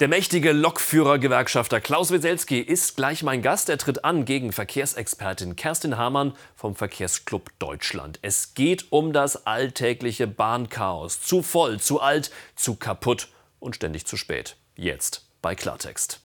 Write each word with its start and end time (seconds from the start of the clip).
Der 0.00 0.06
mächtige 0.06 0.52
Lokführer-Gewerkschafter 0.52 1.80
Klaus 1.80 2.12
Weselski 2.12 2.60
ist 2.60 2.94
gleich 2.94 3.24
mein 3.24 3.42
Gast. 3.42 3.68
Er 3.68 3.78
tritt 3.78 4.04
an 4.04 4.24
gegen 4.24 4.52
Verkehrsexpertin 4.52 5.56
Kerstin 5.56 5.98
Hamann 5.98 6.34
vom 6.54 6.76
Verkehrsclub 6.76 7.50
Deutschland. 7.58 8.20
Es 8.22 8.54
geht 8.54 8.92
um 8.92 9.12
das 9.12 9.46
alltägliche 9.46 10.28
Bahnchaos. 10.28 11.20
Zu 11.20 11.42
voll, 11.42 11.80
zu 11.80 12.00
alt, 12.00 12.30
zu 12.54 12.76
kaputt 12.76 13.26
und 13.58 13.74
ständig 13.74 14.06
zu 14.06 14.16
spät. 14.16 14.56
Jetzt 14.76 15.26
bei 15.42 15.56
Klartext. 15.56 16.20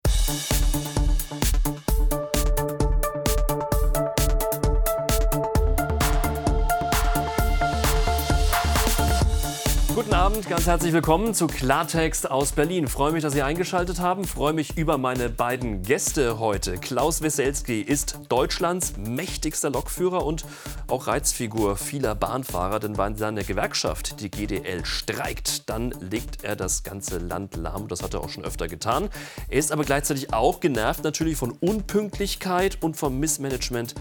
Abend, 10.34 10.50
ganz 10.50 10.66
herzlich 10.66 10.94
willkommen 10.94 11.36
zu 11.36 11.46
Klartext 11.46 12.32
aus 12.32 12.54
Berlin. 12.54 12.88
Freue 12.88 13.12
mich, 13.12 13.22
dass 13.22 13.34
Sie 13.34 13.44
eingeschaltet 13.44 14.00
haben. 14.00 14.24
Freue 14.26 14.54
mich 14.54 14.76
über 14.80 14.98
meine 14.98 15.30
beiden 15.30 15.84
Gäste 15.84 16.40
heute. 16.40 16.80
Klaus 16.80 17.22
Weselski 17.22 17.82
ist 17.82 18.18
Deutschlands 18.30 18.94
mächtigster 18.98 19.70
Lokführer 19.70 20.26
und 20.26 20.44
auch 20.88 21.06
Reizfigur 21.06 21.78
vieler 21.78 22.16
Bahnfahrer, 22.16 22.80
denn 22.80 22.98
wenn 22.98 23.16
seine 23.16 23.44
Gewerkschaft, 23.44 24.22
die 24.22 24.32
GDL, 24.32 24.84
streikt, 24.86 25.70
dann 25.70 25.92
legt 26.00 26.44
er 26.44 26.56
das 26.56 26.82
ganze 26.82 27.20
Land 27.20 27.56
lahm. 27.56 27.88
Das 27.88 28.02
hat 28.02 28.16
er 28.16 28.22
auch 28.22 28.30
schon 28.30 28.44
öfter 28.44 28.68
getan. 28.68 29.10
Er 29.50 29.60
ist 29.60 29.72
aber 29.72 29.84
gleichzeitig 29.84 30.34
auch 30.34 30.62
genervt 30.62 31.04
natürlich 31.04 31.38
von 31.38 31.52
Unpünktlichkeit 31.52 32.80
und 32.82 32.98
vom 32.98 33.20
Missmanagement 33.20 33.94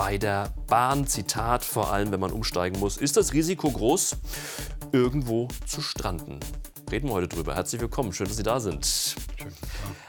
bei 0.00 0.16
der 0.16 0.54
Bahn. 0.66 1.06
Zitat, 1.06 1.62
vor 1.62 1.92
allem 1.92 2.10
wenn 2.10 2.20
man 2.20 2.32
umsteigen 2.32 2.80
muss, 2.80 2.96
ist 2.96 3.18
das 3.18 3.34
Risiko 3.34 3.70
groß, 3.70 4.16
irgendwo 4.92 5.48
zu 5.66 5.82
stranden. 5.82 6.40
Reden 6.90 7.08
wir 7.08 7.12
heute 7.12 7.28
drüber. 7.28 7.54
Herzlich 7.54 7.82
willkommen, 7.82 8.14
schön, 8.14 8.26
dass 8.26 8.38
Sie 8.38 8.42
da 8.42 8.60
sind. 8.60 9.14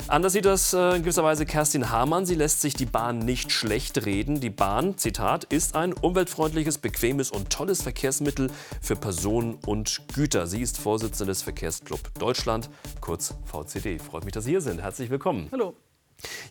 Anders 0.08 0.32
sieht 0.32 0.46
das 0.46 0.72
äh, 0.72 0.96
in 0.96 1.02
gewisser 1.02 1.26
Weise 1.26 1.46
Kerstin 1.46 1.90
Hamann. 1.90 2.26
Sie 2.26 2.36
lässt 2.36 2.62
sich 2.62 2.74
die 2.74 2.86
Bahn 2.86 3.20
nicht 3.20 3.52
schlecht 3.52 4.06
reden. 4.06 4.40
Die 4.40 4.50
Bahn, 4.50 4.98
Zitat, 4.98 5.44
ist 5.44 5.76
ein 5.76 5.92
umweltfreundliches, 5.92 6.78
bequemes 6.78 7.30
und 7.30 7.50
tolles 7.50 7.82
Verkehrsmittel 7.82 8.50
für 8.82 8.96
Personen 8.96 9.56
und 9.66 10.04
Güter. 10.16 10.48
Sie 10.48 10.62
ist 10.62 10.78
Vorsitzende 10.78 11.32
des 11.32 11.42
Verkehrsclub 11.42 12.00
Deutschland, 12.18 12.70
kurz 13.02 13.34
VCD. 13.44 14.00
Freut 14.00 14.24
mich, 14.24 14.34
dass 14.34 14.46
Sie 14.46 14.52
hier 14.52 14.62
sind. 14.62 14.82
Herzlich 14.82 15.10
willkommen. 15.10 15.50
Hallo. 15.52 15.76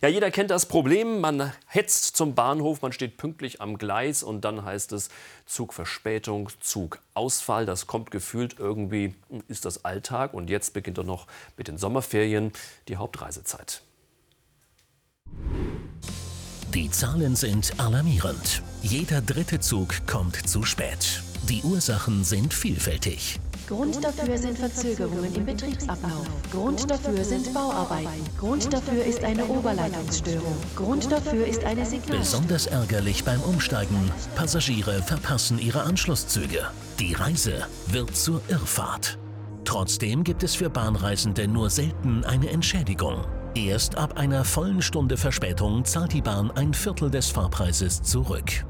Ja, 0.01 0.09
jeder 0.09 0.31
kennt 0.31 0.51
das 0.51 0.65
Problem. 0.65 1.21
Man 1.21 1.53
hetzt 1.65 2.15
zum 2.15 2.35
Bahnhof, 2.35 2.81
man 2.81 2.91
steht 2.91 3.17
pünktlich 3.17 3.61
am 3.61 3.77
Gleis 3.77 4.23
und 4.23 4.41
dann 4.41 4.65
heißt 4.65 4.91
es 4.91 5.09
Zugverspätung, 5.45 6.49
Zugausfall. 6.59 7.65
Das 7.65 7.87
kommt 7.87 8.11
gefühlt 8.11 8.55
irgendwie, 8.59 9.15
ist 9.47 9.65
das 9.65 9.85
Alltag. 9.85 10.33
Und 10.33 10.49
jetzt 10.49 10.73
beginnt 10.73 10.97
doch 10.97 11.05
noch 11.05 11.27
mit 11.57 11.67
den 11.67 11.77
Sommerferien 11.77 12.51
die 12.87 12.97
Hauptreisezeit. 12.97 13.81
Die 16.73 16.89
Zahlen 16.89 17.35
sind 17.35 17.79
alarmierend. 17.79 18.63
Jeder 18.81 19.21
dritte 19.21 19.59
Zug 19.59 20.07
kommt 20.07 20.35
zu 20.47 20.63
spät. 20.63 21.21
Die 21.49 21.61
Ursachen 21.63 22.23
sind 22.23 22.53
vielfältig. 22.53 23.39
Grund 23.71 24.03
dafür 24.03 24.37
sind 24.37 24.57
Verzögerungen 24.57 25.33
im 25.33 25.45
Betriebsablauf. 25.45 26.27
Grund 26.51 26.91
dafür 26.91 27.23
sind 27.23 27.53
Bauarbeiten. 27.53 28.09
Grund 28.37 28.73
dafür 28.73 29.01
ist 29.05 29.23
eine 29.23 29.45
Oberleitungsstörung. 29.45 30.57
Grund 30.75 31.09
dafür 31.09 31.47
ist 31.47 31.63
eine 31.63 31.85
Signal. 31.85 32.19
Besonders 32.19 32.67
ärgerlich 32.67 33.23
beim 33.23 33.39
Umsteigen. 33.39 34.11
Passagiere 34.35 35.01
verpassen 35.01 35.57
ihre 35.57 35.83
Anschlusszüge. 35.83 36.65
Die 36.99 37.13
Reise 37.13 37.65
wird 37.87 38.13
zur 38.13 38.41
Irrfahrt. 38.49 39.17
Trotzdem 39.63 40.25
gibt 40.25 40.43
es 40.43 40.53
für 40.53 40.69
Bahnreisende 40.69 41.47
nur 41.47 41.69
selten 41.69 42.25
eine 42.25 42.49
Entschädigung. 42.49 43.23
Erst 43.55 43.97
ab 43.97 44.17
einer 44.17 44.43
vollen 44.43 44.81
Stunde 44.81 45.15
Verspätung 45.15 45.85
zahlt 45.85 46.11
die 46.11 46.21
Bahn 46.21 46.51
ein 46.51 46.73
Viertel 46.73 47.09
des 47.09 47.29
Fahrpreises 47.29 48.01
zurück. 48.01 48.65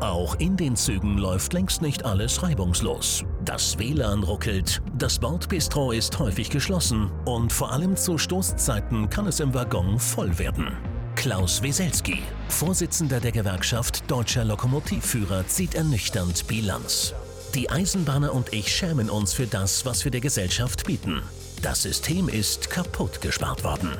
Auch 0.00 0.36
in 0.36 0.56
den 0.56 0.76
Zügen 0.76 1.18
läuft 1.18 1.52
längst 1.52 1.82
nicht 1.82 2.04
alles 2.04 2.42
reibungslos. 2.42 3.24
Das 3.48 3.78
WLAN 3.78 4.24
ruckelt, 4.24 4.82
das 4.98 5.18
Bordbistro 5.18 5.92
ist 5.92 6.18
häufig 6.18 6.50
geschlossen 6.50 7.10
und 7.24 7.50
vor 7.50 7.72
allem 7.72 7.96
zu 7.96 8.18
Stoßzeiten 8.18 9.08
kann 9.08 9.26
es 9.26 9.40
im 9.40 9.54
Waggon 9.54 9.98
voll 9.98 10.38
werden. 10.38 10.76
Klaus 11.16 11.62
Weselski, 11.62 12.18
Vorsitzender 12.50 13.20
der 13.20 13.32
Gewerkschaft 13.32 14.10
Deutscher 14.10 14.44
Lokomotivführer, 14.44 15.46
zieht 15.46 15.74
ernüchternd 15.74 16.46
Bilanz. 16.46 17.14
Die 17.54 17.70
Eisenbahner 17.70 18.34
und 18.34 18.52
ich 18.52 18.68
schämen 18.68 19.08
uns 19.08 19.32
für 19.32 19.46
das, 19.46 19.86
was 19.86 20.04
wir 20.04 20.10
der 20.10 20.20
Gesellschaft 20.20 20.84
bieten. 20.84 21.22
Das 21.62 21.84
System 21.84 22.28
ist 22.28 22.68
kaputt 22.68 23.22
gespart 23.22 23.64
worden. 23.64 23.96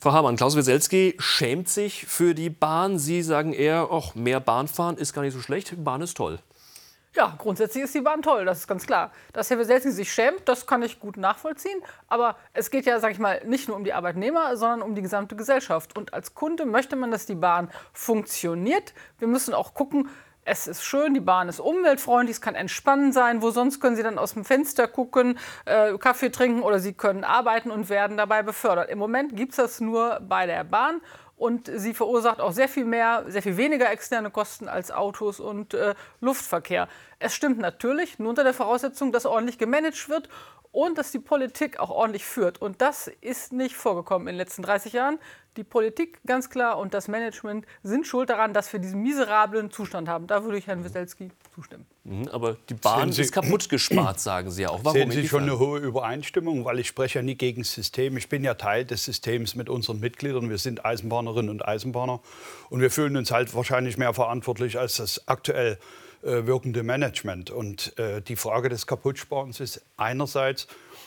Frau 0.00 0.12
Hamann, 0.12 0.36
Klaus 0.36 0.56
Weselski 0.56 1.16
schämt 1.18 1.68
sich 1.68 2.06
für 2.06 2.34
die 2.34 2.48
Bahn. 2.48 2.98
Sie 2.98 3.20
sagen 3.20 3.52
eher, 3.52 3.88
ach, 3.90 4.14
mehr 4.14 4.40
Bahnfahren 4.40 4.96
ist 4.96 5.12
gar 5.12 5.20
nicht 5.20 5.34
so 5.34 5.42
schlecht, 5.42 5.74
Bahn 5.84 6.00
ist 6.00 6.16
toll. 6.16 6.38
Ja, 7.16 7.32
grundsätzlich 7.38 7.84
ist 7.84 7.94
die 7.94 8.00
Bahn 8.00 8.22
toll, 8.22 8.44
das 8.44 8.58
ist 8.58 8.66
ganz 8.66 8.86
klar. 8.86 9.12
Dass 9.32 9.48
Herr 9.48 9.58
Weselski 9.58 9.92
sich 9.92 10.12
schämt, 10.12 10.48
das 10.48 10.66
kann 10.66 10.82
ich 10.82 10.98
gut 10.98 11.16
nachvollziehen. 11.16 11.80
Aber 12.08 12.36
es 12.52 12.72
geht 12.72 12.86
ja, 12.86 12.98
sag 12.98 13.12
ich 13.12 13.20
mal, 13.20 13.40
nicht 13.44 13.68
nur 13.68 13.76
um 13.76 13.84
die 13.84 13.92
Arbeitnehmer, 13.92 14.56
sondern 14.56 14.82
um 14.82 14.96
die 14.96 15.02
gesamte 15.02 15.36
Gesellschaft. 15.36 15.96
Und 15.96 16.12
als 16.12 16.34
Kunde 16.34 16.66
möchte 16.66 16.96
man, 16.96 17.12
dass 17.12 17.24
die 17.24 17.36
Bahn 17.36 17.70
funktioniert. 17.92 18.94
Wir 19.20 19.28
müssen 19.28 19.54
auch 19.54 19.74
gucken, 19.74 20.08
es 20.44 20.66
ist 20.66 20.84
schön, 20.84 21.14
die 21.14 21.20
Bahn 21.20 21.48
ist 21.48 21.60
umweltfreundlich, 21.60 22.36
es 22.36 22.40
kann 22.40 22.54
entspannend 22.56 23.14
sein. 23.14 23.42
Wo 23.42 23.50
sonst 23.50 23.80
können 23.80 23.96
Sie 23.96 24.02
dann 24.02 24.18
aus 24.18 24.34
dem 24.34 24.44
Fenster 24.44 24.88
gucken, 24.88 25.38
äh, 25.66 25.96
Kaffee 25.98 26.30
trinken 26.30 26.62
oder 26.62 26.80
Sie 26.80 26.92
können 26.94 27.22
arbeiten 27.22 27.70
und 27.70 27.88
werden 27.88 28.16
dabei 28.16 28.42
befördert. 28.42 28.90
Im 28.90 28.98
Moment 28.98 29.36
gibt 29.36 29.52
es 29.52 29.56
das 29.56 29.80
nur 29.80 30.20
bei 30.20 30.46
der 30.46 30.64
Bahn 30.64 31.00
und 31.36 31.70
sie 31.72 31.94
verursacht 31.94 32.40
auch 32.40 32.52
sehr 32.52 32.68
viel 32.68 32.84
mehr, 32.84 33.24
sehr 33.28 33.42
viel 33.42 33.56
weniger 33.56 33.90
externe 33.90 34.30
Kosten 34.30 34.68
als 34.68 34.90
Autos 34.90 35.40
und 35.40 35.74
äh, 35.74 35.94
Luftverkehr. 36.20 36.88
Es 37.18 37.34
stimmt 37.34 37.58
natürlich, 37.58 38.18
nur 38.18 38.30
unter 38.30 38.44
der 38.44 38.54
Voraussetzung, 38.54 39.12
dass 39.12 39.26
ordentlich 39.26 39.58
gemanagt 39.58 40.08
wird 40.08 40.28
und 40.74 40.98
dass 40.98 41.12
die 41.12 41.20
Politik 41.20 41.78
auch 41.78 41.90
ordentlich 41.90 42.24
führt. 42.24 42.60
Und 42.60 42.82
das 42.82 43.08
ist 43.20 43.52
nicht 43.52 43.76
vorgekommen 43.76 44.26
in 44.26 44.34
den 44.34 44.38
letzten 44.38 44.62
30 44.62 44.92
Jahren. 44.92 45.20
Die 45.56 45.62
Politik 45.62 46.18
ganz 46.26 46.50
klar 46.50 46.78
und 46.78 46.94
das 46.94 47.06
Management 47.06 47.64
sind 47.84 48.08
schuld 48.08 48.28
daran, 48.28 48.52
dass 48.52 48.72
wir 48.72 48.80
diesen 48.80 49.00
miserablen 49.00 49.70
Zustand 49.70 50.08
haben. 50.08 50.26
Da 50.26 50.42
würde 50.42 50.58
ich 50.58 50.66
Herrn 50.66 50.82
Weselski 50.82 51.30
zustimmen. 51.54 51.86
Mhm, 52.02 52.26
aber 52.32 52.56
die 52.68 52.74
Bahn 52.74 53.12
Sie, 53.12 53.22
ist 53.22 53.30
kaputt 53.30 53.68
gespart, 53.68 54.18
sagen 54.18 54.50
Sie 54.50 54.62
ja 54.62 54.70
auch. 54.70 54.80
Warum 54.82 54.98
sehen 54.98 55.12
Sie 55.12 55.28
schon 55.28 55.44
eine 55.44 55.60
hohe 55.60 55.78
Übereinstimmung? 55.78 56.64
Weil 56.64 56.80
ich 56.80 56.88
spreche 56.88 57.20
ja 57.20 57.22
nie 57.22 57.36
gegen 57.36 57.62
das 57.62 57.72
System. 57.72 58.16
Ich 58.16 58.28
bin 58.28 58.42
ja 58.42 58.54
Teil 58.54 58.84
des 58.84 59.04
Systems 59.04 59.54
mit 59.54 59.68
unseren 59.68 60.00
Mitgliedern. 60.00 60.50
Wir 60.50 60.58
sind 60.58 60.84
Eisenbahnerinnen 60.84 61.50
und 61.50 61.64
Eisenbahner. 61.64 62.20
Und 62.68 62.80
wir 62.80 62.90
fühlen 62.90 63.16
uns 63.16 63.30
halt 63.30 63.54
wahrscheinlich 63.54 63.96
mehr 63.96 64.12
verantwortlich 64.12 64.76
als 64.76 64.96
das 64.96 65.28
aktuell 65.28 65.78
wirkende 66.24 66.82
Management. 66.82 67.50
Und 67.50 67.98
äh, 67.98 68.22
die 68.22 68.36
Frage 68.36 68.68
des 68.68 68.86
Kaputtsparens 68.86 69.60
ist 69.60 69.84
einerseits 69.96 70.66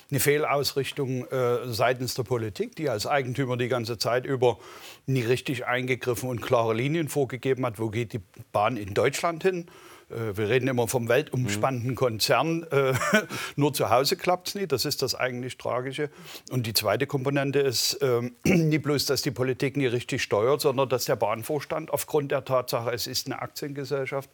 eine 0.10 0.20
Fehlausrichtung 0.20 1.26
äh, 1.28 1.68
seitens 1.68 2.14
der 2.14 2.24
Politik, 2.24 2.76
die 2.76 2.90
als 2.90 3.06
Eigentümer 3.06 3.58
die 3.58 3.68
ganze 3.68 3.98
Zeit 3.98 4.26
über 4.26 4.58
nie 5.06 5.22
richtig 5.22 5.66
eingegriffen 5.66 6.30
und 6.30 6.42
klare 6.42 6.74
Linien 6.74 7.10
vorgegeben 7.10 7.66
hat, 7.66 7.80
wo 7.80 7.90
geht 7.90 8.14
die 8.14 8.22
Bahn 8.52 8.78
in 8.78 8.94
Deutschland 8.94 9.44
hin. 9.44 9.68
Äh, 10.10 10.38
wir 10.38 10.50
reden 10.50 10.68
immer 10.68 10.88
vom 10.88 11.10
weltumspannenden 11.10 11.96
Konzern. 11.96 12.64
Äh, 12.72 12.94
nur 13.56 13.74
zu 13.74 13.90
Hause 13.90 14.16
klappt 14.16 14.50
es 14.50 14.56
nicht. 14.56 14.72
Das 14.72 14.86
ist 14.86 15.02
das 15.02 15.16
eigentlich 15.16 15.58
Tragische. 15.58 16.10
Und 16.52 16.68
die 16.68 16.74
zweite 16.74 17.08
Komponente 17.08 17.60
ist 17.60 18.00
ähm, 18.02 18.36
nicht 18.44 18.84
bloß, 18.84 19.06
dass 19.06 19.22
die 19.22 19.32
Politik 19.32 19.78
nie 19.78 19.88
richtig 19.88 20.24
steuert, 20.24 20.62
sondern 20.62 20.90
dass 20.90 21.06
der 21.06 21.16
Bahnvorstand 21.16 21.92
aufgrund 21.92 22.32
der 22.32 22.46
Tatsache, 22.46 22.92
es 22.92 23.08
ist 23.08 23.28
eine 23.28 23.42
Aktiengesellschaft, 23.42 24.30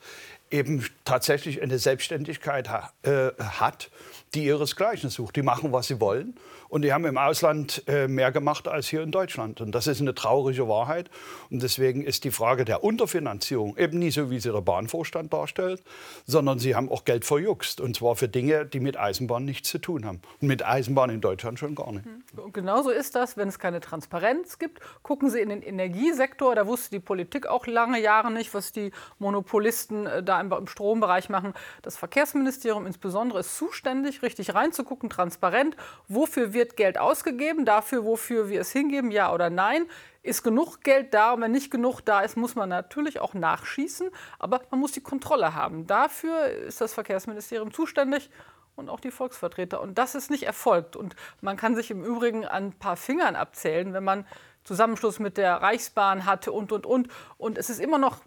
eben 0.53 0.85
tatsächlich 1.03 1.61
eine 1.61 1.79
Selbstständigkeit 1.79 2.69
äh, 3.01 3.31
hat, 3.39 3.89
die 4.33 4.45
ihresgleichen 4.45 5.09
sucht. 5.09 5.35
Die 5.35 5.41
machen, 5.41 5.71
was 5.71 5.87
sie 5.87 5.99
wollen. 5.99 6.35
Und 6.69 6.81
die 6.81 6.91
haben 6.91 7.05
im 7.05 7.19
Ausland 7.19 7.83
äh, 7.87 8.07
mehr 8.07 8.31
gemacht 8.31 8.67
als 8.67 8.87
hier 8.87 9.03
in 9.03 9.11
Deutschland. 9.11 9.61
Und 9.61 9.73
das 9.73 9.85
ist 9.85 10.01
eine 10.01 10.15
traurige 10.15 10.67
Wahrheit. 10.67 11.11
Und 11.51 11.61
deswegen 11.61 12.03
ist 12.03 12.23
die 12.23 12.31
Frage 12.31 12.65
der 12.65 12.83
Unterfinanzierung 12.83 13.77
eben 13.77 13.99
nicht 13.99 14.15
so, 14.15 14.31
wie 14.31 14.39
sie 14.39 14.51
der 14.51 14.61
Bahnvorstand 14.61 15.31
darstellt, 15.31 15.83
sondern 16.25 16.57
sie 16.57 16.75
haben 16.75 16.89
auch 16.89 17.05
Geld 17.05 17.25
verjuckst. 17.25 17.79
Und 17.79 17.95
zwar 17.95 18.15
für 18.15 18.27
Dinge, 18.27 18.65
die 18.65 18.79
mit 18.79 18.97
Eisenbahn 18.97 19.45
nichts 19.45 19.69
zu 19.69 19.77
tun 19.77 20.03
haben. 20.03 20.21
Und 20.41 20.47
mit 20.47 20.65
Eisenbahn 20.65 21.11
in 21.11 21.21
Deutschland 21.21 21.59
schon 21.59 21.75
gar 21.75 21.91
nicht. 21.91 22.07
Und 22.35 22.45
hm. 22.45 22.53
genauso 22.53 22.89
ist 22.89 23.15
das, 23.15 23.37
wenn 23.37 23.49
es 23.49 23.59
keine 23.59 23.79
Transparenz 23.79 24.57
gibt. 24.57 24.79
Gucken 25.03 25.29
Sie 25.29 25.41
in 25.41 25.49
den 25.49 25.61
Energiesektor. 25.61 26.55
Da 26.55 26.65
wusste 26.65 26.89
die 26.89 26.99
Politik 26.99 27.45
auch 27.45 27.67
lange 27.67 28.01
Jahre 28.01 28.31
nicht, 28.31 28.51
was 28.55 28.71
die 28.71 28.91
Monopolisten 29.19 30.07
äh, 30.07 30.23
da 30.23 30.41
im 30.41 30.65
Strombereich 30.65 31.29
machen. 31.29 31.53
Das 31.83 31.97
Verkehrsministerium 31.97 32.87
insbesondere 32.87 33.41
ist 33.41 33.55
zuständig, 33.57 34.22
richtig 34.23 34.55
reinzugucken, 34.55 35.09
transparent, 35.09 35.75
wofür 36.07 36.53
wir 36.53 36.63
wird 36.63 36.77
Geld 36.77 36.97
ausgegeben 36.97 37.65
dafür, 37.65 38.05
wofür 38.05 38.47
wir 38.47 38.61
es 38.61 38.71
hingeben, 38.71 39.11
ja 39.11 39.33
oder 39.33 39.49
nein. 39.49 39.85
Ist 40.21 40.41
genug 40.41 40.81
Geld 40.81 41.13
da? 41.13 41.33
Und 41.33 41.41
wenn 41.41 41.51
nicht 41.51 41.69
genug 41.69 41.99
da 41.99 42.21
ist, 42.21 42.37
muss 42.37 42.55
man 42.55 42.69
natürlich 42.69 43.19
auch 43.19 43.33
nachschießen. 43.33 44.09
Aber 44.39 44.61
man 44.71 44.79
muss 44.79 44.93
die 44.93 45.01
Kontrolle 45.01 45.53
haben. 45.53 45.85
Dafür 45.87 46.45
ist 46.45 46.79
das 46.79 46.93
Verkehrsministerium 46.93 47.73
zuständig. 47.73 48.29
und 48.75 48.89
auch 48.89 49.01
die 49.01 49.11
Volksvertreter. 49.11 49.81
Und 49.81 49.97
das 49.97 50.15
ist 50.15 50.31
nicht 50.31 50.43
erfolgt. 50.43 50.95
Und 50.95 51.15
man 51.41 51.57
kann 51.57 51.75
sich 51.75 51.91
im 51.91 52.03
Übrigen 52.03 52.45
an 52.45 52.67
ein 52.67 52.73
paar 52.73 52.95
Fingern 52.95 53.35
abzählen, 53.35 53.93
wenn 53.93 54.03
man 54.03 54.25
Zusammenschluss 54.63 55.19
mit 55.19 55.37
der 55.37 55.55
Reichsbahn 55.55 56.25
hatte 56.25 56.51
und, 56.53 56.71
und, 56.71 56.85
und. 56.85 57.09
Und 57.37 57.57
es 57.57 57.69
ist 57.69 57.79
immer 57.79 57.97
noch 57.97 58.21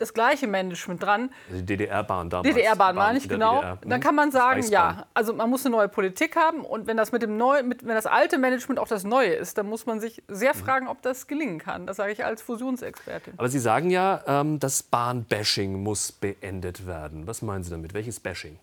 das 0.00 0.14
gleiche 0.14 0.46
Management 0.46 1.02
dran. 1.02 1.30
Also 1.48 1.60
die 1.60 1.66
DDR-Bahn 1.66 2.30
damals. 2.30 2.48
DDR-Bahn 2.54 2.94
meine 2.96 3.18
ich, 3.18 3.28
genau. 3.28 3.56
DDR. 3.56 3.78
Dann 3.82 3.92
Hm? 3.92 4.00
kann 4.00 4.14
man 4.14 4.30
sagen, 4.32 4.62
ja, 4.68 5.06
also 5.14 5.32
man 5.34 5.48
muss 5.50 5.64
eine 5.66 5.76
neue 5.76 5.88
Politik 5.88 6.36
haben 6.36 6.62
und 6.64 6.86
wenn 6.86 6.96
das 6.96 7.12
mit 7.12 7.22
dem 7.22 7.36
neu, 7.36 7.62
mit, 7.62 7.86
wenn 7.86 7.94
das 7.94 8.06
alte 8.06 8.38
Management 8.38 8.78
auch 8.78 8.88
das 8.88 9.04
neue 9.04 9.32
ist, 9.32 9.58
dann 9.58 9.66
muss 9.68 9.86
man 9.86 10.00
sich 10.00 10.22
sehr 10.28 10.54
Mhm. 10.54 10.58
fragen, 10.58 10.88
ob 10.88 11.02
das 11.02 11.26
gelingen 11.26 11.58
kann. 11.58 11.86
Das 11.86 11.96
sage 11.96 12.12
ich 12.12 12.24
als 12.24 12.42
Fusionsexpertin. 12.42 13.34
Aber 13.36 13.48
Sie 13.48 13.58
sagen 13.58 13.90
ja, 13.90 14.22
ähm, 14.26 14.58
das 14.58 14.82
Bahnbashing 14.82 15.82
muss 15.82 16.12
beendet 16.12 16.86
werden. 16.86 17.26
Was 17.26 17.42
meinen 17.42 17.62
Sie 17.64 17.70
damit? 17.70 17.94
Welches 17.94 18.20
Bashing? 18.20 18.58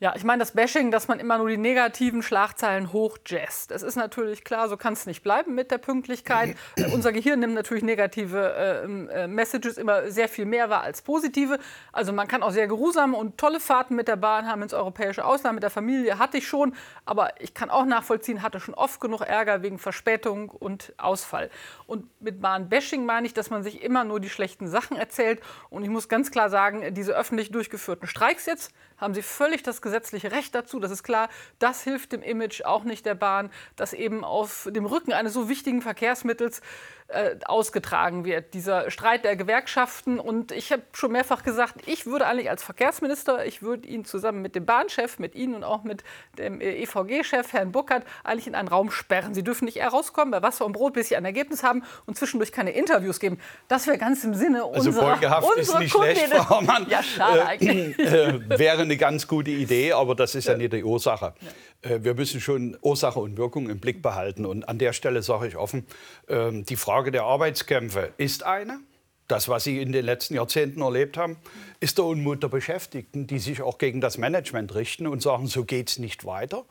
Ja, 0.00 0.14
ich 0.14 0.22
meine 0.22 0.38
das 0.38 0.52
Bashing, 0.52 0.92
dass 0.92 1.08
man 1.08 1.18
immer 1.18 1.38
nur 1.38 1.48
die 1.48 1.56
negativen 1.56 2.22
Schlagzeilen 2.22 2.92
hochjazzt. 2.92 3.72
Das 3.72 3.82
ist 3.82 3.96
natürlich 3.96 4.44
klar, 4.44 4.68
so 4.68 4.76
kann 4.76 4.92
es 4.92 5.06
nicht 5.06 5.24
bleiben 5.24 5.56
mit 5.56 5.72
der 5.72 5.78
Pünktlichkeit. 5.78 6.56
Äh, 6.76 6.92
Unser 6.92 7.10
Gehirn 7.10 7.40
nimmt 7.40 7.54
natürlich 7.54 7.82
negative 7.82 8.38
äh, 8.38 9.22
äh, 9.24 9.26
Messages 9.26 9.76
immer 9.76 10.08
sehr 10.08 10.28
viel 10.28 10.44
mehr 10.44 10.70
wahr 10.70 10.82
als 10.82 11.02
positive. 11.02 11.58
Also 11.90 12.12
man 12.12 12.28
kann 12.28 12.44
auch 12.44 12.52
sehr 12.52 12.68
geruhsame 12.68 13.16
und 13.16 13.38
tolle 13.38 13.58
Fahrten 13.58 13.96
mit 13.96 14.06
der 14.06 14.14
Bahn 14.14 14.46
haben 14.46 14.62
ins 14.62 14.72
europäische 14.72 15.24
Ausland. 15.24 15.54
Mit 15.54 15.64
der 15.64 15.70
Familie 15.70 16.20
hatte 16.20 16.38
ich 16.38 16.46
schon, 16.46 16.76
aber 17.04 17.32
ich 17.40 17.52
kann 17.52 17.68
auch 17.68 17.84
nachvollziehen, 17.84 18.42
hatte 18.42 18.60
schon 18.60 18.74
oft 18.74 19.00
genug 19.00 19.22
Ärger 19.22 19.62
wegen 19.62 19.80
Verspätung 19.80 20.50
und 20.50 20.92
Ausfall. 20.98 21.50
Und 21.88 22.06
mit 22.22 22.40
Bahnbashing 22.40 23.04
meine 23.04 23.26
ich, 23.26 23.34
dass 23.34 23.50
man 23.50 23.64
sich 23.64 23.82
immer 23.82 24.04
nur 24.04 24.20
die 24.20 24.30
schlechten 24.30 24.68
Sachen 24.68 24.96
erzählt. 24.96 25.42
Und 25.70 25.82
ich 25.82 25.90
muss 25.90 26.08
ganz 26.08 26.30
klar 26.30 26.50
sagen, 26.50 26.94
diese 26.94 27.16
öffentlich 27.16 27.50
durchgeführten 27.50 28.06
Streiks 28.06 28.46
jetzt 28.46 28.72
haben 28.98 29.14
sie 29.14 29.22
völlig 29.22 29.62
das 29.62 29.82
gesetzliche 29.82 30.32
Recht 30.32 30.54
dazu. 30.54 30.80
Das 30.80 30.90
ist 30.90 31.02
klar. 31.02 31.28
Das 31.58 31.82
hilft 31.82 32.12
dem 32.12 32.22
Image 32.22 32.62
auch 32.62 32.84
nicht 32.84 33.06
der 33.06 33.14
Bahn, 33.14 33.50
dass 33.76 33.92
eben 33.92 34.24
auf 34.24 34.68
dem 34.70 34.86
Rücken 34.86 35.12
eines 35.12 35.32
so 35.32 35.48
wichtigen 35.48 35.82
Verkehrsmittels 35.82 36.60
äh, 37.08 37.36
ausgetragen 37.46 38.24
wird. 38.24 38.54
Dieser 38.54 38.90
Streit 38.90 39.24
der 39.24 39.34
Gewerkschaften. 39.34 40.20
Und 40.20 40.52
ich 40.52 40.72
habe 40.72 40.82
schon 40.92 41.12
mehrfach 41.12 41.42
gesagt, 41.42 41.76
ich 41.86 42.06
würde 42.06 42.26
eigentlich 42.26 42.50
als 42.50 42.62
Verkehrsminister, 42.62 43.46
ich 43.46 43.62
würde 43.62 43.88
ihn 43.88 44.04
zusammen 44.04 44.42
mit 44.42 44.54
dem 44.54 44.66
Bahnchef, 44.66 45.18
mit 45.18 45.34
Ihnen 45.34 45.54
und 45.54 45.64
auch 45.64 45.84
mit 45.84 46.04
dem 46.36 46.60
äh, 46.60 46.82
EVG-Chef, 46.82 47.52
Herrn 47.52 47.72
Burkhardt, 47.72 48.04
eigentlich 48.24 48.46
in 48.46 48.54
einen 48.54 48.68
Raum 48.68 48.90
sperren. 48.90 49.32
Sie 49.32 49.42
dürfen 49.42 49.64
nicht 49.64 49.78
herauskommen 49.78 50.30
bei 50.30 50.42
Wasser 50.42 50.66
und 50.66 50.72
Brot, 50.72 50.92
bis 50.92 51.08
Sie 51.08 51.16
ein 51.16 51.24
Ergebnis 51.24 51.62
haben 51.62 51.82
und 52.06 52.18
zwischendurch 52.18 52.52
keine 52.52 52.72
Interviews 52.72 53.20
geben. 53.20 53.38
Das 53.68 53.86
wäre 53.86 53.98
ganz 53.98 54.22
im 54.24 54.34
Sinne 54.34 54.64
Also 54.64 54.90
unserer, 54.90 55.12
folgehaft 55.12 55.48
ist 55.56 55.58
unserer 55.58 55.78
nicht 55.80 55.92
schlecht. 55.92 56.34
Frau 56.34 56.60
Mann. 56.60 56.86
Ja, 56.88 57.02
schade 57.02 57.46
eigentlich. 57.46 57.98
äh, 57.98 58.58
wäre 58.58 58.82
eine 58.82 58.96
ganz 58.96 59.26
gute 59.26 59.50
Idee, 59.50 59.92
aber 59.92 60.14
das 60.14 60.34
ist 60.34 60.46
ja, 60.46 60.56
nicht 60.56 60.72
die 60.72 60.84
Ursache. 60.84 61.34
Äh, 61.40 61.46
wir 61.82 62.14
müssen 62.14 62.40
schon 62.40 62.76
Ursache 62.82 63.20
und 63.20 63.36
Wirkung 63.36 63.70
im 63.70 63.80
Blick 63.80 64.02
behalten. 64.02 64.46
Und 64.46 64.68
an 64.68 64.78
der 64.78 64.92
Stelle 64.92 65.22
sage 65.22 65.48
ich 65.48 65.56
offen, 65.56 65.86
ähm, 66.28 66.64
die 66.64 66.76
Frage 66.76 67.10
der 67.10 67.24
Arbeitskämpfe 67.24 68.12
ist 68.16 68.44
eine. 68.44 68.80
Das, 69.28 69.48
was 69.48 69.64
Sie 69.64 69.80
in 69.80 69.92
den 69.92 70.06
letzten 70.06 70.34
Jahrzehnten 70.34 70.80
erlebt 70.80 71.18
haben, 71.18 71.36
ist 71.80 71.98
der 71.98 72.06
Unmut 72.06 72.42
der 72.42 72.48
Beschäftigten, 72.48 73.26
die 73.26 73.38
sich 73.38 73.60
auch 73.60 73.76
gegen 73.76 74.00
das 74.00 74.16
Management 74.16 74.74
richten 74.74 75.06
und 75.06 75.22
sagen, 75.22 75.46
so 75.46 75.64
geht 75.64 75.90
es 75.90 75.98
nicht 75.98 76.24
weiter. 76.24 76.64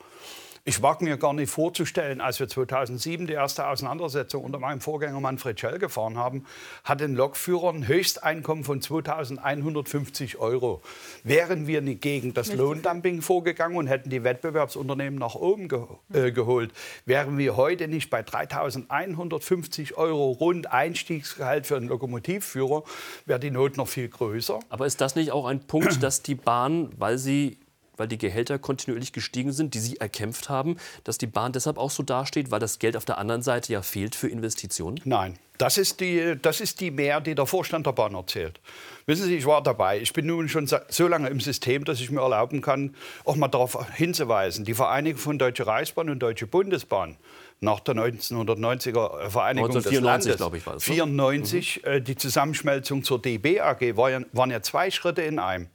Ich 0.68 0.82
wage 0.82 1.02
mir 1.02 1.16
gar 1.16 1.32
nicht 1.32 1.50
vorzustellen, 1.50 2.20
als 2.20 2.40
wir 2.40 2.46
2007 2.46 3.26
die 3.26 3.32
erste 3.32 3.66
Auseinandersetzung 3.68 4.44
unter 4.44 4.58
meinem 4.58 4.82
Vorgänger 4.82 5.18
Manfred 5.18 5.58
Schell 5.58 5.78
gefahren 5.78 6.18
haben, 6.18 6.44
hat 6.84 7.00
ein 7.00 7.14
Lokführer 7.14 7.72
ein 7.72 7.88
Höchsteinkommen 7.88 8.64
von 8.64 8.82
2.150 8.82 10.36
Euro. 10.36 10.82
Wären 11.24 11.66
wir 11.66 11.80
nicht 11.80 12.02
gegen 12.02 12.34
das 12.34 12.52
Lohndumping 12.52 13.22
vorgegangen 13.22 13.78
und 13.78 13.86
hätten 13.86 14.10
die 14.10 14.24
Wettbewerbsunternehmen 14.24 15.18
nach 15.18 15.36
oben 15.36 15.68
ge 15.70 15.84
äh, 16.12 16.32
geholt, 16.32 16.70
wären 17.06 17.38
wir 17.38 17.56
heute 17.56 17.88
nicht 17.88 18.10
bei 18.10 18.20
3.150 18.20 19.94
Euro 19.94 20.32
rund 20.32 20.70
Einstiegsgehalt 20.70 21.66
für 21.66 21.78
einen 21.78 21.88
Lokomotivführer, 21.88 22.82
wäre 23.24 23.40
die 23.40 23.50
Not 23.50 23.78
noch 23.78 23.88
viel 23.88 24.08
größer. 24.10 24.60
Aber 24.68 24.84
ist 24.84 25.00
das 25.00 25.14
nicht 25.14 25.32
auch 25.32 25.46
ein 25.46 25.60
Punkt, 25.60 26.02
dass 26.02 26.20
die 26.20 26.34
Bahn, 26.34 26.90
weil 26.98 27.16
sie 27.16 27.56
weil 27.98 28.08
die 28.08 28.18
Gehälter 28.18 28.58
kontinuierlich 28.58 29.12
gestiegen 29.12 29.52
sind, 29.52 29.74
die 29.74 29.80
Sie 29.80 29.96
erkämpft 29.96 30.48
haben, 30.48 30.76
dass 31.04 31.18
die 31.18 31.26
Bahn 31.26 31.52
deshalb 31.52 31.78
auch 31.78 31.90
so 31.90 32.02
dasteht, 32.02 32.50
weil 32.50 32.60
das 32.60 32.78
Geld 32.78 32.96
auf 32.96 33.04
der 33.04 33.18
anderen 33.18 33.42
Seite 33.42 33.72
ja 33.72 33.82
fehlt 33.82 34.14
für 34.14 34.28
Investitionen? 34.28 35.00
Nein, 35.04 35.38
das 35.58 35.76
ist, 35.76 36.00
die, 36.00 36.36
das 36.40 36.60
ist 36.60 36.80
die 36.80 36.90
Mehr, 36.90 37.20
die 37.20 37.34
der 37.34 37.46
Vorstand 37.46 37.86
der 37.86 37.92
Bahn 37.92 38.14
erzählt. 38.14 38.60
Wissen 39.06 39.24
Sie, 39.24 39.36
ich 39.36 39.46
war 39.46 39.62
dabei. 39.62 40.00
Ich 40.00 40.12
bin 40.12 40.26
nun 40.26 40.48
schon 40.48 40.66
so 40.66 41.08
lange 41.08 41.28
im 41.28 41.40
System, 41.40 41.84
dass 41.84 42.00
ich 42.00 42.10
mir 42.10 42.20
erlauben 42.20 42.60
kann, 42.60 42.94
auch 43.24 43.36
mal 43.36 43.48
darauf 43.48 43.76
hinzuweisen. 43.94 44.64
Die 44.64 44.74
Vereinigung 44.74 45.18
von 45.18 45.38
Deutsche 45.38 45.66
Reichsbahn 45.66 46.10
und 46.10 46.20
Deutsche 46.20 46.46
Bundesbahn 46.46 47.16
nach 47.60 47.80
der 47.80 47.96
1990er 47.96 49.30
Vereinigung 49.30 49.70
1994, 49.70 50.32
des 50.32 50.40
Landes, 50.40 50.60
ich, 50.60 50.66
war 50.66 50.74
das, 50.74 50.86
ne? 50.86 50.94
94, 50.94 51.84
äh, 51.84 52.00
die 52.00 52.16
Zusammenschmelzung 52.16 53.02
zur 53.02 53.20
DB 53.20 53.60
AG, 53.60 53.96
waren 53.96 54.50
ja 54.50 54.62
zwei 54.62 54.90
Schritte 54.92 55.22
in 55.22 55.40
einem. 55.40 55.68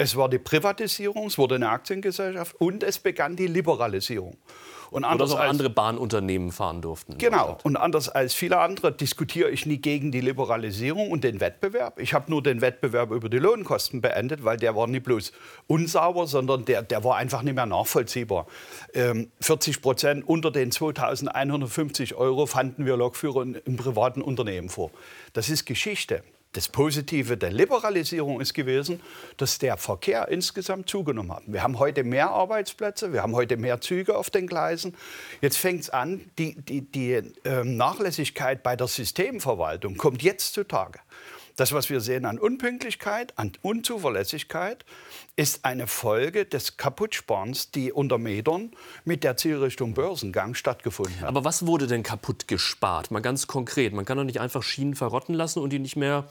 Es 0.00 0.14
war 0.14 0.28
die 0.28 0.38
Privatisierung, 0.38 1.26
es 1.26 1.38
wurde 1.38 1.56
eine 1.56 1.70
Aktiengesellschaft 1.70 2.54
und 2.60 2.84
es 2.84 3.00
begann 3.00 3.34
die 3.34 3.48
Liberalisierung. 3.48 4.36
Und 4.90 5.04
anders 5.04 5.32
auch 5.32 5.40
als- 5.40 5.50
andere 5.50 5.68
Bahnunternehmen 5.68 6.50
fahren 6.52 6.80
durften. 6.80 7.12
in 7.14 7.18
Genau. 7.18 7.58
Und 7.64 7.76
anders 7.76 8.08
als 8.08 8.32
viele 8.32 8.58
andere 8.58 8.90
diskutiere 8.92 9.50
ich 9.50 9.66
nie 9.66 9.76
gegen 9.78 10.12
die 10.12 10.20
Liberalisierung 10.22 11.10
und 11.10 11.24
den 11.24 11.40
Wettbewerb. 11.40 11.98
Ich 12.00 12.14
habe 12.14 12.30
nur 12.30 12.42
den 12.42 12.60
Wettbewerb 12.62 13.10
über 13.10 13.28
die 13.28 13.36
Lohnkosten 13.38 14.00
beendet, 14.00 14.44
weil 14.44 14.56
der 14.56 14.74
war 14.76 14.86
nicht 14.86 15.02
bloß 15.04 15.32
unsauber, 15.66 16.26
sondern 16.26 16.64
der, 16.64 16.82
der 16.82 17.04
war 17.04 17.16
einfach 17.16 17.42
nicht 17.42 17.54
mehr 17.56 17.66
nachvollziehbar. 17.66 18.46
Ähm, 18.94 19.30
40 19.40 19.82
Prozent 19.82 20.26
unter 20.26 20.50
den 20.52 20.70
2.150 20.70 22.14
Euro 22.14 22.46
fanden 22.46 22.86
wir 22.86 22.96
Lokführer 22.96 23.42
in, 23.42 23.54
im 23.56 23.76
privaten 23.76 24.22
Unternehmen 24.22 24.68
vor. 24.70 24.90
Das 25.34 25.50
ist 25.50 25.66
Geschichte. 25.66 26.22
Das 26.52 26.68
Positive 26.68 27.36
der 27.36 27.50
Liberalisierung 27.50 28.40
ist 28.40 28.54
gewesen, 28.54 29.00
dass 29.36 29.58
der 29.58 29.76
Verkehr 29.76 30.28
insgesamt 30.28 30.88
zugenommen 30.88 31.32
hat. 31.32 31.42
Wir 31.46 31.62
haben 31.62 31.78
heute 31.78 32.04
mehr 32.04 32.30
Arbeitsplätze, 32.30 33.12
wir 33.12 33.22
haben 33.22 33.34
heute 33.34 33.58
mehr 33.58 33.82
Züge 33.82 34.16
auf 34.16 34.30
den 34.30 34.46
Gleisen. 34.46 34.96
Jetzt 35.42 35.58
fängt 35.58 35.82
es 35.82 35.90
an, 35.90 36.30
die, 36.38 36.54
die, 36.54 36.80
die 36.80 37.22
ähm, 37.44 37.76
Nachlässigkeit 37.76 38.62
bei 38.62 38.76
der 38.76 38.86
Systemverwaltung 38.86 39.98
kommt 39.98 40.22
jetzt 40.22 40.54
zutage. 40.54 41.00
Das, 41.58 41.72
was 41.72 41.90
wir 41.90 42.00
sehen 42.00 42.24
an 42.24 42.38
Unpünktlichkeit, 42.38 43.32
an 43.36 43.50
Unzuverlässigkeit, 43.62 44.84
ist 45.34 45.64
eine 45.64 45.88
Folge 45.88 46.44
des 46.44 46.76
Kaputtsparens, 46.76 47.72
die 47.72 47.90
unter 47.92 48.16
Metern 48.16 48.70
mit 49.04 49.24
der 49.24 49.36
Zielrichtung 49.36 49.92
Börsengang 49.92 50.54
stattgefunden 50.54 51.20
hat. 51.20 51.26
Aber 51.28 51.44
was 51.44 51.66
wurde 51.66 51.88
denn 51.88 52.04
kaputt 52.04 52.46
gespart? 52.46 53.10
Mal 53.10 53.18
ganz 53.22 53.48
konkret. 53.48 53.92
Man 53.92 54.04
kann 54.04 54.16
doch 54.16 54.22
nicht 54.24 54.40
einfach 54.40 54.62
Schienen 54.62 54.94
verrotten 54.94 55.34
lassen 55.34 55.58
und 55.58 55.70
die 55.70 55.80
nicht 55.80 55.96
mehr, 55.96 56.28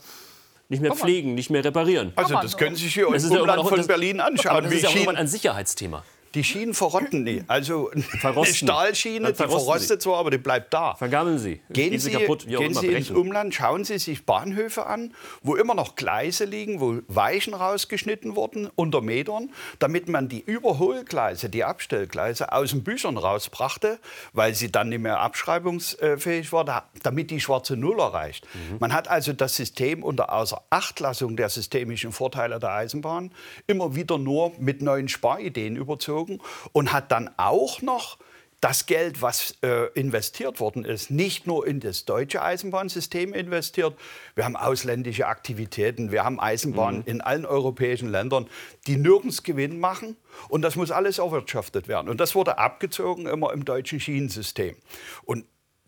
nicht 0.70 0.82
mehr 0.82 0.96
pflegen, 0.96 1.36
nicht 1.36 1.50
mehr 1.50 1.66
reparieren. 1.66 2.14
Also 2.16 2.36
das 2.42 2.56
können 2.56 2.78
Sie 2.78 2.86
sich 2.86 2.94
hier 2.94 3.08
im 3.08 3.14
Das 3.14 3.30
ja 3.30 3.42
Umland 3.42 3.60
auch- 3.60 3.68
von 3.68 3.80
das- 3.80 3.88
Berlin 3.88 4.22
Aber 4.22 4.30
anschauen. 4.32 4.64
das 4.64 4.72
wie 4.72 4.76
ist 4.78 4.84
ja 4.84 4.90
auch 4.90 4.94
irgendwann 4.96 5.18
ein 5.18 5.28
Sicherheitsthema. 5.28 6.06
Die 6.38 6.44
Schienen 6.44 6.76
verrotten 6.76 7.24
nie. 7.24 7.44
Also 7.48 7.90
eine. 8.22 8.46
Stahlschiene, 8.46 9.30
die 9.30 9.34
verrostet 9.34 10.04
zwar, 10.04 10.18
aber 10.20 10.30
die 10.30 10.38
bleibt 10.38 10.72
da. 10.72 10.94
Vergammeln 10.94 11.40
sie. 11.40 11.62
Gehen 11.72 11.98
Sie, 11.98 12.12
kaputt, 12.12 12.46
gehen 12.46 12.76
Sie 12.76 12.86
ins. 12.88 13.10
Umland, 13.10 13.56
schauen 13.56 13.84
Sie 13.86 13.98
sich 13.98 14.24
Bahnhöfe 14.24 14.86
an, 14.86 15.16
wo 15.42 15.56
immer 15.56 15.74
noch 15.74 15.96
Gleise 15.96 16.46
liegen, 16.46 16.80
wo 16.80 17.00
Weichen 17.08 17.56
rausgeschnitten 17.56 18.36
wurden 18.36 18.70
unter 18.76 19.02
Metern, 19.02 19.50
damit 19.80 20.10
man 20.10 20.30
die 20.30 20.40
Überholgleise, 20.42 21.50
die 21.50 21.64
Abstellgleise 21.64 22.52
aus 22.52 22.70
den 22.70 22.84
Büchern 22.84 23.18
rausbrachte, 23.18 23.98
weil 24.34 24.54
sie 24.54 24.72
dann 24.72 24.90
nicht 24.90 25.02
mehr 25.02 25.20
abschreibungsfähig 25.20 26.52
war, 26.52 26.66
da- 26.66 26.88
damit 27.02 27.32
die 27.32 27.40
schwarze 27.42 27.76
Null 27.76 28.00
erreicht. 28.00 28.46
Mhm. 28.54 28.78
Man 28.80 28.94
hat 28.94 29.08
also 29.08 29.34
das 29.34 29.56
System 29.56 30.04
unter 30.04 30.32
Außerachtlassung 30.32 31.36
der 31.36 31.50
systemischen 31.50 32.12
Vorteile 32.12 32.60
der 32.60 32.74
Eisenbahn 32.74 33.32
immer 33.66 33.96
wieder 33.96 34.20
nur 34.20 34.52
mit 34.60 34.84
neuen 34.84 35.08
Sparideen 35.08 35.76
überzogen 35.76 36.27
und 36.72 36.94
hat 36.94 37.12
dann 37.12 37.30
auch 37.38 37.82
noch 37.82 38.18
das 38.62 38.88
Geld, 38.88 39.22
was 39.22 39.56
äh, 39.62 39.86
investiert 39.94 40.60
worden 40.60 40.84
ist, 40.84 41.12
nicht 41.12 41.46
nur 41.46 41.68
in 41.68 41.80
das 41.80 42.06
deutsche 42.06 42.42
Eisenbahnsystem 42.42 43.34
investiert. 43.34 43.96
Wir 44.34 44.46
haben 44.46 44.56
ausländische 44.56 45.28
Aktivitäten, 45.28 46.12
wir 46.12 46.24
haben 46.24 46.40
Eisenbahnen 46.40 47.04
in 47.06 47.22
allen 47.22 47.46
europäischen 47.46 48.10
Ländern, 48.10 48.48
die 48.88 48.98
nirgends 48.98 49.44
Gewinn 49.44 49.80
machen. 49.80 50.18
Und 50.50 50.64
das 50.64 50.76
muss 50.76 50.90
alles 50.90 51.20
erwirtschaftet 51.20 51.88
werden. 51.88 52.10
Und 52.10 52.20
das 52.20 52.34
wurde 52.34 52.58
abgezogen 52.58 53.28
immer 53.28 53.54
im 53.54 53.64
deutschen 53.64 54.00
Schienensystem. 54.00 54.76
Und 55.24 55.46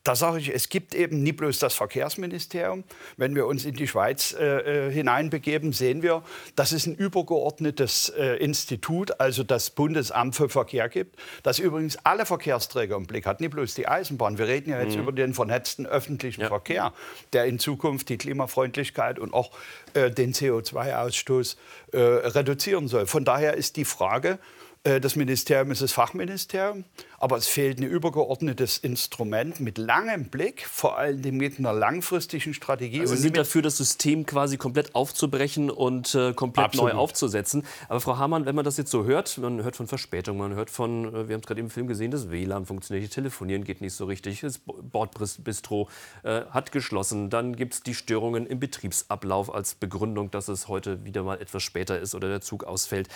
da 0.09 0.15
sage 0.15 0.39
ich, 0.39 0.51
es 0.51 0.69
gibt 0.69 0.95
eben 0.95 1.21
nicht 1.21 1.37
bloß 1.37 1.59
das 1.59 1.75
Verkehrsministerium. 1.75 2.83
Wenn 3.17 3.35
wir 3.35 3.45
uns 3.45 3.63
in 3.63 3.75
die 3.75 3.87
Schweiz 3.87 4.33
äh, 4.33 4.87
äh, 4.87 4.91
hineinbegeben, 4.91 5.71
sehen 5.71 6.01
wir, 6.01 6.23
dass 6.55 6.71
es 6.71 6.87
ein 6.87 6.95
übergeordnetes 6.95 8.09
äh, 8.17 8.37
Institut, 8.37 9.19
also 9.19 9.43
das 9.43 9.69
Bundesamt 9.69 10.35
für 10.35 10.49
Verkehr 10.49 10.89
gibt, 10.89 11.19
das 11.43 11.59
übrigens 11.59 11.95
alle 12.03 12.25
Verkehrsträger 12.25 12.95
im 12.95 13.05
Blick 13.05 13.27
hat, 13.27 13.39
nicht 13.39 13.51
bloß 13.51 13.75
die 13.75 13.87
Eisenbahn. 13.87 14.39
Wir 14.39 14.47
reden 14.47 14.71
ja 14.71 14.81
jetzt 14.81 14.95
über 14.95 15.11
den 15.11 15.35
vernetzten 15.35 15.85
öffentlichen 15.85 16.41
Ja. 16.41 16.47
Verkehr, 16.47 16.91
der 17.33 17.45
in 17.45 17.59
Zukunft 17.59 18.09
die 18.09 18.17
Klimafreundlichkeit 18.17 19.19
und 19.19 19.31
auch 19.31 19.51
äh, 19.93 20.09
den 20.09 20.33
CO2-Ausstoß 20.33 21.55
äh, 21.91 21.99
reduzieren 21.99 22.87
soll. 22.87 23.05
Von 23.05 23.25
daher 23.25 23.53
ist 23.53 23.75
die 23.75 23.85
Frage, 23.85 24.39
das 24.83 25.17
Ministerium 25.17 25.71
ist 25.71 25.81
das 25.81 25.91
Fachministerium, 25.91 26.86
aber 27.17 27.36
es 27.36 27.48
fehlt 27.48 27.79
ein 27.79 27.83
übergeordnetes 27.83 28.77
Instrument 28.77 29.59
mit 29.59 29.77
langem 29.77 30.29
Blick, 30.29 30.65
vor 30.65 30.98
allem 30.98 31.36
mit 31.36 31.59
einer 31.59 31.74
langfristigen 31.74 32.53
Strategie. 32.53 33.01
Also 33.01 33.15
Sie 33.15 33.24
sind 33.24 33.36
dafür, 33.36 33.62
das 33.62 33.75
System 33.75 34.25
quasi 34.25 34.55
komplett 34.55 34.95
aufzubrechen 34.95 35.69
und 35.69 36.15
äh, 36.15 36.33
komplett 36.33 36.67
Absolut. 36.67 36.93
neu 36.93 37.00
aufzusetzen. 37.00 37.65
Aber 37.89 38.00
Frau 38.00 38.17
Hamann, 38.17 38.45
wenn 38.45 38.55
man 38.55 38.63
das 38.63 38.77
jetzt 38.77 38.89
so 38.89 39.03
hört, 39.03 39.38
man 39.38 39.62
hört 39.63 39.75
von 39.75 39.88
Verspätungen, 39.88 40.39
man 40.39 40.55
hört 40.55 40.69
von, 40.69 41.13
äh, 41.13 41.27
wir 41.27 41.33
haben 41.33 41.41
es 41.41 41.48
gerade 41.48 41.59
im 41.59 41.69
Film 41.69 41.88
gesehen, 41.88 42.12
das 42.12 42.31
WLAN 42.31 42.65
funktioniert 42.65 43.03
nicht, 43.03 43.13
Telefonieren 43.13 43.65
geht 43.65 43.81
nicht 43.81 43.93
so 43.93 44.05
richtig, 44.05 44.39
das 44.39 44.59
Bordbistro 44.59 45.89
äh, 46.24 46.43
hat 46.51 46.71
geschlossen, 46.71 47.29
dann 47.29 47.57
gibt 47.57 47.74
es 47.74 47.83
die 47.83 47.95
Störungen 47.95 48.48
im 48.48 48.62
Betriebsablauf 48.62 49.53
als 49.53 49.75
Begründung, 49.75 50.31
dass 50.31 50.48
es 50.48 50.69
heute 50.69 51.03
wieder 51.03 51.24
mal 51.24 51.41
etwas 51.41 51.63
später 51.63 52.00
ist 52.00 52.15
oder 52.15 52.29
der 52.29 52.39
Zug 52.39 52.63
ausfällt. 52.63 53.09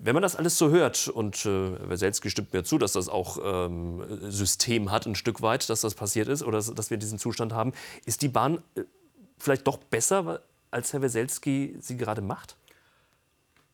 Wenn 0.00 0.14
man 0.14 0.22
das 0.22 0.36
alles 0.36 0.56
so 0.56 0.70
hört, 0.70 1.08
und 1.08 1.44
äh, 1.44 1.90
Weselski 1.90 2.30
stimmt 2.30 2.52
mir 2.52 2.62
zu, 2.62 2.78
dass 2.78 2.92
das 2.92 3.08
auch 3.08 3.38
ähm, 3.42 4.04
System 4.30 4.92
hat, 4.92 5.06
ein 5.06 5.16
Stück 5.16 5.42
weit, 5.42 5.68
dass 5.68 5.80
das 5.80 5.94
passiert 5.94 6.28
ist 6.28 6.42
oder 6.44 6.62
dass 6.62 6.90
wir 6.90 6.96
diesen 6.96 7.18
Zustand 7.18 7.52
haben, 7.52 7.72
ist 8.06 8.22
die 8.22 8.28
Bahn 8.28 8.62
äh, 8.76 8.82
vielleicht 9.38 9.66
doch 9.66 9.78
besser, 9.78 10.42
als 10.70 10.92
Herr 10.92 11.02
Weselski 11.02 11.76
sie 11.80 11.96
gerade 11.96 12.22
macht? 12.22 12.56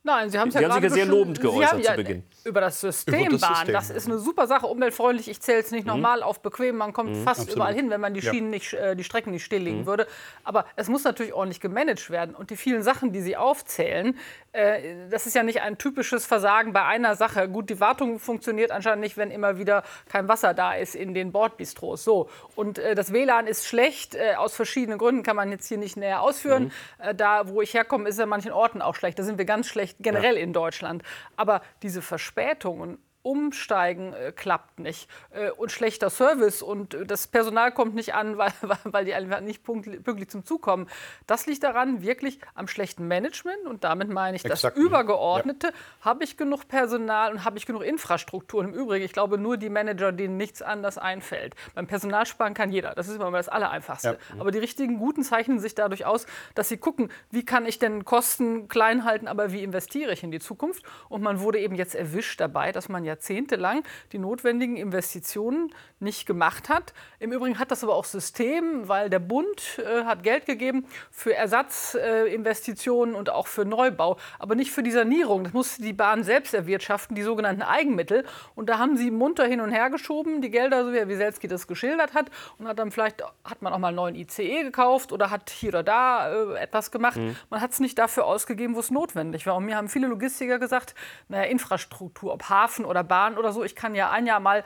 Nein, 0.07 0.29
Sie 0.29 0.39
haben 0.39 0.49
es 0.49 0.55
ja 0.55 0.61
gerade 0.61 0.91
sehr 0.91 1.07
lobend 1.07 1.41
geäußert 1.41 1.73
haben, 1.73 1.81
ja, 1.81 1.93
zu 1.93 1.97
Beginn. 1.97 2.25
Über 2.45 2.61
das 2.61 2.79
System 2.79 3.21
über 3.21 3.39
das 3.39 3.41
Bahn, 3.41 3.73
das 3.73 3.89
ist 3.89 4.07
eine 4.07 4.19
super 4.19 4.47
Sache, 4.47 4.67
umweltfreundlich. 4.67 5.31
Ich 5.31 5.41
zähle 5.41 5.61
es 5.61 5.71
nicht 5.71 5.85
mhm. 5.85 5.93
nochmal 5.93 6.23
auf 6.23 6.41
bequem. 6.41 6.77
Man 6.77 6.93
kommt 6.93 7.11
mhm, 7.11 7.25
fast 7.25 7.41
absolut. 7.41 7.57
überall 7.57 7.75
hin, 7.75 7.89
wenn 7.89 8.03
man 8.03 8.13
die 8.13 8.21
Schienen 8.21 8.53
ja. 8.53 8.59
nicht, 8.59 8.75
äh, 8.75 8.95
die 8.97 9.05
Strecken 9.05 9.31
nicht 9.31 9.47
stilllegen 9.47 9.81
mhm. 9.81 9.87
würde. 9.87 10.07
Aber 10.45 10.67
es 10.77 10.89
muss 10.89 11.05
natürlich 11.05 11.33
ordentlich 11.33 11.63
gemanagt 11.63 12.11
werden. 12.11 12.35
Und 12.35 12.51
die 12.51 12.57
vielen 12.57 12.83
Sachen, 12.83 13.13
die 13.13 13.23
Sie 13.23 13.35
aufzählen, 13.35 14.19
äh, 14.53 15.09
das 15.09 15.27
ist 15.27 15.35
ja 15.35 15.43
nicht 15.43 15.63
ein 15.63 15.79
typisches 15.79 16.27
Versagen 16.27 16.75
bei 16.75 16.85
einer 16.85 17.17
Sache. 17.17 17.49
Gut, 17.49 17.71
die 17.71 17.81
Wartung 17.81 18.19
funktioniert 18.19 18.73
anscheinend 18.73 19.01
nicht, 19.01 19.17
wenn 19.17 19.31
immer 19.31 19.59
wieder 19.59 19.85
kein 20.11 20.29
Wasser 20.29 20.53
da 20.53 20.75
ist 20.75 20.95
in 20.95 21.15
den 21.15 21.33
Bordbistros. 21.33 22.05
So. 22.05 22.29
Und 22.57 22.79
äh, 22.79 22.95
das 22.95 23.11
WLAN 23.11 23.47
ist 23.47 23.67
schlecht, 23.67 24.19
aus 24.37 24.55
verschiedenen 24.55 24.99
Gründen, 24.99 25.23
kann 25.23 25.37
man 25.37 25.51
jetzt 25.51 25.67
hier 25.67 25.79
nicht 25.79 25.97
näher 25.97 26.21
ausführen. 26.21 26.65
Mhm. 26.65 27.17
Da, 27.17 27.49
wo 27.49 27.63
ich 27.63 27.73
herkomme, 27.73 28.07
ist 28.07 28.17
es 28.17 28.21
an 28.21 28.29
manchen 28.29 28.53
Orten 28.53 28.83
auch 28.83 28.95
schlecht. 28.95 29.19
Da 29.19 29.23
sind 29.23 29.39
wir 29.39 29.47
ganz 29.47 29.67
schlecht 29.67 29.94
generell 30.01 30.37
ja. 30.37 30.43
in 30.43 30.53
Deutschland. 30.53 31.03
Aber 31.37 31.63
diese 31.83 32.03
Verspätungen 32.03 32.99
Umsteigen 33.25 34.13
äh, 34.13 34.33
klappt 34.33 34.79
nicht 34.79 35.09
äh, 35.31 35.51
und 35.51 35.73
schlechter 35.73 36.11
Service 36.11 36.61
und 36.61 36.93
äh, 36.93 37.07
das 37.07 37.27
Personal 37.27 37.73
kommt 37.73 37.95
nicht 37.95 38.15
an, 38.15 38.37
weil, 38.39 38.53
weil 38.85 39.07
die 39.07 39.15
einfach 39.15 39.41
nicht 39.41 39.65
pünktlich 39.65 40.29
zum 40.29 40.45
Zug 40.45 40.61
kommen. 40.61 40.89
Das 41.27 41.47
liegt 41.47 41.63
daran 41.63 42.03
wirklich 42.03 42.39
am 42.55 42.69
schlechten 42.69 43.09
Management 43.09 43.67
und 43.67 43.83
damit 43.83 44.11
meine 44.11 44.37
ich 44.37 44.45
Exakt. 44.45 44.77
das 44.77 44.83
Übergeordnete. 44.83 45.69
Ja. 45.69 45.73
Habe 46.03 46.25
ich 46.25 46.37
genug 46.37 46.69
Personal 46.69 47.33
und 47.33 47.45
habe 47.47 47.57
ich 47.57 47.65
genug 47.65 47.83
Infrastruktur? 47.83 48.61
Und 48.61 48.69
Im 48.69 48.75
Übrigen, 48.75 49.05
ich 49.05 49.15
glaube 49.15 49.39
nur 49.39 49.57
die 49.57 49.71
Manager, 49.71 50.13
denen 50.13 50.37
nichts 50.37 50.61
anders 50.61 50.99
einfällt. 50.99 51.55
Beim 51.75 51.87
Personal 51.87 52.27
sparen 52.27 52.53
kann 52.53 52.71
jeder, 52.71 52.95
das 52.95 53.09
ist 53.09 53.17
immer 53.17 53.31
das 53.31 53.49
Allereinfachste. 53.49 54.19
Ja. 54.35 54.41
Aber 54.41 54.51
die 54.51 54.59
richtigen 54.59 54.99
Guten 54.99 55.23
zeichnen 55.23 55.61
sich 55.61 55.75
dadurch 55.75 56.05
aus, 56.05 56.27
dass 56.55 56.69
sie 56.69 56.77
gucken, 56.77 57.11
wie 57.31 57.47
kann 57.47 57.65
ich 57.65 57.79
denn 57.79 58.05
Kosten 58.05 58.69
klein 58.69 59.05
halten, 59.05 59.29
aber 59.29 59.51
wie 59.51 59.63
investiere 59.63 60.13
ich 60.13 60.23
in 60.23 60.31
die 60.31 60.41
Zukunft? 60.41 60.85
Und 61.09 61.23
man 61.23 61.41
wurde 61.41 61.59
eben 61.59 61.75
jetzt 61.75 61.95
erwischt 61.95 62.39
dabei, 62.39 62.71
dass 62.71 62.91
man 62.91 63.05
ja 63.05 63.14
jahrzehntelang 63.15 63.83
die 64.13 64.19
notwendigen 64.19 64.77
Investitionen 64.77 65.73
nicht 66.01 66.27
gemacht 66.27 66.69
hat. 66.69 66.93
Im 67.19 67.33
Übrigen 67.33 67.59
hat 67.59 67.71
das 67.71 67.83
aber 67.83 67.95
auch 67.95 68.05
System, 68.05 68.89
weil 68.89 69.09
der 69.09 69.19
Bund 69.19 69.79
äh, 69.79 70.05
hat 70.05 70.23
Geld 70.23 70.47
gegeben 70.47 70.87
für 71.11 71.35
Ersatzinvestitionen 71.35 73.15
äh, 73.15 73.19
und 73.19 73.31
auch 73.31 73.47
für 73.47 73.65
Neubau, 73.65 74.19
aber 74.39 74.55
nicht 74.55 74.71
für 74.71 74.83
die 74.83 74.91
Sanierung. 74.91 75.45
Das 75.45 75.53
musste 75.53 75.83
die 75.83 75.93
Bahn 75.93 76.25
selbst 76.25 76.55
erwirtschaften, 76.55 77.15
die 77.15 77.23
sogenannten 77.23 77.63
Eigenmittel. 77.63 78.25
Und 78.55 78.69
da 78.69 78.79
haben 78.79 78.97
sie 78.97 79.11
munter 79.11 79.47
hin 79.47 79.61
und 79.61 79.71
her 79.71 79.91
geschoben, 79.91 80.43
die 80.43 80.51
Gelder, 80.51 80.85
so 80.85 80.93
wie 80.93 80.99
Herr 80.99 81.09
Wieselski 81.09 81.49
das 81.49 81.67
geschildert 81.67 82.15
hat. 82.15 82.31
Und 82.59 82.69
hat 82.69 82.79
dann 82.79 82.91
vielleicht, 82.91 83.23
hat 83.45 83.63
man 83.63 83.73
auch 83.73 83.79
mal 83.79 83.89
einen 83.89 83.97
neuen 83.97 84.15
ICE 84.15 84.65
gekauft 84.65 85.13
oder 85.13 85.31
hat 85.31 85.51
hier 85.51 85.71
oder 85.71 85.83
da 85.83 86.31
äh, 86.31 86.59
etwas 86.59 86.91
gemacht. 86.91 87.17
Mhm. 87.17 87.37
Man 87.51 87.61
hat 87.61 87.73
es 87.73 87.81
nicht 87.81 87.99
dafür 87.99 88.27
ausgegeben, 88.27 88.75
wo 88.75 88.81
es 88.81 88.91
notwendig 88.91 89.47
war. 89.47 89.57
Und 89.57 89.65
mir 89.65 89.77
haben 89.77 89.89
viele 89.89 90.09
Logistiker 90.09 90.59
gesagt, 90.59 90.95
naja, 91.29 91.45
Infrastruktur, 91.45 92.33
ob 92.33 92.49
Hafen 92.49 92.85
oder 92.85 93.04
Bahn 93.05 93.39
oder 93.39 93.53
so. 93.53 93.65
Ich 93.65 93.77
kann 93.77 93.95
ja 93.95 94.11
ein 94.11 94.27
Jahr 94.27 94.41
mal 94.41 94.65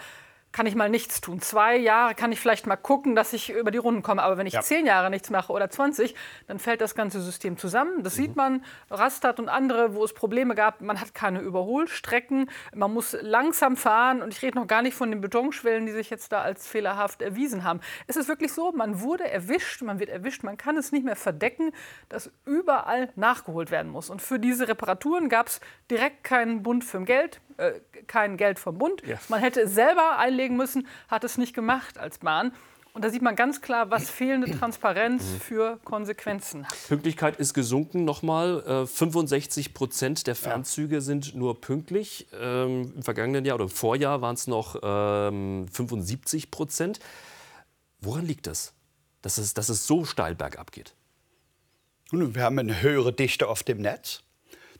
kann 0.52 0.66
ich 0.66 0.74
mal 0.74 0.88
nichts 0.88 1.20
tun. 1.20 1.40
Zwei 1.40 1.76
Jahre 1.76 2.14
kann 2.14 2.32
ich 2.32 2.40
vielleicht 2.40 2.66
mal 2.66 2.76
gucken, 2.76 3.14
dass 3.14 3.32
ich 3.32 3.50
über 3.50 3.70
die 3.70 3.78
Runden 3.78 4.02
komme. 4.02 4.22
Aber 4.22 4.38
wenn 4.38 4.46
ich 4.46 4.54
ja. 4.54 4.62
zehn 4.62 4.86
Jahre 4.86 5.10
nichts 5.10 5.30
mache 5.30 5.52
oder 5.52 5.68
20, 5.68 6.14
dann 6.46 6.58
fällt 6.58 6.80
das 6.80 6.94
ganze 6.94 7.20
System 7.20 7.58
zusammen. 7.58 8.02
Das 8.02 8.16
mhm. 8.16 8.22
sieht 8.22 8.36
man, 8.36 8.64
Rastad 8.90 9.38
und 9.40 9.48
andere, 9.48 9.94
wo 9.94 10.04
es 10.04 10.14
Probleme 10.14 10.54
gab. 10.54 10.80
Man 10.80 11.00
hat 11.00 11.14
keine 11.14 11.40
Überholstrecken, 11.40 12.50
man 12.74 12.92
muss 12.92 13.16
langsam 13.20 13.76
fahren. 13.76 14.22
Und 14.22 14.32
ich 14.32 14.42
rede 14.42 14.58
noch 14.58 14.66
gar 14.66 14.82
nicht 14.82 14.94
von 14.94 15.10
den 15.10 15.20
Betonschwellen, 15.20 15.86
die 15.86 15.92
sich 15.92 16.10
jetzt 16.10 16.32
da 16.32 16.40
als 16.40 16.66
fehlerhaft 16.66 17.20
erwiesen 17.22 17.64
haben. 17.64 17.80
Es 18.06 18.16
ist 18.16 18.28
wirklich 18.28 18.52
so, 18.52 18.72
man 18.72 19.00
wurde 19.00 19.30
erwischt, 19.30 19.82
man 19.82 20.00
wird 20.00 20.10
erwischt, 20.10 20.42
man 20.42 20.56
kann 20.56 20.76
es 20.76 20.92
nicht 20.92 21.04
mehr 21.04 21.16
verdecken, 21.16 21.72
dass 22.08 22.32
überall 22.46 23.10
nachgeholt 23.16 23.70
werden 23.70 23.92
muss. 23.92 24.08
Und 24.08 24.22
für 24.22 24.38
diese 24.38 24.66
Reparaturen 24.66 25.28
gab 25.28 25.48
es 25.48 25.60
direkt 25.90 26.24
keinen 26.24 26.62
Bund 26.62 26.84
für 26.84 26.98
Geld 27.02 27.40
äh, 27.58 27.80
kein 28.06 28.36
Geld 28.36 28.58
vom 28.58 28.78
Bund. 28.78 29.02
Ja. 29.06 29.18
Man 29.28 29.40
hätte 29.40 29.62
es 29.62 29.74
selber 29.74 30.18
einlegen 30.18 30.56
müssen, 30.56 30.86
hat 31.08 31.24
es 31.24 31.38
nicht 31.38 31.54
gemacht 31.54 31.98
als 31.98 32.18
Bahn. 32.18 32.52
Und 32.94 33.04
da 33.04 33.10
sieht 33.10 33.22
man 33.22 33.36
ganz 33.36 33.60
klar, 33.60 33.90
was 33.90 34.10
fehlende 34.10 34.50
Transparenz 34.50 35.22
mhm. 35.22 35.40
für 35.40 35.78
Konsequenzen 35.84 36.66
hat. 36.66 36.74
Pünktlichkeit 36.88 37.36
ist 37.36 37.54
gesunken 37.54 38.04
nochmal. 38.04 38.64
Äh, 38.66 38.86
65 38.86 39.74
Prozent 39.74 40.26
der 40.26 40.34
Fernzüge 40.34 40.96
ja. 40.96 41.00
sind 41.00 41.34
nur 41.34 41.60
pünktlich. 41.60 42.26
Ähm, 42.40 42.92
Im 42.96 43.02
vergangenen 43.02 43.44
Jahr 43.44 43.56
oder 43.56 43.64
im 43.64 43.70
Vorjahr 43.70 44.20
waren 44.20 44.34
es 44.34 44.46
noch 44.46 44.80
ähm, 44.82 45.66
75 45.70 46.50
Prozent. 46.50 46.98
Woran 48.00 48.26
liegt 48.26 48.46
das, 48.46 48.72
dass 49.22 49.38
es, 49.38 49.54
dass 49.54 49.68
es 49.68 49.86
so 49.86 50.04
steil 50.04 50.34
bergab 50.34 50.72
geht? 50.72 50.94
Wir 52.10 52.42
haben 52.42 52.58
eine 52.58 52.82
höhere 52.82 53.12
Dichte 53.12 53.48
auf 53.48 53.62
dem 53.62 53.78
Netz. 53.78 54.22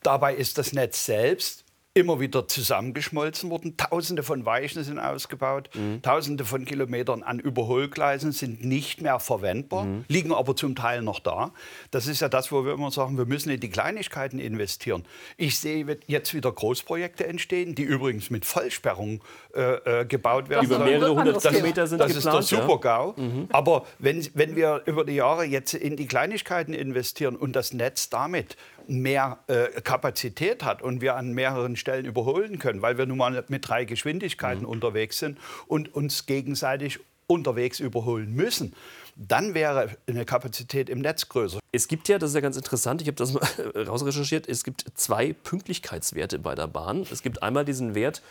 Dabei 0.02 0.35
ist 0.35 0.58
das 0.58 0.73
Netz 0.73 1.04
selbst 1.04 1.64
immer 1.98 2.20
wieder 2.20 2.46
zusammengeschmolzen 2.46 3.50
worden. 3.50 3.76
Tausende 3.76 4.22
von 4.22 4.46
Weichen 4.46 4.84
sind 4.84 4.98
ausgebaut. 4.98 5.68
Mhm. 5.74 6.00
Tausende 6.02 6.44
von 6.44 6.64
Kilometern 6.64 7.22
an 7.22 7.40
Überholgleisen 7.40 8.32
sind 8.32 8.64
nicht 8.64 9.02
mehr 9.02 9.18
verwendbar, 9.18 9.84
mhm. 9.84 10.04
liegen 10.08 10.32
aber 10.32 10.54
zum 10.56 10.76
Teil 10.76 11.02
noch 11.02 11.20
da. 11.20 11.52
Das 11.90 12.06
ist 12.06 12.20
ja 12.20 12.28
das, 12.28 12.52
wo 12.52 12.64
wir 12.64 12.72
immer 12.72 12.90
sagen, 12.90 13.18
wir 13.18 13.26
müssen 13.26 13.50
in 13.50 13.60
die 13.60 13.70
Kleinigkeiten 13.70 14.38
investieren. 14.38 15.04
Ich 15.36 15.58
sehe 15.58 15.98
jetzt 16.06 16.34
wieder 16.34 16.52
Großprojekte 16.52 17.26
entstehen, 17.26 17.74
die 17.74 17.82
übrigens 17.82 18.30
mit 18.30 18.44
Vollsperrung 18.44 19.20
äh, 19.54 20.00
äh 20.00 20.04
gebaut 20.04 20.48
werden. 20.48 20.66
Über 20.66 20.78
mehrere 20.78 21.14
hundert 21.14 21.42
Kilometer 21.42 21.86
sind 21.86 21.98
Das 21.98 22.14
geplant, 22.14 22.40
ist 22.40 22.52
der 22.52 22.60
Super-GAU. 22.60 23.14
Ja? 23.16 23.22
Mhm. 23.22 23.48
Aber 23.50 23.86
wenn, 23.98 24.26
wenn 24.34 24.56
wir 24.56 24.82
über 24.86 25.04
die 25.04 25.14
Jahre 25.14 25.44
jetzt 25.44 25.74
in 25.74 25.96
die 25.96 26.06
Kleinigkeiten 26.06 26.74
investieren 26.74 27.36
und 27.36 27.56
das 27.56 27.72
Netz 27.72 28.08
damit 28.08 28.56
mehr 28.88 29.38
äh, 29.47 29.80
Kapazität 29.83 30.64
hat 30.64 30.83
und 30.83 31.00
wir 31.00 31.16
an 31.16 31.33
mehreren 31.33 31.76
Stellen 31.76 32.04
überholen 32.04 32.59
können, 32.59 32.83
weil 32.83 32.99
wir 32.99 33.07
nun 33.07 33.18
mal 33.18 33.45
mit 33.49 33.68
drei 33.68 33.85
Geschwindigkeiten 33.85 34.62
mhm. 34.62 34.68
unterwegs 34.68 35.18
sind 35.18 35.38
und 35.66 35.95
uns 35.95 36.26
gegenseitig 36.26 36.99
unterwegs 37.26 37.78
überholen 37.78 38.35
müssen, 38.35 38.75
dann 39.14 39.52
wäre 39.52 39.97
eine 40.07 40.25
Kapazität 40.25 40.88
im 40.88 41.00
Netz 41.00 41.28
größer. 41.28 41.59
Es 41.73 41.88
gibt 41.88 42.09
ja, 42.09 42.18
das 42.18 42.30
ist 42.30 42.35
ja 42.35 42.40
ganz 42.40 42.57
interessant, 42.57 43.02
ich 43.02 43.09
habe 43.09 43.16
das 43.16 43.33
mal 43.35 43.42
rausrecherchiert, 43.87 44.49
es 44.49 44.64
gibt 44.64 44.85
zwei 44.95 45.35
Pünktlichkeitswerte 45.35 46.38
bei 46.38 46.54
der 46.54 46.66
Bahn. 46.66 47.07
Es 47.11 47.23
gibt 47.23 47.42
einmal 47.42 47.64
diesen 47.64 47.95
Wert 47.95 48.23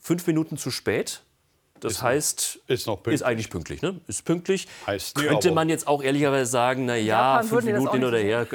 fünf 0.00 0.26
Minuten 0.26 0.58
zu 0.58 0.70
spät 0.70 1.22
das 1.80 1.92
ist 1.94 2.02
heißt, 2.02 2.60
ist, 2.66 2.86
noch 2.86 3.06
ist 3.06 3.22
eigentlich 3.22 3.50
pünktlich. 3.50 3.82
Ne? 3.82 4.00
Ist 4.06 4.24
pünktlich. 4.24 4.66
Heißt 4.86 5.16
nie, 5.16 5.24
Könnte 5.24 5.52
man 5.52 5.68
jetzt 5.68 5.86
auch 5.86 6.02
ehrlicherweise 6.02 6.50
sagen, 6.50 6.86
na 6.86 6.96
ja, 6.96 7.42
fünf 7.42 7.64
Minuten 7.64 7.92
hin 7.92 8.04
oder 8.04 8.18
her, 8.18 8.46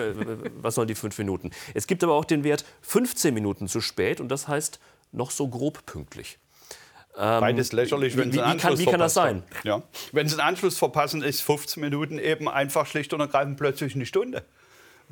was 0.62 0.76
sollen 0.76 0.88
die 0.88 0.96
fünf 0.96 1.18
Minuten? 1.18 1.52
Es 1.74 1.88
gibt 1.88 2.04
aber 2.04 2.14
auch 2.14 2.26
den 2.26 2.44
Wert 2.44 2.66
15 2.82 3.34
Minuten 3.34 3.68
zu 3.68 3.82
spät 3.82 4.20
und 4.20 4.30
das 4.30 4.48
heißt 4.48 4.80
noch 5.12 5.32
so 5.32 5.48
grob 5.48 5.86
pünktlich. 5.86 6.40
Ähm, 7.16 7.42
Beides 7.42 7.72
lächerlich, 7.72 8.18
wenn 8.18 8.30
wie, 8.30 8.34
Sie 8.34 8.42
einen 8.42 8.54
Anschluss 8.54 8.72
kann, 8.72 8.80
wie 8.80 8.86
kann 8.86 9.00
das 9.00 9.14
sein? 9.14 9.44
Ja. 9.64 9.84
Wenn 10.12 10.28
Sie 10.28 10.34
einen 10.34 10.48
Anschluss 10.48 10.78
verpassen, 10.78 11.22
ist 11.22 11.42
15 11.42 11.82
Minuten 11.82 12.18
eben 12.18 12.50
einfach 12.50 12.88
schlicht 12.88 13.14
und 13.14 13.20
ergreifend 13.20 13.58
plötzlich 13.58 13.94
eine 13.96 14.06
Stunde 14.06 14.44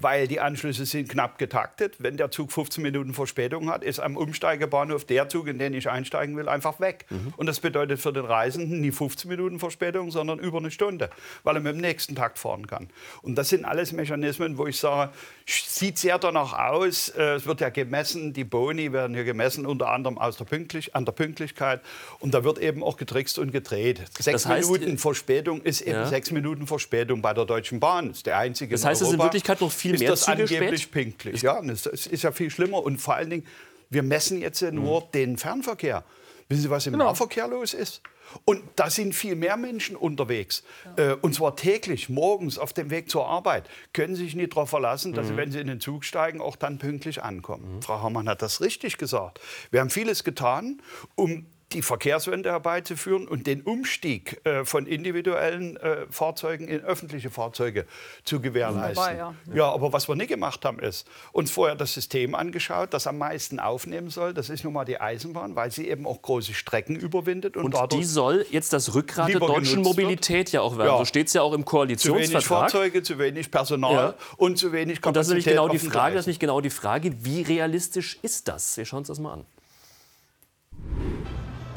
weil 0.02 0.28
die 0.28 0.40
Anschlüsse 0.40 0.86
sind 0.86 1.10
knapp 1.10 1.38
getaktet. 1.38 1.96
Wenn 2.00 2.18
der 2.18 2.32
Zug 2.32 2.52
15 2.52 2.82
Minuten 2.82 3.14
Verspätung 3.14 3.70
hat, 3.70 3.84
ist 3.84 4.00
am 4.00 4.18
Umsteigebahnhof 4.18 5.06
der 5.06 5.30
Zug, 5.30 5.48
in 5.48 5.60
den 5.60 5.74
ich 5.74 5.90
einsteigen 5.90 6.36
will, 6.38 6.50
einfach 6.50 6.80
weg. 6.80 7.06
Mhm. 7.10 7.34
Und 7.38 7.46
das 7.46 7.60
bedeutet 7.60 8.00
für 8.00 8.14
den 8.14 8.26
Reisenden 8.26 8.82
nie 8.82 8.92
15 8.92 9.30
Minuten 9.30 9.60
Verspätung, 9.60 10.12
sondern 10.12 10.40
über 10.40 10.58
eine 10.58 10.72
Stunde, 10.72 11.10
weil 11.44 11.56
er 11.56 11.62
mit 11.62 11.74
dem 11.74 11.82
nächsten 11.82 12.16
Takt 12.16 12.40
fahren 12.40 12.68
kann. 12.68 12.90
Und 13.22 13.36
das 13.36 13.50
sind 13.50 13.66
alles 13.66 13.92
Mechanismen, 13.92 14.58
wo 14.58 14.68
ich 14.68 14.78
sage, 14.78 15.12
sieht 15.46 15.98
sehr 15.98 16.20
danach 16.20 16.54
aus. 16.54 17.10
Äh, 17.10 17.36
es 17.36 17.46
wird 17.46 17.62
ja 17.62 17.70
gemessen, 17.70 18.34
die 18.34 18.44
Boni 18.44 18.94
werden 18.94 19.16
hier 19.16 19.24
gemessen, 19.24 19.66
unter 19.66 19.90
anderem 19.90 20.18
aus 20.18 20.38
der 20.38 20.46
Pünktlich 20.46 20.96
an 20.96 21.06
der 21.06 21.12
Pünktlichkeit. 21.12 21.82
Und 22.20 22.34
da 22.34 22.44
wird 22.44 22.60
eben 22.60 22.84
auch 22.84 22.98
getrickst 22.98 23.40
und 23.40 23.52
gedreht. 23.52 24.00
Sechs 24.18 24.44
das 24.44 24.46
heißt, 24.46 24.72
Minuten 24.72 24.98
Verspätung 24.98 25.62
ist 25.62 25.82
eben 25.82 25.92
ja. 25.92 26.06
sechs 26.08 26.32
Minuten 26.32 26.68
Verspätung 26.68 27.22
bei 27.22 27.34
der 27.34 27.46
Deutschen 27.46 27.80
Bahn. 27.80 28.10
Das 28.10 28.18
ist 28.18 28.26
der 28.26 28.38
einzige. 28.38 28.74
Das 28.76 28.86
heißt, 28.86 29.02
es 29.02 29.08
ist 29.08 29.14
in 29.14 29.20
Wirklichkeit 29.20 29.62
noch 29.62 29.72
viel 29.72 29.91
ist 29.96 30.00
mehr 30.02 30.10
das 30.10 30.22
Züge 30.22 30.44
angeblich 30.44 30.84
spät? 30.84 30.92
pünktlich. 30.92 31.42
Ja, 31.42 31.62
das 31.62 31.86
ist 31.86 32.24
ja 32.24 32.32
viel 32.32 32.50
schlimmer 32.50 32.84
und 32.84 33.00
vor 33.00 33.16
allen 33.16 33.30
Dingen 33.30 33.46
Wir 33.90 34.04
messen 34.04 34.42
jetzt 34.42 34.62
nur 34.62 35.02
mhm. 35.02 35.12
den 35.14 35.38
Fernverkehr. 35.38 36.04
Wissen 36.48 36.64
Sie, 36.64 36.70
was 36.70 36.86
im 36.86 36.94
genau. 36.94 37.06
Nahverkehr 37.06 37.48
los 37.48 37.74
ist? 37.74 38.02
Und 38.46 38.64
da 38.76 38.90
sind 38.90 39.14
viel 39.14 39.36
mehr 39.36 39.58
Menschen 39.58 39.96
unterwegs. 39.96 40.64
Ja. 40.98 41.12
Äh, 41.12 41.16
und 41.16 41.34
zwar 41.34 41.56
täglich, 41.56 42.10
morgens 42.10 42.58
auf 42.58 42.74
dem 42.74 42.90
Weg 42.90 43.10
zur 43.10 43.28
Arbeit. 43.28 43.70
Können 43.94 44.16
Sie 44.16 44.24
sich 44.24 44.36
nicht 44.36 44.54
darauf 44.54 44.70
verlassen, 44.70 45.14
dass 45.14 45.28
mhm. 45.28 45.30
Sie, 45.30 45.38
wenn 45.38 45.52
Sie 45.52 45.60
in 45.60 45.68
den 45.68 45.80
Zug 45.80 46.06
steigen, 46.06 46.42
auch 46.42 46.56
dann 46.56 46.78
pünktlich 46.78 47.24
ankommen. 47.24 47.76
Mhm. 47.76 47.82
Frau 47.82 48.02
Hamann 48.02 48.28
hat 48.28 48.42
das 48.42 48.62
richtig 48.62 48.98
gesagt. 48.98 49.40
Wir 49.70 49.80
haben 49.80 49.90
vieles 49.90 50.24
getan, 50.24 50.82
um 51.16 51.46
die 51.74 51.82
Verkehrswende 51.82 52.52
herbeizuführen 52.52 53.28
und 53.28 53.48
den 53.48 53.62
Umstieg 53.62 54.42
äh, 54.46 54.66
von 54.66 54.86
individuellen 54.86 55.78
äh, 55.78 56.06
Fahrzeugen 56.10 56.68
in 56.68 56.82
öffentliche 56.82 57.30
Fahrzeuge 57.30 57.86
zu 58.24 58.42
gewährleisten. 58.42 58.96
Dabei, 58.96 59.18
ja. 59.18 59.36
ja. 59.54 59.72
aber 59.72 59.94
was 59.94 60.08
wir 60.08 60.16
nicht 60.16 60.30
gemacht 60.30 60.66
haben, 60.66 60.80
ist 60.80 61.08
uns 61.32 61.52
vorher 61.52 61.76
das 61.76 61.94
System 61.94 62.36
angeschaut, 62.36 62.94
das 62.94 63.08
am 63.08 63.18
meisten 63.18 63.60
aufnehmen 63.60 64.10
soll. 64.10 64.34
Das 64.34 64.50
ist 64.50 64.64
nun 64.64 64.74
mal 64.74 64.86
die 64.86 65.00
Eisenbahn, 65.00 65.56
weil 65.56 65.72
sie 65.72 65.88
eben 65.88 66.06
auch 66.06 66.22
große 66.22 66.54
Strecken 66.54 66.96
überwindet. 66.96 67.58
Und, 67.58 67.74
und 67.74 67.94
die 67.94 68.04
soll 68.04 68.46
jetzt 68.52 68.74
das 68.74 68.94
Rückgrat 68.94 69.30
der 69.30 69.40
deutschen 69.40 69.82
Mobilität 69.82 70.48
wird. 70.48 70.54
ja 70.54 70.62
auch 70.62 70.78
werden. 70.78 70.90
Ja. 70.90 70.98
So 70.98 71.06
steht 71.06 71.28
es 71.28 71.34
ja 71.34 71.42
auch 71.42 71.54
im 71.54 71.66
Koalitionsvertrag. 71.66 72.30
Zu 72.30 72.36
wenig 72.36 72.46
Fahrzeuge, 72.46 73.04
zu 73.04 73.20
wenig 73.20 73.52
Personal 73.52 73.94
ja. 73.94 74.16
und 74.38 74.58
zu 74.58 74.72
wenig 74.72 75.02
Kapazität. 75.02 75.08
Und 75.08 75.16
das 75.16 75.28
ist 75.28 75.30
nämlich 75.32 75.46
genau 75.46 75.68
die 75.68 75.80
Frage, 75.80 76.16
das 76.16 76.24
ist 76.24 76.28
nicht 76.28 76.40
genau 76.40 76.62
die 76.62 76.70
Frage, 76.70 77.14
wie 77.24 77.42
realistisch 77.42 78.20
ist 78.22 78.48
das? 78.48 78.78
Wir 78.78 78.86
schauen 78.86 79.00
uns 79.00 79.08
das 79.08 79.20
mal 79.20 79.34
an. 79.34 79.46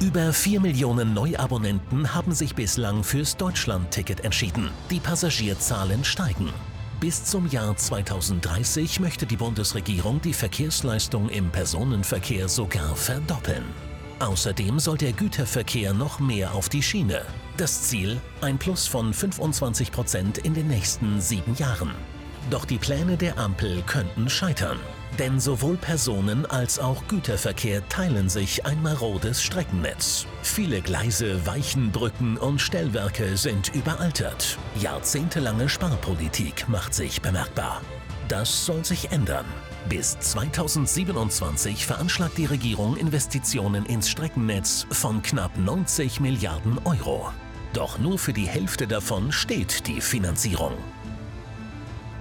Über 0.04 0.34
4 0.34 0.60
Millionen 0.60 1.14
Neuabonnenten 1.14 2.14
haben 2.14 2.34
sich 2.34 2.54
bislang 2.54 3.02
fürs 3.02 3.38
Deutschland-Ticket 3.38 4.20
entschieden. 4.20 4.68
Die 4.90 5.00
Passagierzahlen 5.00 6.04
steigen. 6.04 6.52
Bis 7.00 7.24
zum 7.24 7.48
Jahr 7.48 7.74
2030 7.74 9.00
möchte 9.00 9.24
die 9.24 9.38
Bundesregierung 9.38 10.20
die 10.20 10.34
Verkehrsleistung 10.34 11.30
im 11.30 11.48
Personenverkehr 11.48 12.50
sogar 12.50 12.94
verdoppeln. 12.94 13.64
Außerdem 14.18 14.78
soll 14.78 14.98
der 14.98 15.14
Güterverkehr 15.14 15.94
noch 15.94 16.20
mehr 16.20 16.52
auf 16.52 16.68
die 16.68 16.82
Schiene. 16.82 17.22
Das 17.56 17.84
Ziel? 17.84 18.20
Ein 18.42 18.58
Plus 18.58 18.86
von 18.86 19.14
25 19.14 19.90
Prozent 19.90 20.36
in 20.36 20.52
den 20.52 20.68
nächsten 20.68 21.18
sieben 21.22 21.54
Jahren. 21.54 21.92
Doch 22.50 22.66
die 22.66 22.78
Pläne 22.78 23.16
der 23.16 23.38
Ampel 23.38 23.82
könnten 23.86 24.28
scheitern. 24.28 24.76
Denn 25.18 25.38
sowohl 25.38 25.76
Personen- 25.76 26.44
als 26.46 26.80
auch 26.80 27.06
Güterverkehr 27.06 27.88
teilen 27.88 28.28
sich 28.28 28.66
ein 28.66 28.82
marodes 28.82 29.42
Streckennetz. 29.42 30.26
Viele 30.42 30.80
Gleise, 30.80 31.46
Weichenbrücken 31.46 32.36
und 32.36 32.60
Stellwerke 32.60 33.36
sind 33.36 33.72
überaltert. 33.74 34.58
Jahrzehntelange 34.80 35.68
Sparpolitik 35.68 36.68
macht 36.68 36.94
sich 36.94 37.22
bemerkbar. 37.22 37.80
Das 38.26 38.66
soll 38.66 38.84
sich 38.84 39.12
ändern. 39.12 39.44
Bis 39.88 40.18
2027 40.18 41.86
veranschlagt 41.86 42.38
die 42.38 42.46
Regierung 42.46 42.96
Investitionen 42.96 43.86
ins 43.86 44.08
Streckennetz 44.08 44.86
von 44.90 45.22
knapp 45.22 45.56
90 45.58 46.20
Milliarden 46.20 46.78
Euro. 46.84 47.30
Doch 47.72 47.98
nur 47.98 48.18
für 48.18 48.32
die 48.32 48.48
Hälfte 48.48 48.86
davon 48.86 49.30
steht 49.30 49.86
die 49.86 50.00
Finanzierung. 50.00 50.72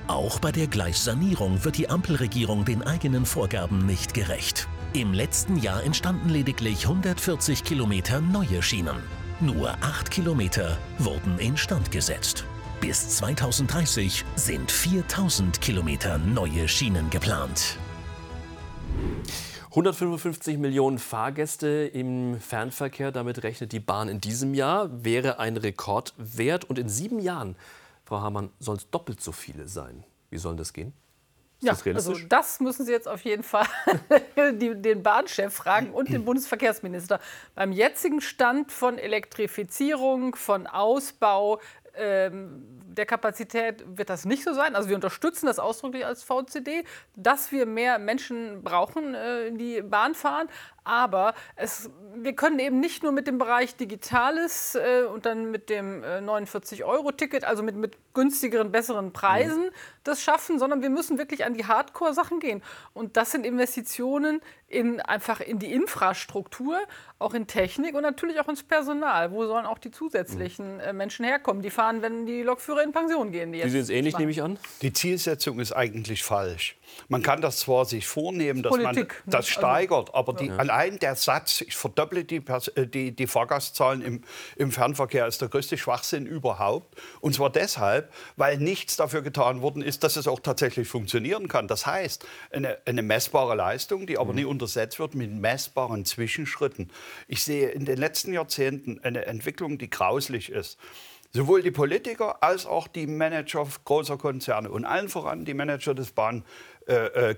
Auch 0.07 0.39
bei 0.39 0.51
der 0.51 0.67
Gleissanierung 0.67 1.63
wird 1.63 1.77
die 1.77 1.89
Ampelregierung 1.89 2.65
den 2.65 2.83
eigenen 2.83 3.25
Vorgaben 3.25 3.85
nicht 3.85 4.13
gerecht. 4.13 4.67
Im 4.91 5.13
letzten 5.13 5.57
Jahr 5.57 5.81
entstanden 5.83 6.27
lediglich 6.27 6.83
140 6.83 7.63
Kilometer 7.63 8.19
neue 8.19 8.61
Schienen. 8.61 8.97
Nur 9.39 9.71
8 9.81 10.11
Kilometer 10.11 10.77
wurden 10.99 11.39
instand 11.39 11.89
gesetzt. 11.89 12.43
Bis 12.81 13.15
2030 13.15 14.25
sind 14.35 14.71
4000 14.71 15.61
Kilometer 15.61 16.17
neue 16.17 16.67
Schienen 16.67 17.09
geplant. 17.09 17.77
155 19.69 20.57
Millionen 20.57 20.99
Fahrgäste 20.99 21.67
im 21.67 22.41
Fernverkehr, 22.41 23.13
damit 23.13 23.41
rechnet 23.41 23.71
die 23.71 23.79
Bahn 23.79 24.09
in 24.09 24.19
diesem 24.19 24.53
Jahr, 24.53 25.03
wäre 25.03 25.39
ein 25.39 25.55
Rekordwert. 25.55 26.65
Und 26.65 26.77
in 26.77 26.89
sieben 26.89 27.19
Jahren 27.19 27.55
Frau 28.05 28.21
Hamann, 28.21 28.51
sollen 28.59 28.77
es 28.77 28.89
doppelt 28.89 29.21
so 29.21 29.31
viele 29.31 29.67
sein. 29.67 30.03
Wie 30.29 30.37
soll 30.37 30.55
das 30.55 30.73
gehen? 30.73 30.93
Ist 31.59 31.85
ja, 31.85 31.93
das 31.93 32.07
also 32.07 32.25
das 32.27 32.59
müssen 32.59 32.85
Sie 32.85 32.91
jetzt 32.91 33.07
auf 33.07 33.21
jeden 33.21 33.43
Fall 33.43 33.65
die, 34.53 34.75
den 34.75 35.01
Bahnchef 35.01 35.53
fragen 35.53 35.91
und 35.91 36.09
den 36.09 36.25
Bundesverkehrsminister. 36.25 37.19
Beim 37.55 37.71
jetzigen 37.71 38.19
Stand 38.19 38.71
von 38.71 38.97
Elektrifizierung, 38.97 40.35
von 40.35 40.67
Ausbau 40.67 41.61
ähm, 41.95 42.63
der 42.87 43.05
Kapazität 43.05 43.83
wird 43.85 44.09
das 44.09 44.25
nicht 44.25 44.43
so 44.43 44.53
sein. 44.53 44.75
Also 44.75 44.89
wir 44.89 44.95
unterstützen 44.95 45.45
das 45.45 45.59
ausdrücklich 45.59 46.05
als 46.05 46.23
VCD, 46.23 46.85
dass 47.15 47.51
wir 47.51 47.65
mehr 47.65 47.99
Menschen 47.99 48.63
brauchen, 48.63 49.13
äh, 49.13 49.51
die 49.51 49.81
Bahn 49.81 50.15
fahren. 50.15 50.47
Aber 50.83 51.33
es, 51.55 51.89
wir 52.15 52.33
können 52.33 52.59
eben 52.59 52.79
nicht 52.79 53.03
nur 53.03 53.11
mit 53.11 53.27
dem 53.27 53.37
Bereich 53.37 53.75
Digitales 53.75 54.75
äh, 54.75 55.03
und 55.03 55.25
dann 55.25 55.51
mit 55.51 55.69
dem 55.69 56.03
äh, 56.03 56.19
49-Euro-Ticket, 56.19 57.45
also 57.45 57.63
mit, 57.63 57.75
mit 57.75 57.97
günstigeren, 58.13 58.71
besseren 58.71 59.13
Preisen, 59.13 59.65
mhm. 59.65 59.71
das 60.03 60.21
schaffen, 60.21 60.59
sondern 60.59 60.81
wir 60.81 60.89
müssen 60.89 61.17
wirklich 61.17 61.45
an 61.45 61.53
die 61.53 61.65
Hardcore-Sachen 61.65 62.39
gehen. 62.39 62.61
Und 62.93 63.17
das 63.17 63.31
sind 63.31 63.45
Investitionen 63.45 64.41
in, 64.67 64.99
einfach 65.01 65.39
in 65.39 65.59
die 65.59 65.71
Infrastruktur, 65.71 66.79
auch 67.19 67.33
in 67.33 67.47
Technik 67.47 67.95
und 67.95 68.01
natürlich 68.01 68.39
auch 68.39 68.49
ins 68.49 68.63
Personal. 68.63 69.31
Wo 69.31 69.45
sollen 69.45 69.65
auch 69.65 69.77
die 69.77 69.91
zusätzlichen 69.91 70.79
äh, 70.79 70.93
Menschen 70.93 71.25
herkommen? 71.25 71.61
Die 71.61 71.69
fahren, 71.69 72.01
wenn 72.01 72.25
die 72.25 72.41
Lokführer 72.43 72.83
in 72.83 72.91
Pension 72.91 73.31
gehen. 73.31 73.51
Die 73.51 73.61
Sie 73.61 73.69
sehen 73.69 73.81
es 73.81 73.89
ähnlich, 73.89 74.17
nehme 74.17 74.31
ich 74.31 74.41
an? 74.41 74.57
Die 74.81 74.91
Zielsetzung 74.91 75.59
ist 75.59 75.71
eigentlich 75.71 76.23
falsch. 76.23 76.75
Man 77.07 77.21
kann 77.21 77.41
das 77.41 77.59
zwar 77.59 77.85
sich 77.85 78.07
vornehmen, 78.07 78.63
dass 78.63 78.71
Politik, 78.71 79.23
man 79.25 79.31
das 79.31 79.45
also, 79.45 79.51
steigert, 79.51 80.13
aber 80.13 80.33
die, 80.33 80.47
ja. 80.47 80.57
allein 80.57 80.99
der 80.99 81.15
Satz, 81.15 81.61
ich 81.61 81.75
verdopple 81.75 82.23
die, 82.23 82.43
äh, 82.75 82.87
die, 82.87 83.15
die 83.15 83.27
Fahrgastzahlen 83.27 84.01
im, 84.01 84.23
im 84.55 84.71
Fernverkehr, 84.71 85.27
ist 85.27 85.41
der 85.41 85.49
größte 85.49 85.77
Schwachsinn 85.77 86.25
überhaupt. 86.25 86.95
Und 87.21 87.35
zwar 87.35 87.49
deshalb, 87.49 88.11
weil 88.35 88.57
nichts 88.57 88.95
dafür 88.95 89.21
getan 89.21 89.61
worden 89.61 89.81
ist, 89.81 90.03
dass 90.03 90.15
es 90.15 90.27
auch 90.27 90.39
tatsächlich 90.39 90.87
funktionieren 90.87 91.47
kann. 91.47 91.67
Das 91.67 91.85
heißt, 91.85 92.25
eine, 92.51 92.77
eine 92.85 93.01
messbare 93.01 93.55
Leistung, 93.55 94.07
die 94.07 94.17
aber 94.17 94.31
mhm. 94.31 94.39
nie 94.39 94.45
untersetzt 94.45 94.99
wird 94.99 95.15
mit 95.15 95.31
messbaren 95.31 96.05
Zwischenschritten. 96.05 96.91
Ich 97.27 97.43
sehe 97.43 97.69
in 97.69 97.85
den 97.85 97.97
letzten 97.97 98.33
Jahrzehnten 98.33 98.99
eine 99.03 99.25
Entwicklung, 99.25 99.77
die 99.77 99.89
grauslich 99.89 100.49
ist. 100.49 100.77
Sowohl 101.35 101.63
die 101.63 101.71
Politiker 101.71 102.43
als 102.43 102.67
auch 102.67 102.87
die 102.87 103.07
Manager 103.07 103.67
großer 103.85 104.19
Konzerne 104.19 104.69
und 104.69 104.85
allen 104.85 105.09
voran 105.09 105.45
die 105.45 105.55
Manager 105.55 105.95
des 105.95 106.11
Bahnkonzerns. 106.11 106.45
Äh, 106.87 107.35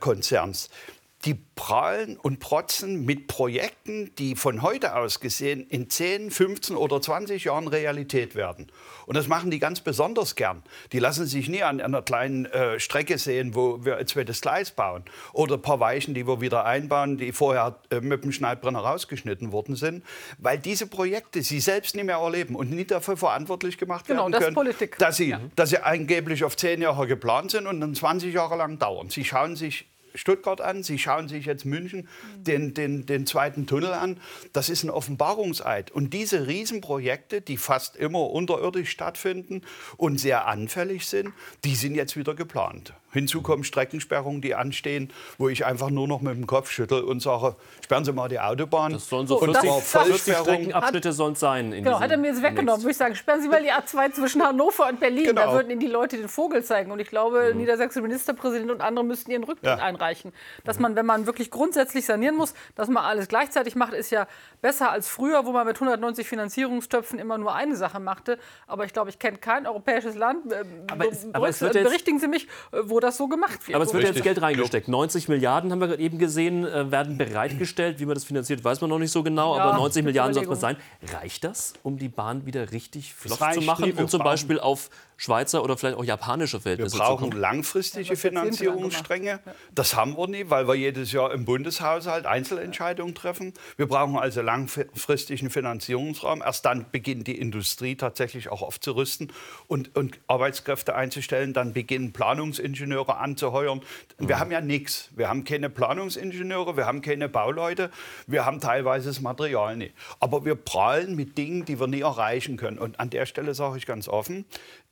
die 1.25 1.33
prallen 1.55 2.17
und 2.17 2.39
protzen 2.39 3.03
mit 3.05 3.27
Projekten, 3.27 4.13
die 4.15 4.35
von 4.35 4.61
heute 4.61 4.95
aus 4.95 5.19
gesehen 5.19 5.65
in 5.69 5.89
10, 5.89 6.29
15 6.29 6.75
oder 6.75 7.01
20 7.01 7.45
Jahren 7.45 7.67
Realität 7.67 8.35
werden. 8.35 8.71
Und 9.07 9.17
das 9.17 9.27
machen 9.27 9.49
die 9.49 9.59
ganz 9.59 9.81
besonders 9.81 10.35
gern. 10.35 10.61
Die 10.91 10.99
lassen 10.99 11.25
sich 11.25 11.49
nie 11.49 11.63
an 11.63 11.81
einer 11.81 12.03
kleinen 12.03 12.45
äh, 12.45 12.79
Strecke 12.79 13.17
sehen, 13.17 13.55
wo 13.55 13.83
wir 13.83 13.97
ein 13.97 14.05
zweites 14.05 14.41
Gleis 14.41 14.71
bauen. 14.71 15.03
Oder 15.33 15.55
ein 15.55 15.61
paar 15.61 15.79
Weichen, 15.79 16.13
die 16.13 16.27
wir 16.27 16.41
wieder 16.41 16.65
einbauen, 16.65 17.17
die 17.17 17.31
vorher 17.31 17.79
äh, 17.89 18.01
mit 18.01 18.23
dem 18.23 18.31
Schneidbrenner 18.31 18.79
rausgeschnitten 18.79 19.51
worden 19.51 19.75
sind. 19.75 20.03
Weil 20.37 20.59
diese 20.59 20.85
Projekte 20.85 21.41
sie 21.41 21.59
selbst 21.59 21.95
nicht 21.95 22.05
mehr 22.05 22.17
erleben 22.17 22.55
und 22.55 22.69
nicht 22.69 22.91
dafür 22.91 23.17
verantwortlich 23.17 23.77
gemacht 23.77 24.05
genau, 24.05 24.23
werden 24.23 24.31
das 24.33 24.43
können, 24.43 24.55
Politik. 24.55 24.97
Dass, 24.99 25.17
sie, 25.17 25.29
ja. 25.29 25.41
dass 25.55 25.71
sie 25.71 25.79
angeblich 25.79 26.43
auf 26.43 26.55
10 26.55 26.81
Jahre 26.81 27.07
geplant 27.07 27.51
sind 27.51 27.65
und 27.65 27.79
dann 27.81 27.95
20 27.95 28.33
Jahre 28.33 28.57
lang 28.57 28.77
dauern. 28.77 29.09
Sie 29.09 29.25
schauen 29.25 29.55
sich 29.55 29.85
Stuttgart 30.15 30.61
an, 30.61 30.83
Sie 30.83 30.97
schauen 30.97 31.27
sich 31.27 31.45
jetzt 31.45 31.65
München 31.65 32.07
den, 32.37 32.73
den, 32.73 33.05
den 33.05 33.25
zweiten 33.25 33.67
Tunnel 33.67 33.93
an. 33.93 34.19
Das 34.53 34.69
ist 34.69 34.83
ein 34.83 34.89
Offenbarungseid. 34.89 35.91
Und 35.91 36.13
diese 36.13 36.47
Riesenprojekte, 36.47 37.41
die 37.41 37.57
fast 37.57 37.95
immer 37.95 38.29
unterirdisch 38.31 38.89
stattfinden 38.89 39.61
und 39.97 40.19
sehr 40.19 40.47
anfällig 40.47 41.05
sind, 41.05 41.33
die 41.63 41.75
sind 41.75 41.95
jetzt 41.95 42.15
wieder 42.15 42.35
geplant. 42.35 42.93
Hinzu 43.15 43.41
kommen 43.41 43.63
Streckensperrungen, 43.63 44.41
die 44.41 44.55
anstehen, 44.55 45.11
wo 45.37 45.49
ich 45.49 45.65
einfach 45.65 45.89
nur 45.89 46.07
noch 46.07 46.21
mit 46.21 46.35
dem 46.35 46.47
Kopf 46.47 46.69
schüttel 46.69 47.01
und 47.03 47.21
sage, 47.21 47.55
sperren 47.83 48.05
Sie 48.05 48.13
mal 48.13 48.29
die 48.29 48.39
Autobahn. 48.39 48.93
Das 48.93 49.09
sollen 49.09 49.25
so 49.25 49.39
40, 49.39 49.71
40 49.71 50.37
Streckenabschnitte 50.37 51.13
sollen 51.13 51.35
sein. 51.35 51.71
genau, 51.71 51.99
hat 51.99 52.11
er 52.11 52.17
mir 52.17 52.27
jetzt 52.27 52.43
weggenommen. 52.43 52.81
Würde 52.81 52.91
ich 52.91 52.97
sagen, 52.97 53.15
sperren 53.15 53.41
Sie 53.41 53.47
mal 53.47 53.63
die 53.63 53.71
A2 53.71 54.13
zwischen 54.13 54.43
Hannover 54.43 54.87
und 54.87 54.99
Berlin. 54.99 55.25
Genau. 55.25 55.41
Da 55.41 55.53
würden 55.53 55.71
Ihnen 55.71 55.79
die 55.79 55.87
Leute 55.87 56.17
den 56.17 56.27
Vogel 56.27 56.63
zeigen. 56.63 56.91
Und 56.91 56.99
ich 56.99 57.09
glaube, 57.09 57.51
mhm. 57.51 57.59
niedersächsische 57.59 58.01
Ministerpräsident 58.01 58.69
und 58.69 58.81
andere 58.81 59.05
müssten 59.05 59.31
ihren 59.31 59.43
Rücktritt 59.43 59.79
ja. 59.79 59.83
einreichen. 59.83 60.33
Dass 60.63 60.79
man, 60.79 60.95
wenn 60.95 61.05
man 61.05 61.25
wirklich 61.25 61.49
grundsätzlich 61.51 62.05
sanieren 62.05 62.35
muss, 62.35 62.53
dass 62.75 62.89
man 62.89 63.03
alles 63.03 63.27
gleichzeitig 63.27 63.75
macht, 63.75 63.93
ist 63.93 64.11
ja 64.11 64.27
besser 64.61 64.91
als 64.91 65.07
früher, 65.07 65.45
wo 65.45 65.51
man 65.51 65.65
mit 65.65 65.77
190 65.77 66.27
Finanzierungstöpfen 66.27 67.19
immer 67.19 67.37
nur 67.37 67.55
eine 67.55 67.75
Sache 67.75 67.99
machte. 67.99 68.37
Aber 68.67 68.85
ich 68.85 68.93
glaube, 68.93 69.09
ich 69.09 69.19
kenne 69.19 69.37
kein 69.37 69.65
europäisches 69.65 70.15
Land, 70.15 70.51
äh, 70.51 70.65
aber 70.91 71.09
es, 71.09 71.25
aber 71.33 71.47
es 71.47 71.61
wird 71.61 71.73
berichtigen 71.73 72.19
Sie 72.19 72.27
mich, 72.27 72.47
äh, 72.71 72.79
wo 72.83 72.99
das 73.05 73.17
so 73.17 73.27
gemacht 73.27 73.67
wird. 73.67 73.75
Aber 73.75 73.85
es 73.85 73.93
wird 73.93 74.03
Richtig. 74.03 74.17
jetzt 74.17 74.23
Geld 74.23 74.41
reingesteckt. 74.41 74.87
90 74.87 75.27
Milliarden 75.29 75.71
haben 75.71 75.79
wir 75.79 75.87
gerade 75.87 76.01
eben 76.01 76.17
gesehen, 76.17 76.65
äh, 76.65 76.91
werden 76.91 77.17
bereitgestellt. 77.17 77.99
Wie 77.99 78.05
man 78.05 78.15
das 78.15 78.25
finanziert, 78.25 78.63
weiß 78.63 78.81
man 78.81 78.89
noch 78.89 78.99
nicht 78.99 79.11
so 79.11 79.23
genau. 79.23 79.55
Ja, 79.55 79.63
aber 79.63 79.77
90 79.77 80.01
gute 80.01 80.05
Milliarden 80.05 80.33
sollte 80.33 80.51
es 80.51 80.59
sein. 80.59 80.77
Reicht 81.13 81.43
das, 81.43 81.73
um 81.83 81.97
die 81.97 82.09
Bahn 82.09 82.45
wieder 82.45 82.71
richtig 82.71 83.13
flott 83.13 83.39
zu 83.53 83.61
machen, 83.61 83.91
um 83.93 84.07
zum 84.07 84.21
Beispiel 84.21 84.59
auf 84.59 84.89
Schweizer 85.17 85.63
oder 85.63 85.77
vielleicht 85.77 85.97
auch 85.97 86.03
japanische 86.03 86.57
Wir 86.57 86.61
Verhältnisse 86.61 86.97
zu 86.97 87.01
brauchen 87.01 87.31
langfristige 87.31 88.15
Finanzierungsstränge. 88.15 89.39
Das 89.73 89.95
haben 89.95 90.17
wir 90.17 90.27
nie, 90.27 90.49
weil 90.49 90.67
wir 90.67 90.75
jedes 90.75 91.11
Jahr 91.11 91.33
im 91.33 91.45
Bundeshaushalt 91.45 92.25
Einzelentscheidungen 92.25 93.15
treffen. 93.15 93.53
Wir 93.77 93.87
brauchen 93.87 94.17
also 94.17 94.41
langfristigen 94.41 95.49
Finanzierungsraum. 95.49 96.41
Erst 96.41 96.65
dann 96.65 96.85
beginnt 96.91 97.27
die 97.27 97.37
Industrie 97.37 97.95
tatsächlich 97.95 98.49
auch 98.49 98.61
aufzurüsten 98.61 99.31
und, 99.67 99.95
und 99.95 100.19
Arbeitskräfte 100.27 100.95
einzustellen. 100.95 101.53
Dann 101.53 101.73
beginnen 101.73 102.11
Planungsingenieure 102.11 103.17
anzuheuern. 103.17 103.81
Wir 104.17 104.39
haben 104.39 104.51
ja 104.51 104.61
nichts. 104.61 105.09
Wir 105.15 105.29
haben 105.29 105.43
keine 105.43 105.69
Planungsingenieure, 105.69 106.77
wir 106.77 106.85
haben 106.85 107.01
keine 107.01 107.29
Bauleute, 107.29 107.89
wir 108.27 108.45
haben 108.45 108.59
teilweise 108.59 109.09
das 109.09 109.21
Material 109.21 109.77
nicht. 109.77 109.93
Aber 110.19 110.45
wir 110.45 110.55
prahlen 110.55 111.15
mit 111.15 111.37
Dingen, 111.37 111.65
die 111.65 111.79
wir 111.79 111.87
nie 111.87 112.01
erreichen 112.01 112.57
können. 112.57 112.79
Und 112.79 112.99
an 112.99 113.09
der 113.09 113.25
Stelle 113.25 113.53
sage 113.53 113.77
ich 113.77 113.85
ganz 113.85 114.07
offen, 114.07 114.45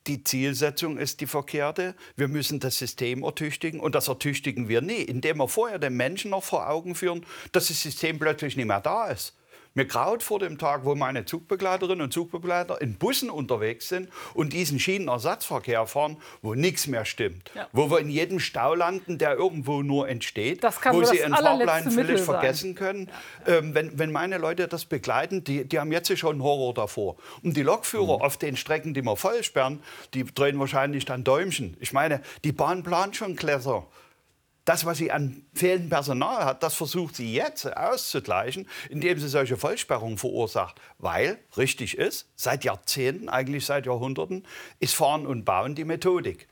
die 0.06 0.22
Zielsetzung 0.22 0.98
ist 0.98 1.20
die 1.20 1.26
verkehrte. 1.26 1.94
Wir 2.16 2.28
müssen 2.28 2.60
das 2.60 2.78
System 2.78 3.22
ertüchtigen 3.22 3.80
und 3.80 3.94
das 3.94 4.08
ertüchtigen 4.08 4.68
wir 4.68 4.82
nie, 4.82 5.02
indem 5.02 5.38
wir 5.38 5.48
vorher 5.48 5.78
den 5.78 5.96
Menschen 5.96 6.30
noch 6.30 6.44
vor 6.44 6.68
Augen 6.68 6.94
führen, 6.94 7.24
dass 7.52 7.68
das 7.68 7.82
System 7.82 8.18
plötzlich 8.18 8.56
nicht 8.56 8.66
mehr 8.66 8.80
da 8.80 9.06
ist. 9.08 9.34
Mir 9.76 9.86
graut 9.86 10.22
vor 10.22 10.38
dem 10.38 10.56
Tag, 10.56 10.84
wo 10.84 10.94
meine 10.94 11.24
Zugbegleiterinnen 11.24 12.02
und 12.02 12.12
Zugbegleiter 12.12 12.80
in 12.80 12.94
Bussen 12.94 13.28
unterwegs 13.28 13.88
sind 13.88 14.08
und 14.32 14.52
diesen 14.52 14.78
Schienenersatzverkehr 14.78 15.86
fahren, 15.88 16.16
wo 16.42 16.54
nichts 16.54 16.86
mehr 16.86 17.04
stimmt. 17.04 17.50
Ja. 17.56 17.66
Wo 17.72 17.90
wir 17.90 17.98
in 17.98 18.08
jedem 18.08 18.38
Stau 18.38 18.76
landen, 18.76 19.18
der 19.18 19.34
irgendwo 19.34 19.82
nur 19.82 20.08
entsteht. 20.08 20.62
Wo 20.62 21.02
sie 21.02 21.24
einen 21.24 21.34
allerletzte 21.34 21.66
Fahrplan 21.66 21.92
völlig 21.92 21.96
Mittel 21.96 22.16
sein. 22.18 22.24
vergessen 22.24 22.74
können. 22.76 23.10
Ähm, 23.48 23.74
wenn, 23.74 23.98
wenn 23.98 24.12
meine 24.12 24.38
Leute 24.38 24.68
das 24.68 24.84
begleiten, 24.84 25.42
die, 25.42 25.64
die 25.64 25.80
haben 25.80 25.90
jetzt 25.90 26.16
schon 26.16 26.40
Horror 26.40 26.72
davor. 26.72 27.16
Und 27.42 27.56
die 27.56 27.62
Lokführer 27.62 28.22
auf 28.22 28.36
den 28.36 28.56
Strecken, 28.56 28.94
die 28.94 29.02
wir 29.02 29.16
voll 29.16 29.42
sperren, 29.42 29.82
die 30.14 30.24
drehen 30.24 30.56
wahrscheinlich 30.60 31.04
dann 31.04 31.24
Däumchen. 31.24 31.76
Ich 31.80 31.92
meine, 31.92 32.20
die 32.44 32.52
Bahn 32.52 32.84
plant 32.84 33.16
schon 33.16 33.34
Klässer. 33.34 33.88
Das, 34.64 34.86
was 34.86 34.98
sie 34.98 35.10
an 35.10 35.44
fehlendem 35.52 35.90
Personal 35.90 36.44
hat, 36.44 36.62
das 36.62 36.74
versucht 36.74 37.16
sie 37.16 37.34
jetzt 37.34 37.76
auszugleichen, 37.76 38.66
indem 38.88 39.18
sie 39.18 39.28
solche 39.28 39.56
Vollsperrungen 39.56 40.16
verursacht. 40.16 40.80
Weil, 40.98 41.38
richtig 41.56 41.98
ist, 41.98 42.28
seit 42.34 42.64
Jahrzehnten, 42.64 43.28
eigentlich 43.28 43.66
seit 43.66 43.84
Jahrhunderten, 43.84 44.46
ist 44.80 44.94
Fahren 44.94 45.26
und 45.26 45.44
Bauen 45.44 45.74
die 45.74 45.84
Methodik. 45.84 46.48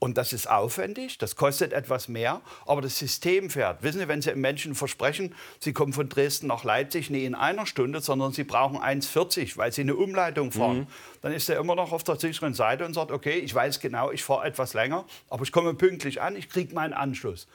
Und 0.00 0.16
das 0.16 0.32
ist 0.32 0.48
aufwendig, 0.48 1.18
das 1.18 1.36
kostet 1.36 1.74
etwas 1.74 2.08
mehr, 2.08 2.40
aber 2.64 2.80
das 2.80 2.98
System 2.98 3.50
fährt. 3.50 3.82
Wissen 3.82 4.00
Sie, 4.00 4.08
wenn 4.08 4.22
Sie 4.22 4.30
einem 4.30 4.40
Menschen 4.40 4.74
versprechen, 4.74 5.34
Sie 5.58 5.74
kommen 5.74 5.92
von 5.92 6.08
Dresden 6.08 6.46
nach 6.46 6.64
Leipzig 6.64 7.10
nicht 7.10 7.24
in 7.24 7.34
einer 7.34 7.66
Stunde, 7.66 8.00
sondern 8.00 8.32
Sie 8.32 8.44
brauchen 8.44 8.78
1,40, 8.78 9.58
weil 9.58 9.70
Sie 9.70 9.82
eine 9.82 9.96
Umleitung 9.96 10.50
fahren, 10.50 10.86
dann 11.22 11.32
ist 11.32 11.48
er 11.48 11.58
immer 11.58 11.74
noch 11.74 11.92
auf 11.92 12.04
der 12.04 12.16
sicheren 12.16 12.54
Seite 12.54 12.84
und 12.84 12.94
sagt, 12.94 13.10
okay, 13.10 13.38
ich 13.38 13.54
weiß 13.54 13.80
genau, 13.80 14.10
ich 14.10 14.24
fahre 14.24 14.46
etwas 14.46 14.74
länger, 14.74 15.04
aber 15.28 15.42
ich 15.42 15.52
komme 15.52 15.74
pünktlich 15.74 16.20
an, 16.20 16.36
ich 16.36 16.48
kriege 16.48 16.74
meinen 16.74 16.92
Anschluss. 16.92 17.46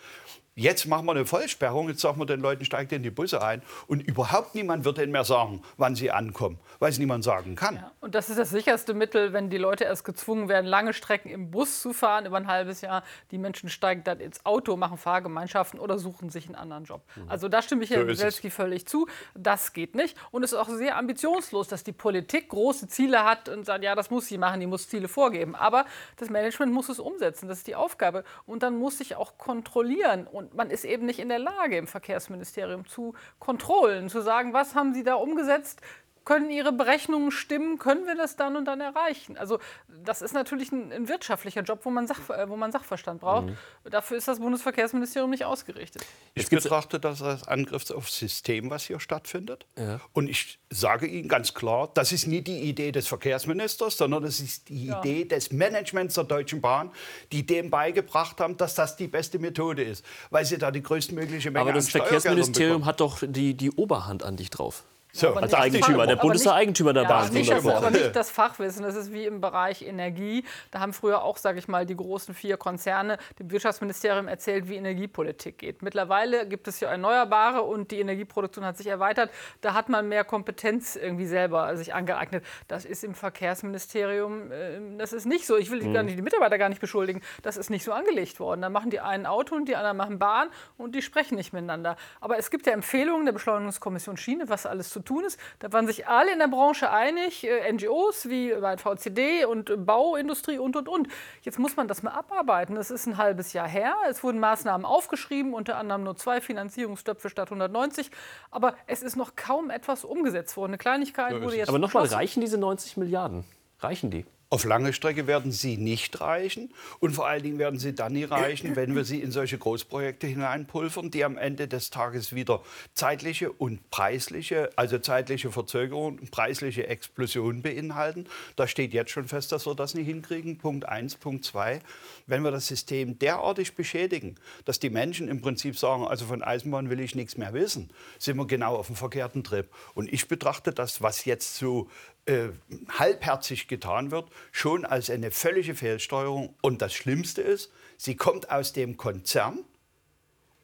Jetzt 0.58 0.86
machen 0.86 1.06
wir 1.06 1.12
eine 1.12 1.26
Vollsperrung, 1.26 1.90
jetzt 1.90 2.00
sagen 2.00 2.18
wir 2.18 2.26
den 2.26 2.40
Leuten, 2.40 2.64
steigt 2.64 2.94
in 2.94 3.04
die 3.04 3.10
Busse 3.10 3.44
ein 3.44 3.62
und 3.88 4.00
überhaupt 4.00 4.56
niemand 4.56 4.86
wird 4.86 5.00
ihnen 5.00 5.12
mehr 5.12 5.26
sagen, 5.26 5.62
wann 5.76 5.96
sie 5.96 6.12
ankommen, 6.12 6.60
weil 6.80 6.92
es 6.92 6.98
niemand 6.98 7.26
sagen 7.26 7.58
kann. 7.58 7.76
Ja, 7.76 7.92
und 8.00 8.16
das 8.16 8.30
ist 8.30 8.40
das 8.40 8.52
sicherste 8.52 8.94
Mittel, 8.94 9.34
wenn 9.34 9.50
die 9.50 9.58
Leute 9.58 9.84
erst 9.84 10.06
gezwungen 10.06 10.48
werden, 10.48 10.66
lange 10.66 10.94
Strecken 10.94 11.30
im 11.30 11.52
Bus 11.52 11.82
zu 11.82 11.92
fahren 11.92 12.26
über 12.26 12.38
ein 12.38 12.48
halbes 12.48 12.80
Jahr. 12.80 13.04
Die 13.32 13.38
Menschen 13.38 13.68
steigen 13.68 14.06
dann 14.06 14.22
ins 14.22 14.46
Auto, 14.46 14.78
machen 14.78 14.98
Fahrgemeinschaften 14.98 15.78
oder 15.78 16.00
suchen 16.00 16.30
sich 16.30 16.46
einen 16.46 16.56
anderen 16.56 16.86
Job. 16.86 17.02
Also 17.28 17.50
da 17.50 17.62
stimme 17.62 17.84
ich 17.84 17.90
Herrn 17.90 18.04
So. 18.04 18.08
Wieselski 18.08 18.50
völlig 18.50 18.88
zu. 18.88 19.10
Das 19.34 19.74
geht 19.74 19.94
nicht. 19.94 20.16
Und 20.32 20.44
es 20.44 20.54
ist 20.54 20.58
auch 20.58 20.70
sehr 20.70 20.96
ambitionslos, 20.96 21.68
dass 21.68 21.84
die 21.84 21.92
Politik 21.92 22.48
große 22.48 22.88
Ziele 22.88 23.26
hat 23.26 23.50
und 23.50 23.66
sagt, 23.66 23.84
ja, 23.84 23.94
das 23.94 24.10
muss 24.10 24.28
sie 24.28 24.38
machen, 24.38 24.62
die 24.62 24.68
muss 24.68 24.88
Ziele 24.88 25.10
vorgeben. 25.10 25.54
Aber 25.54 25.84
das 26.16 26.30
Management 26.30 26.72
muss 26.72 26.88
es 26.88 27.00
umsetzen, 27.00 27.50
das 27.50 27.58
ist 27.58 27.68
die 27.68 27.76
Aufgabe. 27.76 28.24
Und 28.46 28.64
dann 28.64 28.78
muss 28.80 29.00
sich 29.00 29.18
auch 29.18 29.38
kontrollieren. 29.38 30.28
Und 30.28 30.45
man 30.54 30.70
ist 30.70 30.86
eben 30.86 31.06
nicht 31.06 31.20
in 31.20 31.30
der 31.30 31.40
Lage, 31.40 31.78
im 31.78 31.88
Verkehrsministerium 31.88 32.86
zu 32.86 33.14
kontrollen, 33.40 34.10
zu 34.10 34.22
sagen, 34.22 34.54
was 34.54 34.76
haben 34.76 34.94
sie 34.94 35.04
da 35.04 35.16
umgesetzt, 35.16 35.82
können 36.26 36.50
Ihre 36.50 36.74
Berechnungen 36.74 37.32
stimmen? 37.32 37.78
Können 37.78 38.06
wir 38.08 38.16
das 38.16 38.36
dann 38.36 38.56
und 38.56 38.66
dann 38.66 38.82
erreichen? 38.82 39.38
Also 39.38 39.60
das 40.04 40.22
ist 40.22 40.34
natürlich 40.34 40.72
ein, 40.72 40.92
ein 40.92 41.08
wirtschaftlicher 41.08 41.62
Job, 41.62 41.82
wo 41.84 41.90
man, 41.90 42.08
Sach, 42.08 42.30
äh, 42.30 42.50
wo 42.50 42.56
man 42.56 42.72
Sachverstand 42.72 43.22
braucht. 43.22 43.54
Dafür 43.84 44.18
ist 44.18 44.28
das 44.28 44.40
Bundesverkehrsministerium 44.40 45.30
nicht 45.30 45.46
ausgerichtet. 45.46 46.06
Ich 46.34 46.50
betrachte 46.50 47.00
das 47.00 47.22
als 47.22 47.48
Angriff 47.48 47.90
aufs 47.92 48.18
System, 48.18 48.70
was 48.70 48.84
hier 48.84 49.00
stattfindet. 49.00 49.66
Und 50.14 50.28
ich 50.28 50.60
sage 50.70 51.06
Ihnen 51.06 51.30
ganz 51.30 51.54
klar, 51.54 51.90
das 51.94 52.12
ist 52.12 52.28
nie 52.28 52.42
die 52.42 52.62
Idee 52.62 52.92
des 52.92 53.08
Verkehrsministers, 53.08 53.98
sondern 53.98 54.24
das 54.24 54.40
ist 54.40 54.70
die 54.70 54.90
Idee 54.90 55.26
des 55.26 55.52
Managements 55.52 56.16
der 56.16 56.24
Deutschen 56.24 56.62
Bahn, 56.62 56.92
die 57.32 57.46
dem 57.46 57.70
beigebracht 57.70 58.40
haben, 58.40 58.58
dass 58.58 58.76
das 58.76 58.96
die 58.96 59.08
beste 59.08 59.40
Methode 59.40 59.84
ist, 59.84 60.04
weil 60.32 60.46
sie 60.46 60.58
da 60.58 60.72
die 60.72 60.82
größtmögliche 60.82 61.52
Menge 61.52 61.62
Aber 61.62 61.74
das 61.74 61.90
Verkehrsministerium 61.90 62.82
bekommen. 62.82 62.86
hat 62.86 63.00
doch 63.00 63.20
die, 63.22 63.54
die 63.54 63.72
Oberhand 63.72 64.24
an 64.24 64.38
dich 64.38 64.50
drauf. 64.50 64.84
So, 65.18 65.34
Als 65.34 65.54
Eigentümer. 65.54 66.06
Der 66.08 66.18
Bund 66.18 66.36
ist 66.36 66.44
der 66.46 66.52
nicht- 66.54 66.60
Eigentümer 66.62 66.92
der 66.92 67.04
Ja, 67.04 67.10
Bahn. 67.10 67.32
nicht 67.32 67.50
das, 67.50 67.64
wunderbar. 67.64 67.88
aber 67.88 67.98
nicht 67.98 68.14
das 68.16 68.30
Fachwissen. 68.30 68.84
Das 68.84 68.96
ist 68.96 69.14
wie 69.14 69.26
im 69.26 69.40
Bereich 69.40 69.82
Energie. 69.82 70.44
Da 70.72 70.82
haben 70.82 70.92
früher 70.92 71.24
auch, 71.24 71.38
sage 71.38 71.58
ich 71.58 71.70
mal, 71.70 71.86
die 71.86 71.96
großen 71.96 72.36
vier 72.36 72.58
Konzerne 72.58 73.18
dem 73.40 73.50
Wirtschaftsministerium 73.50 74.28
erzählt, 74.28 74.68
wie 74.68 74.76
Energiepolitik 74.76 75.58
geht. 75.58 75.82
Mittlerweile 75.82 76.46
gibt 76.48 76.68
es 76.68 76.82
ja 76.82 76.90
Erneuerbare 76.90 77.62
und 77.62 77.92
die 77.92 78.00
Energieproduktion 78.02 78.66
hat 78.66 78.76
sich 78.78 78.88
erweitert. 78.88 79.30
Da 79.62 79.74
hat 79.74 79.88
man 79.88 80.10
mehr 80.10 80.26
Kompetenz 80.26 80.98
irgendwie 80.98 81.28
selber 81.28 81.78
sich 81.78 81.94
angeeignet. 81.94 82.44
Das 82.68 82.84
ist 82.84 83.04
im 83.06 83.16
Verkehrsministerium, 83.16 84.52
äh, 84.52 84.98
das 84.98 85.14
ist 85.14 85.26
nicht 85.26 85.46
so. 85.46 85.56
Ich 85.58 85.72
will 85.72 85.80
nicht, 85.82 86.18
die 86.18 86.22
Mitarbeiter 86.22 86.58
gar 86.58 86.70
nicht 86.70 86.82
beschuldigen. 86.82 87.22
Das 87.42 87.58
ist 87.58 87.70
nicht 87.70 87.84
so 87.84 87.94
angelegt 87.94 88.40
worden. 88.40 88.62
Da 88.62 88.70
machen 88.70 88.90
die 88.90 89.00
einen 89.00 89.26
Auto 89.26 89.56
und 89.56 89.66
die 89.68 89.76
anderen 89.76 89.98
machen 89.98 90.20
Bahn 90.20 90.50
und 90.78 90.94
die 90.96 91.02
sprechen 91.02 91.36
nicht 91.36 91.54
miteinander. 91.54 91.96
Aber 92.22 92.38
es 92.38 92.50
gibt 92.52 92.68
ja 92.68 92.74
Empfehlungen 92.74 93.26
der 93.26 93.34
Beschleunigungskommission 93.34 94.18
Schiene, 94.18 94.50
was 94.50 94.66
alles 94.66 94.90
zu 94.90 95.00
tun 95.06 95.24
ist. 95.24 95.40
Da 95.60 95.72
waren 95.72 95.88
sich 95.88 96.08
alle 96.08 96.34
in 96.34 96.40
der 96.40 96.48
Branche 96.48 96.92
einig, 96.92 97.44
äh, 97.44 97.72
NGOs 97.72 98.30
wie 98.30 98.54
bei 98.54 98.78
VCD 98.78 99.46
und 99.46 99.70
äh, 99.70 99.78
Bauindustrie 99.78 100.58
und, 100.58 100.76
und, 100.76 100.90
und. 100.90 101.08
Jetzt 101.42 101.60
muss 101.60 101.76
man 101.76 101.88
das 101.88 102.04
mal 102.04 102.12
abarbeiten. 102.12 102.76
Das 102.76 102.92
ist 102.92 103.06
ein 103.06 103.18
halbes 103.18 103.54
Jahr 103.54 103.68
her. 103.68 103.96
Es 104.10 104.24
wurden 104.24 104.40
Maßnahmen 104.40 104.86
aufgeschrieben, 104.86 105.54
unter 105.54 105.78
anderem 105.78 106.04
nur 106.04 106.16
zwei 106.16 106.42
Finanzierungsstöpfe 106.42 107.30
statt 107.30 107.48
190. 107.48 108.12
Aber 108.52 108.76
es 108.88 109.02
ist 109.02 109.16
noch 109.16 109.36
kaum 109.36 109.70
etwas 109.70 110.04
umgesetzt 110.04 110.58
worden. 110.58 110.72
Eine 110.72 110.78
Kleinigkeit 110.78 111.42
wurde 111.42 111.58
jetzt 111.58 111.70
Aber 111.70 111.80
nochmal, 111.80 112.06
reichen 112.06 112.42
diese 112.42 112.58
90 112.58 112.98
Milliarden? 112.98 113.46
Reichen 113.80 114.10
die? 114.10 114.26
Auf 114.56 114.64
lange 114.64 114.94
Strecke 114.94 115.28
werden 115.28 115.52
sie 115.52 115.76
nicht 115.76 116.22
reichen 116.22 116.74
und 117.02 117.12
vor 117.12 117.28
allen 117.28 117.44
Dingen 117.44 117.60
werden 117.60 117.78
sie 117.78 117.94
dann 117.94 118.14
nie 118.14 118.24
reichen, 118.24 118.78
wenn 118.78 118.96
wir 118.96 119.04
sie 119.04 119.20
in 119.20 119.30
solche 119.30 119.58
Großprojekte 119.58 120.28
hineinpulvern, 120.28 121.12
die 121.12 121.26
am 121.26 121.38
Ende 121.38 121.68
des 121.68 121.90
Tages 121.90 122.34
wieder 122.34 122.64
zeitliche 122.94 123.52
und 123.52 123.92
preisliche, 123.92 124.70
also 124.78 124.98
zeitliche 124.98 125.52
Verzögerung 125.52 126.20
und 126.20 126.32
preisliche 126.32 126.88
Explosion 126.88 127.64
beinhalten. 127.64 128.28
Da 128.56 128.66
steht 128.66 128.94
jetzt 128.94 129.12
schon 129.12 129.28
fest, 129.28 129.52
dass 129.52 129.66
wir 129.66 129.76
das 129.76 129.94
nicht 129.94 130.08
hinkriegen. 130.08 130.58
Punkt 130.58 130.88
eins, 130.88 131.16
Punkt 131.16 131.44
zwei. 131.44 131.82
Wenn 132.26 132.42
wir 132.42 132.52
das 132.52 132.66
System 132.66 133.20
derartig 133.20 133.76
beschädigen, 133.76 134.36
dass 134.64 134.80
die 134.80 134.90
Menschen 134.90 135.28
im 135.28 135.42
Prinzip 135.42 135.78
sagen, 135.78 136.08
also 136.08 136.28
von 136.28 136.42
Eisenbahn 136.42 136.90
will 136.90 137.02
ich 137.02 137.14
nichts 137.14 137.36
mehr 137.36 137.52
wissen, 137.52 137.90
sind 138.20 138.38
wir 138.38 138.48
genau 138.48 138.78
auf 138.78 138.88
dem 138.88 138.96
verkehrten 138.96 139.44
Trip. 139.44 139.68
Und 139.96 140.14
ich 140.14 140.30
betrachte 140.30 140.72
das, 140.72 141.02
was 141.02 141.26
jetzt 141.26 141.58
so 141.58 141.90
äh, 142.26 142.50
halbherzig 142.90 143.68
getan 143.68 144.12
wird, 144.12 144.30
schon 144.52 144.86
als 144.86 145.10
eine 145.10 145.32
völlige 145.32 145.76
Fehlsteuerung. 145.76 146.56
Und 146.62 146.82
das 146.82 146.94
Schlimmste 146.94 147.42
ist, 147.42 147.72
sie 147.98 148.16
kommt 148.16 148.50
aus 148.50 148.74
dem 148.74 148.98
Konzern 148.98 149.60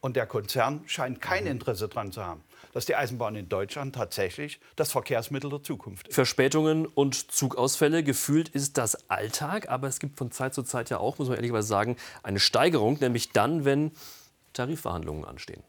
und 0.00 0.16
der 0.16 0.26
Konzern 0.26 0.82
scheint 0.86 1.20
kein 1.20 1.46
Interesse 1.46 1.88
daran 1.88 2.10
zu 2.10 2.24
haben, 2.24 2.42
dass 2.74 2.86
die 2.86 2.96
Eisenbahn 2.96 3.36
in 3.36 3.48
Deutschland 3.48 3.94
tatsächlich 3.94 4.60
das 4.74 4.90
Verkehrsmittel 4.90 5.48
der 5.48 5.62
Zukunft 5.62 6.08
ist. 6.08 6.14
Verspätungen 6.14 6.86
und 6.86 7.30
Zugausfälle. 7.30 8.02
Gefühlt 8.02 8.48
ist 8.48 8.78
das 8.78 9.08
Alltag, 9.08 9.68
aber 9.68 9.86
es 9.86 10.00
gibt 10.00 10.18
von 10.18 10.32
Zeit 10.32 10.54
zu 10.54 10.64
Zeit 10.64 10.90
ja 10.90 10.98
auch, 10.98 11.18
muss 11.18 11.28
man 11.28 11.36
ehrlicherweise 11.36 11.68
sagen, 11.68 11.96
eine 12.22 12.40
Steigerung, 12.40 12.98
nämlich 13.00 13.30
dann, 13.30 13.64
wenn 13.64 13.92
Tarifverhandlungen 14.52 15.24
anstehen. 15.24 15.62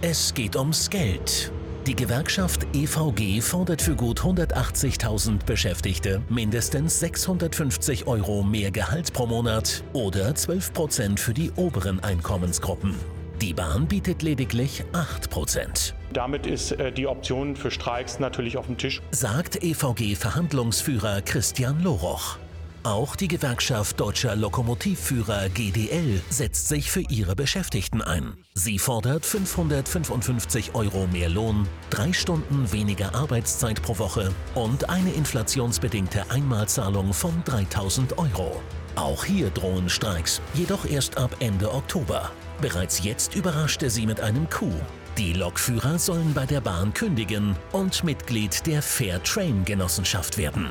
Es 0.00 0.34
geht 0.34 0.56
ums 0.56 0.88
Geld. 0.88 1.52
Die 1.86 1.96
Gewerkschaft 1.96 2.64
EVG 2.74 3.40
fordert 3.40 3.82
für 3.82 3.96
gut 3.96 4.20
180.000 4.20 5.44
Beschäftigte 5.44 6.22
mindestens 6.28 7.00
650 7.00 8.06
Euro 8.06 8.44
mehr 8.44 8.70
Gehalt 8.70 9.12
pro 9.12 9.26
Monat 9.26 9.82
oder 9.92 10.32
12 10.32 10.72
Prozent 10.72 11.18
für 11.18 11.34
die 11.34 11.50
oberen 11.56 11.98
Einkommensgruppen. 11.98 12.94
Die 13.40 13.52
Bahn 13.52 13.88
bietet 13.88 14.22
lediglich 14.22 14.84
8 14.92 15.28
Prozent, 15.28 15.96
Damit 16.12 16.46
ist 16.46 16.70
äh, 16.70 16.92
die 16.92 17.08
Option 17.08 17.56
für 17.56 17.72
Streiks 17.72 18.20
natürlich 18.20 18.56
auf 18.56 18.66
dem 18.66 18.78
Tisch. 18.78 19.02
sagt 19.10 19.64
EVG-Verhandlungsführer 19.64 21.22
Christian 21.22 21.82
Loroch. 21.82 22.38
Auch 22.84 23.14
die 23.14 23.28
Gewerkschaft 23.28 24.00
Deutscher 24.00 24.34
Lokomotivführer 24.34 25.48
GDL 25.50 26.20
setzt 26.30 26.66
sich 26.66 26.90
für 26.90 27.02
ihre 27.02 27.36
Beschäftigten 27.36 28.02
ein. 28.02 28.32
Sie 28.54 28.76
fordert 28.80 29.24
555 29.24 30.74
Euro 30.74 31.06
mehr 31.06 31.28
Lohn, 31.28 31.68
drei 31.90 32.12
Stunden 32.12 32.72
weniger 32.72 33.14
Arbeitszeit 33.14 33.80
pro 33.82 33.98
Woche 33.98 34.32
und 34.56 34.90
eine 34.90 35.12
inflationsbedingte 35.12 36.28
Einmalzahlung 36.28 37.12
von 37.12 37.44
3000 37.44 38.18
Euro. 38.18 38.60
Auch 38.96 39.24
hier 39.24 39.50
drohen 39.50 39.88
Streiks, 39.88 40.40
jedoch 40.54 40.84
erst 40.84 41.18
ab 41.18 41.36
Ende 41.38 41.72
Oktober. 41.72 42.32
Bereits 42.60 43.04
jetzt 43.04 43.36
überraschte 43.36 43.90
sie 43.90 44.06
mit 44.06 44.20
einem 44.20 44.50
Coup. 44.50 44.74
Die 45.18 45.34
Lokführer 45.34 46.00
sollen 46.00 46.34
bei 46.34 46.46
der 46.46 46.60
Bahn 46.60 46.92
kündigen 46.92 47.54
und 47.70 48.02
Mitglied 48.02 48.66
der 48.66 48.82
Fair 48.82 49.22
Train 49.22 49.64
Genossenschaft 49.64 50.36
werden. 50.36 50.66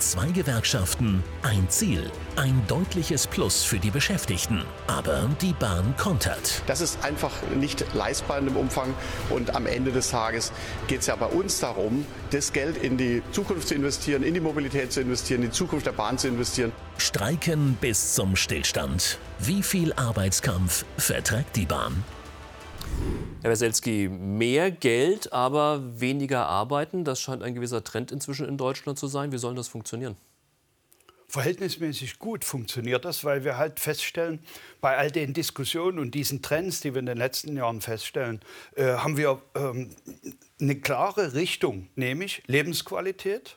Zwei 0.00 0.30
Gewerkschaften, 0.30 1.22
ein 1.42 1.68
Ziel, 1.68 2.10
ein 2.36 2.62
deutliches 2.68 3.26
Plus 3.26 3.64
für 3.64 3.78
die 3.78 3.90
Beschäftigten. 3.90 4.64
Aber 4.86 5.28
die 5.42 5.52
Bahn 5.52 5.94
kontert. 5.98 6.62
Das 6.66 6.80
ist 6.80 7.04
einfach 7.04 7.30
nicht 7.54 7.84
leistbar 7.92 8.38
in 8.38 8.46
dem 8.46 8.56
Umfang. 8.56 8.94
Und 9.28 9.54
am 9.54 9.66
Ende 9.66 9.92
des 9.92 10.08
Tages 10.08 10.52
geht 10.86 11.00
es 11.00 11.08
ja 11.08 11.16
bei 11.16 11.26
uns 11.26 11.60
darum, 11.60 12.06
das 12.30 12.54
Geld 12.54 12.78
in 12.78 12.96
die 12.96 13.22
Zukunft 13.32 13.68
zu 13.68 13.74
investieren, 13.74 14.22
in 14.22 14.32
die 14.32 14.40
Mobilität 14.40 14.90
zu 14.90 15.02
investieren, 15.02 15.42
in 15.42 15.50
die 15.50 15.54
Zukunft 15.54 15.84
der 15.84 15.92
Bahn 15.92 16.16
zu 16.16 16.28
investieren. 16.28 16.72
Streiken 16.96 17.76
bis 17.78 18.14
zum 18.14 18.36
Stillstand. 18.36 19.18
Wie 19.38 19.62
viel 19.62 19.92
Arbeitskampf 19.92 20.86
verträgt 20.96 21.56
die 21.56 21.66
Bahn? 21.66 22.02
Herr 23.42 23.50
Weselski, 23.50 24.08
mehr 24.10 24.70
Geld, 24.70 25.32
aber 25.32 25.98
weniger 25.98 26.46
arbeiten, 26.46 27.04
das 27.04 27.22
scheint 27.22 27.42
ein 27.42 27.54
gewisser 27.54 27.82
Trend 27.82 28.12
inzwischen 28.12 28.46
in 28.46 28.58
Deutschland 28.58 28.98
zu 28.98 29.06
sein. 29.06 29.32
Wie 29.32 29.38
soll 29.38 29.54
das 29.54 29.66
funktionieren? 29.66 30.16
Verhältnismäßig 31.26 32.18
gut 32.18 32.44
funktioniert 32.44 33.06
das, 33.06 33.24
weil 33.24 33.42
wir 33.44 33.56
halt 33.56 33.80
feststellen, 33.80 34.40
bei 34.82 34.98
all 34.98 35.10
den 35.10 35.32
Diskussionen 35.32 35.98
und 35.98 36.14
diesen 36.14 36.42
Trends, 36.42 36.80
die 36.80 36.92
wir 36.92 36.98
in 36.98 37.06
den 37.06 37.16
letzten 37.16 37.56
Jahren 37.56 37.80
feststellen, 37.80 38.40
äh, 38.74 38.84
haben 38.84 39.16
wir 39.16 39.40
ähm, 39.54 39.94
eine 40.60 40.78
klare 40.78 41.32
Richtung, 41.32 41.88
nämlich 41.94 42.42
Lebensqualität, 42.46 43.56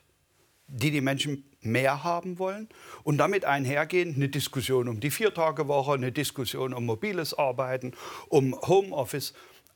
die 0.66 0.92
die 0.92 1.02
Menschen 1.02 1.44
mehr 1.60 2.04
haben 2.04 2.38
wollen 2.38 2.68
und 3.02 3.18
damit 3.18 3.44
einhergehend 3.44 4.16
eine 4.16 4.28
Diskussion 4.28 4.88
um 4.88 5.00
die 5.00 5.10
Viertagewoche, 5.10 5.92
eine 5.92 6.12
Diskussion 6.12 6.72
um 6.72 6.86
mobiles 6.86 7.34
Arbeiten, 7.34 7.92
um 8.28 8.54
Homeoffice. 8.62 9.34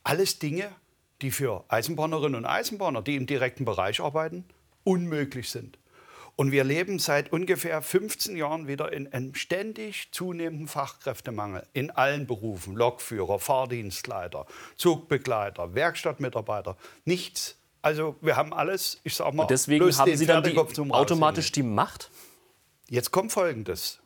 Alles 0.09 0.39
Dinge, 0.39 0.71
die 1.21 1.31
für 1.31 1.67
Eisenbahnerinnen 1.69 2.37
und 2.37 2.47
Eisenbahner, 2.47 3.03
die 3.03 3.15
im 3.15 3.27
direkten 3.27 3.67
Bereich 3.67 4.01
arbeiten, 4.01 4.47
unmöglich 4.83 5.51
sind. 5.51 5.79
Und 6.35 6.51
wir 6.51 6.65
leben 6.65 6.99
seit 6.99 7.31
ungefähr 7.31 7.83
15 7.83 8.35
Jahren 8.35 8.67
wieder 8.67 8.91
in 8.91 9.13
einem 9.13 9.35
ständig 9.35 10.09
zunehmenden 10.11 10.67
Fachkräftemangel 10.67 11.67
in 11.75 11.91
allen 11.91 12.27
Berufen. 12.27 12.75
Lokführer, 12.75 13.39
Fahrdienstleiter, 13.39 14.47
Zugbegleiter, 14.77 15.75
Werkstattmitarbeiter. 15.75 16.79
Nichts. 17.05 17.59
Also 17.83 18.17
wir 18.23 18.37
haben 18.37 18.55
alles, 18.55 19.01
ich 19.05 19.15
sag 19.15 19.35
mal, 19.35 19.43
Und 19.43 19.51
deswegen 19.51 19.95
haben 19.95 20.17
Sie 20.17 20.25
dann 20.25 20.43
die, 20.43 20.57
automatisch 20.57 21.53
die 21.53 21.63
Macht? 21.63 22.11
Jetzt 22.89 23.11
kommt 23.11 23.31
Folgendes. 23.31 24.01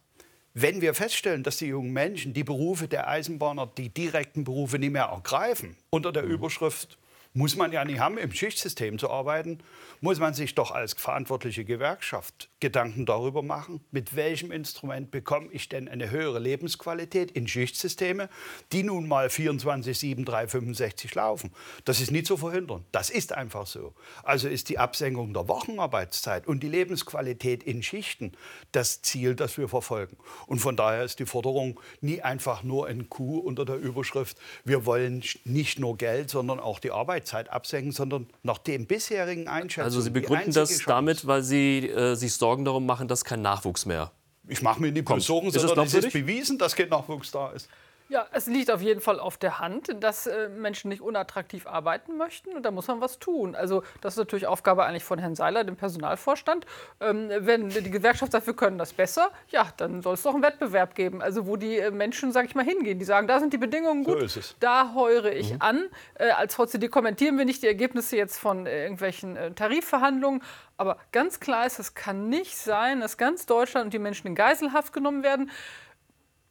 Wenn 0.54 0.82
wir 0.82 0.92
feststellen, 0.92 1.42
dass 1.42 1.56
die 1.56 1.66
jungen 1.66 1.92
Menschen 1.92 2.34
die 2.34 2.44
Berufe 2.44 2.86
der 2.86 3.08
Eisenbahner, 3.08 3.70
die 3.78 3.88
direkten 3.88 4.44
Berufe 4.44 4.78
nicht 4.78 4.92
mehr 4.92 5.04
ergreifen, 5.04 5.76
unter 5.90 6.12
der 6.12 6.24
Überschrift, 6.24 6.98
muss 7.34 7.56
man 7.56 7.72
ja 7.72 7.84
nicht 7.84 7.98
haben, 7.98 8.18
im 8.18 8.32
Schichtsystem 8.32 8.98
zu 8.98 9.10
arbeiten, 9.10 9.58
muss 10.00 10.18
man 10.18 10.34
sich 10.34 10.54
doch 10.54 10.70
als 10.70 10.92
verantwortliche 10.94 11.64
Gewerkschaft 11.64 12.50
Gedanken 12.60 13.06
darüber 13.06 13.42
machen, 13.42 13.84
mit 13.90 14.14
welchem 14.14 14.52
Instrument 14.52 15.10
bekomme 15.10 15.48
ich 15.50 15.68
denn 15.68 15.88
eine 15.88 16.10
höhere 16.10 16.38
Lebensqualität 16.38 17.30
in 17.30 17.48
Schichtsysteme, 17.48 18.28
die 18.72 18.82
nun 18.82 19.08
mal 19.08 19.30
24, 19.30 19.98
7, 19.98 20.24
3, 20.24 20.48
65 20.48 21.14
laufen. 21.14 21.52
Das 21.84 22.00
ist 22.00 22.10
nie 22.10 22.22
zu 22.22 22.36
verhindern. 22.36 22.84
Das 22.92 23.10
ist 23.10 23.32
einfach 23.32 23.66
so. 23.66 23.94
Also 24.22 24.48
ist 24.48 24.68
die 24.68 24.78
Absenkung 24.78 25.32
der 25.32 25.48
Wochenarbeitszeit 25.48 26.46
und 26.46 26.62
die 26.62 26.68
Lebensqualität 26.68 27.62
in 27.62 27.82
Schichten 27.82 28.32
das 28.72 29.02
Ziel, 29.02 29.34
das 29.34 29.56
wir 29.56 29.68
verfolgen. 29.68 30.16
Und 30.46 30.58
von 30.58 30.76
daher 30.76 31.04
ist 31.04 31.18
die 31.18 31.26
Forderung 31.26 31.80
nie 32.00 32.20
einfach 32.20 32.62
nur 32.62 32.86
ein 32.86 33.08
Coup 33.08 33.44
unter 33.44 33.64
der 33.64 33.76
Überschrift, 33.76 34.36
wir 34.64 34.86
wollen 34.86 35.22
nicht 35.44 35.78
nur 35.78 35.96
Geld, 35.96 36.30
sondern 36.30 36.60
auch 36.60 36.78
die 36.78 36.90
Arbeitszeit 37.22 37.50
absenken, 37.50 37.92
sondern 37.92 38.26
nach 38.42 38.58
den 38.58 38.86
bisherigen 38.86 39.48
Einschätzungen. 39.48 39.84
Also 39.84 40.00
Sie 40.00 40.10
die 40.10 40.20
begründen 40.20 40.52
das 40.52 40.70
Chance. 40.70 40.84
damit, 40.86 41.26
weil 41.26 41.42
Sie 41.42 41.88
äh, 41.88 42.14
sich 42.14 42.34
Sorgen 42.34 42.64
darum 42.64 42.86
machen, 42.86 43.08
dass 43.08 43.24
kein 43.24 43.42
Nachwuchs 43.42 43.86
mehr 43.86 44.10
Ich 44.48 44.62
mache 44.62 44.80
mir 44.80 44.92
bloß 44.92 45.24
Sorgen, 45.24 45.50
sondern 45.50 45.86
es 45.86 45.94
ist 45.94 46.12
bewiesen, 46.12 46.58
dass 46.58 46.74
kein 46.74 46.88
Nachwuchs 46.88 47.30
da 47.30 47.50
ist. 47.52 47.68
Ja, 48.12 48.26
es 48.32 48.46
liegt 48.46 48.70
auf 48.70 48.82
jeden 48.82 49.00
Fall 49.00 49.18
auf 49.18 49.38
der 49.38 49.58
Hand, 49.58 49.96
dass 50.00 50.26
äh, 50.26 50.50
Menschen 50.50 50.90
nicht 50.90 51.00
unattraktiv 51.00 51.66
arbeiten 51.66 52.18
möchten 52.18 52.50
und 52.54 52.62
da 52.62 52.70
muss 52.70 52.86
man 52.86 53.00
was 53.00 53.18
tun. 53.18 53.54
Also 53.54 53.82
das 54.02 54.12
ist 54.12 54.18
natürlich 54.18 54.46
Aufgabe 54.46 54.84
eigentlich 54.84 55.02
von 55.02 55.18
Herrn 55.18 55.34
Seiler, 55.34 55.64
dem 55.64 55.76
Personalvorstand. 55.76 56.66
Ähm, 57.00 57.30
wenn 57.38 57.70
die 57.70 57.90
Gewerkschaft 57.90 58.32
sagt, 58.32 58.46
wir 58.46 58.52
können 58.52 58.76
das 58.76 58.92
besser, 58.92 59.30
ja, 59.48 59.66
dann 59.78 60.02
soll 60.02 60.12
es 60.12 60.22
doch 60.22 60.34
einen 60.34 60.42
Wettbewerb 60.42 60.94
geben. 60.94 61.22
Also 61.22 61.46
wo 61.46 61.56
die 61.56 61.78
äh, 61.78 61.90
Menschen, 61.90 62.32
sage 62.32 62.48
ich 62.48 62.54
mal, 62.54 62.66
hingehen, 62.66 62.98
die 62.98 63.06
sagen, 63.06 63.26
da 63.28 63.40
sind 63.40 63.54
die 63.54 63.58
Bedingungen 63.58 64.04
So 64.04 64.12
gut, 64.12 64.22
es. 64.24 64.56
da 64.60 64.92
heure 64.94 65.32
ich 65.32 65.62
an. 65.62 65.88
Äh, 66.16 66.32
als 66.32 66.54
VCD 66.54 66.88
kommentieren 66.88 67.38
wir 67.38 67.46
nicht 67.46 67.62
die 67.62 67.66
Ergebnisse 67.66 68.18
jetzt 68.18 68.38
von 68.38 68.66
äh, 68.66 68.82
irgendwelchen 68.82 69.36
äh, 69.38 69.52
Tarifverhandlungen, 69.52 70.42
aber 70.76 70.98
ganz 71.12 71.40
klar 71.40 71.64
ist, 71.64 71.78
es 71.78 71.94
kann 71.94 72.28
nicht 72.28 72.58
sein, 72.58 73.00
dass 73.00 73.16
ganz 73.16 73.46
Deutschland 73.46 73.86
und 73.86 73.94
die 73.94 73.98
Menschen 73.98 74.26
in 74.26 74.34
Geiselhaft 74.34 74.92
genommen 74.92 75.22
werden 75.22 75.50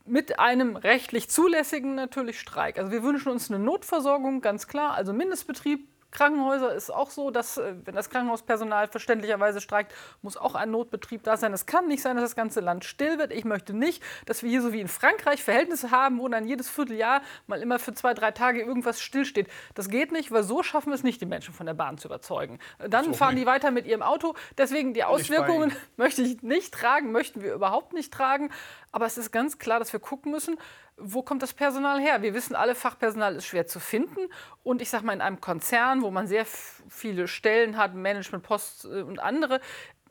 mit 0.06 0.40
einem 0.40 0.76
rechtlich 0.76 1.30
zulässigen 1.30 1.96
natürlich 1.96 2.40
Streik. 2.40 2.78
Also 2.78 2.92
wir 2.92 3.04
wünschen 3.04 3.30
uns 3.30 3.50
eine 3.50 3.64
Notversorgung, 3.64 4.42
ganz 4.42 4.68
klar, 4.68 4.94
also 4.94 5.14
Mindestbetrieb. 5.14 5.88
Krankenhäuser 6.12 6.74
ist 6.74 6.94
auch 6.94 7.10
so, 7.10 7.32
dass 7.32 7.58
äh, 7.58 7.76
wenn 7.86 7.96
das 7.96 8.10
Krankenhauspersonal 8.10 8.88
verständlicherweise 8.88 9.62
streikt, 9.62 9.94
muss 10.22 10.38
auch 10.38 10.56
ein 10.56 10.72
Notbetrieb 10.72 11.24
da 11.24 11.38
sein. 11.38 11.54
Es 11.54 11.66
kann 11.66 11.88
nicht 11.88 12.02
sein, 12.02 12.16
dass 12.16 12.26
das 12.26 12.36
ganze 12.36 12.60
Land 12.60 12.86
still 12.86 13.18
wird. 13.18 13.32
Ich 13.32 13.46
möchte 13.46 13.74
nicht, 13.74 14.04
dass 14.26 14.44
wir 14.44 14.50
hier 14.50 14.62
so 14.62 14.74
wie 14.74 14.82
in 14.82 14.88
Frankreich 14.88 15.44
Verhältnisse 15.44 15.92
haben, 15.92 16.20
wo 16.20 16.28
dann 16.28 16.46
jedes 16.46 16.70
Vierteljahr 16.70 17.22
mal 17.48 17.62
immer 17.62 17.80
für 17.80 17.94
zwei, 17.94 18.14
drei 18.14 18.32
Tage 18.32 18.62
irgendwas 18.62 19.02
stillsteht. 19.02 19.48
Das 19.74 19.90
geht 19.90 20.12
nicht, 20.12 20.32
weil 20.32 20.44
so 20.44 20.64
schaffen 20.64 20.90
wir 20.90 20.96
es 20.96 21.04
nicht, 21.04 21.22
die 21.22 21.26
Menschen 21.26 21.54
von 21.54 21.66
der 21.66 21.74
Bahn 21.74 21.98
zu 21.98 22.08
überzeugen. 22.08 22.60
Äh, 22.80 22.90
Dann 22.90 23.14
fahren 23.14 23.36
die 23.36 23.46
weiter 23.46 23.72
mit 23.72 23.86
ihrem 23.86 24.02
Auto. 24.02 24.36
Deswegen 24.58 24.94
die 24.94 25.04
Auswirkungen 25.04 25.72
möchte 25.98 26.22
ich 26.22 26.42
nicht 26.42 26.74
tragen, 26.74 27.12
möchten 27.12 27.42
wir 27.42 27.54
überhaupt 27.54 27.94
nicht 27.94 28.14
tragen. 28.14 28.50
Aber 28.92 29.06
es 29.06 29.18
ist 29.18 29.32
ganz 29.32 29.58
klar, 29.58 29.80
dass 29.80 29.94
wir 29.94 30.00
gucken 30.00 30.32
müssen, 30.32 30.58
wo 30.98 31.22
kommt 31.24 31.42
das 31.42 31.54
Personal 31.54 32.00
her? 32.00 32.22
Wir 32.22 32.34
wissen 32.34 32.56
alle, 32.56 32.76
Fachpersonal 32.76 33.36
ist 33.36 33.46
schwer 33.46 33.68
zu 33.68 33.80
finden. 33.80 34.30
Und 34.64 34.82
ich 34.82 34.90
sage 34.90 35.06
mal, 35.06 35.14
in 35.14 35.22
einem 35.22 35.42
Konzern, 35.42 36.02
wo 36.02 36.12
man 36.12 36.28
sehr 36.28 36.46
viele 36.46 37.28
Stellen 37.28 37.78
hat, 37.78 37.94
Management, 37.96 38.44
Post 38.44 38.86
äh, 38.86 39.02
und 39.02 39.20
andere, 39.20 39.60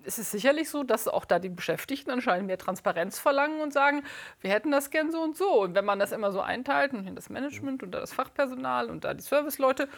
ist 0.02 0.18
es 0.18 0.30
sicherlich 0.30 0.70
so, 0.70 0.82
dass 0.82 1.08
auch 1.08 1.24
da 1.24 1.38
die 1.38 1.48
Beschäftigten 1.48 2.10
anscheinend 2.10 2.46
mehr 2.46 2.58
Transparenz 2.58 3.18
verlangen 3.18 3.60
und 3.60 3.72
sagen, 3.72 4.02
wir 4.40 4.50
hätten 4.50 4.70
das 4.70 4.90
gern 4.90 5.12
so 5.12 5.20
und 5.20 5.36
so. 5.36 5.62
Und 5.62 5.74
wenn 5.74 5.84
man 5.84 5.98
das 5.98 6.12
immer 6.12 6.32
so 6.32 6.40
einteilt, 6.40 6.92
und 6.92 7.14
das 7.14 7.28
Management 7.28 7.82
und 7.82 7.92
da 7.92 8.00
das 8.00 8.12
Fachpersonal 8.12 8.88
und 8.88 9.04
da 9.04 9.14
die 9.14 9.22
Serviceleute, 9.22 9.88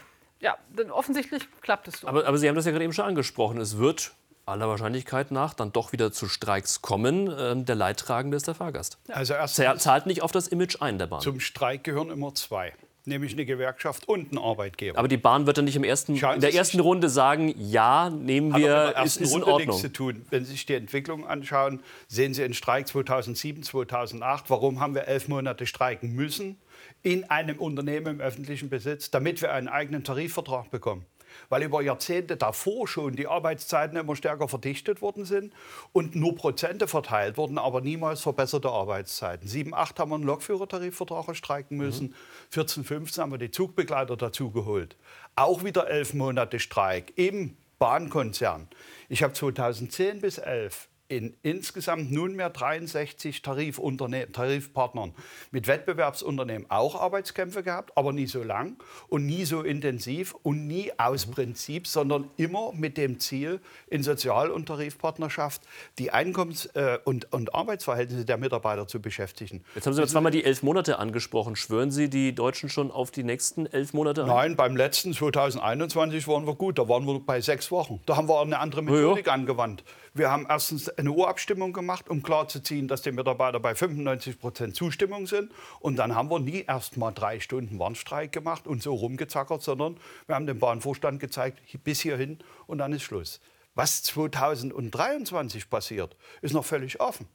ja, 0.40 0.58
dann 0.74 0.90
offensichtlich 0.90 1.48
klappt 1.60 1.88
es 1.88 2.00
so. 2.00 2.08
Aber, 2.08 2.26
aber 2.26 2.36
Sie 2.36 2.48
haben 2.48 2.56
das 2.56 2.64
ja 2.64 2.72
gerade 2.72 2.84
eben 2.84 2.92
schon 2.92 3.04
angesprochen. 3.04 3.58
Es 3.58 3.78
wird 3.78 4.12
aller 4.46 4.68
Wahrscheinlichkeit 4.68 5.30
nach 5.30 5.54
dann 5.54 5.72
doch 5.72 5.92
wieder 5.92 6.12
zu 6.12 6.28
Streiks 6.28 6.82
kommen. 6.82 7.32
Ähm, 7.38 7.64
der 7.64 7.74
Leidtragende 7.74 8.36
ist 8.36 8.46
der 8.46 8.54
Fahrgast. 8.54 8.98
Also 9.08 9.34
erstens, 9.34 9.82
Zahlt 9.82 10.06
nicht 10.06 10.22
auf 10.22 10.32
das 10.32 10.48
Image 10.48 10.76
ein 10.80 10.98
der 10.98 11.06
Bahn. 11.06 11.20
zum 11.20 11.40
Streik 11.40 11.84
gehören 11.84 12.10
immer 12.10 12.34
zwei. 12.34 12.72
Nämlich 13.04 13.32
eine 13.32 13.44
Gewerkschaft 13.44 14.06
und 14.06 14.32
ein 14.32 14.38
Arbeitgeber. 14.38 14.96
Aber 14.96 15.08
die 15.08 15.16
Bahn 15.16 15.44
wird 15.46 15.58
dann 15.58 15.64
nicht 15.64 15.74
im 15.74 15.82
ersten, 15.82 16.16
Schauen 16.16 16.36
in 16.36 16.40
der 16.40 16.54
ersten 16.54 16.78
Runde 16.78 17.08
sagen, 17.08 17.52
ja, 17.58 18.08
nehmen 18.10 18.52
Hat 18.52 18.60
wir, 18.60 18.68
der 18.68 18.88
ist, 18.90 18.94
ersten 18.96 19.22
ist 19.24 19.30
in 19.30 19.34
Runde 19.42 19.52
Ordnung. 19.52 19.68
nichts 19.70 19.82
zu 19.82 19.92
tun. 19.92 20.26
Wenn 20.30 20.44
Sie 20.44 20.52
sich 20.52 20.66
die 20.66 20.74
Entwicklung 20.74 21.26
anschauen, 21.26 21.82
sehen 22.06 22.32
Sie 22.32 22.44
in 22.44 22.54
Streik 22.54 22.86
2007, 22.86 23.64
2008. 23.64 24.50
Warum 24.50 24.78
haben 24.78 24.94
wir 24.94 25.08
elf 25.08 25.26
Monate 25.26 25.66
streiken 25.66 26.12
müssen 26.12 26.58
in 27.02 27.24
einem 27.28 27.58
Unternehmen 27.58 28.06
im 28.06 28.20
öffentlichen 28.20 28.68
Besitz, 28.68 29.10
damit 29.10 29.42
wir 29.42 29.52
einen 29.52 29.66
eigenen 29.66 30.04
Tarifvertrag 30.04 30.70
bekommen? 30.70 31.04
Weil 31.48 31.62
über 31.62 31.82
Jahrzehnte 31.82 32.36
davor 32.36 32.88
schon 32.88 33.16
die 33.16 33.26
Arbeitszeiten 33.26 33.96
immer 33.96 34.16
stärker 34.16 34.48
verdichtet 34.48 35.02
worden 35.02 35.24
sind 35.24 35.52
und 35.92 36.14
nur 36.14 36.34
Prozente 36.34 36.88
verteilt 36.88 37.36
wurden, 37.36 37.58
aber 37.58 37.80
niemals 37.80 38.20
verbesserte 38.20 38.70
Arbeitszeiten. 38.70 39.48
7, 39.48 39.74
8 39.74 39.98
haben 39.98 40.10
wir 40.10 40.16
einen 40.16 40.24
Lokführertarifvertrag 40.24 41.34
streiken 41.36 41.76
müssen, 41.76 42.14
14, 42.50 42.84
15 42.84 43.22
haben 43.22 43.32
wir 43.32 43.38
die 43.38 43.50
Zugbegleiter 43.50 44.16
dazu 44.16 44.50
geholt. 44.50 44.96
Auch 45.36 45.64
wieder 45.64 45.88
elf 45.88 46.14
Monate 46.14 46.58
Streik 46.58 47.12
im 47.16 47.56
Bahnkonzern. 47.78 48.68
Ich 49.08 49.22
habe 49.22 49.32
2010 49.32 50.20
bis 50.20 50.38
11 50.38 50.88
in 51.12 51.34
insgesamt 51.42 52.10
nunmehr 52.10 52.48
63 52.48 53.42
Tarifunternehmen, 53.42 54.32
Tarifpartnern 54.32 55.14
mit 55.50 55.66
Wettbewerbsunternehmen 55.66 56.70
auch 56.70 56.98
Arbeitskämpfe 56.98 57.62
gehabt, 57.62 57.96
aber 57.96 58.12
nie 58.12 58.26
so 58.26 58.42
lang 58.42 58.82
und 59.08 59.26
nie 59.26 59.44
so 59.44 59.60
intensiv 59.62 60.34
und 60.42 60.66
nie 60.66 60.90
aus 60.96 61.26
Prinzip, 61.26 61.86
sondern 61.86 62.30
immer 62.38 62.72
mit 62.72 62.96
dem 62.96 63.18
Ziel, 63.18 63.60
in 63.88 64.02
Sozial- 64.02 64.50
und 64.50 64.66
Tarifpartnerschaft 64.66 65.60
die 65.98 66.12
Einkommens- 66.12 66.74
äh, 66.74 66.98
und, 67.04 67.30
und 67.32 67.54
Arbeitsverhältnisse 67.54 68.24
der 68.24 68.38
Mitarbeiter 68.38 68.88
zu 68.88 69.00
beschäftigen. 69.00 69.64
Jetzt 69.74 69.86
haben 69.86 69.94
Sie 69.94 70.06
zweimal 70.06 70.32
die 70.32 70.44
elf 70.44 70.62
Monate 70.62 70.98
angesprochen. 70.98 71.56
Schwören 71.56 71.90
Sie 71.90 72.08
die 72.08 72.34
Deutschen 72.34 72.70
schon 72.70 72.90
auf 72.90 73.10
die 73.10 73.22
nächsten 73.22 73.66
elf 73.66 73.92
Monate 73.92 74.22
an? 74.22 74.28
Nein, 74.28 74.56
beim 74.56 74.76
letzten 74.76 75.12
2021 75.12 76.26
waren 76.26 76.46
wir 76.46 76.54
gut. 76.54 76.78
Da 76.78 76.88
waren 76.88 77.04
wir 77.06 77.20
bei 77.20 77.42
sechs 77.42 77.70
Wochen. 77.70 78.00
Da 78.06 78.16
haben 78.16 78.28
wir 78.28 78.40
eine 78.40 78.58
andere 78.58 78.82
Methodik 78.82 79.26
ja. 79.26 79.34
angewandt. 79.34 79.84
Wir 80.14 80.30
haben 80.30 80.44
erstens 80.46 80.90
eine 80.90 81.10
Urabstimmung 81.10 81.72
gemacht, 81.72 82.10
um 82.10 82.22
klarzuziehen, 82.22 82.86
dass 82.86 83.00
die 83.00 83.12
Mitarbeiter 83.12 83.60
bei 83.60 83.74
95 83.74 84.38
Prozent 84.38 84.76
Zustimmung 84.76 85.26
sind. 85.26 85.50
Und 85.80 85.96
dann 85.96 86.14
haben 86.14 86.30
wir 86.30 86.38
nie 86.38 86.64
erst 86.68 86.98
mal 86.98 87.12
drei 87.12 87.40
Stunden 87.40 87.78
Warnstreik 87.78 88.30
gemacht 88.30 88.66
und 88.66 88.82
so 88.82 88.92
rumgezackert, 88.94 89.62
sondern 89.62 89.96
wir 90.26 90.34
haben 90.34 90.46
dem 90.46 90.58
Bahnvorstand 90.58 91.18
gezeigt, 91.18 91.62
bis 91.82 92.00
hierhin 92.00 92.40
und 92.66 92.76
dann 92.76 92.92
ist 92.92 93.04
Schluss. 93.04 93.40
Was 93.74 94.02
2023 94.02 95.70
passiert, 95.70 96.14
ist 96.42 96.52
noch 96.52 96.66
völlig 96.66 97.00
offen 97.00 97.26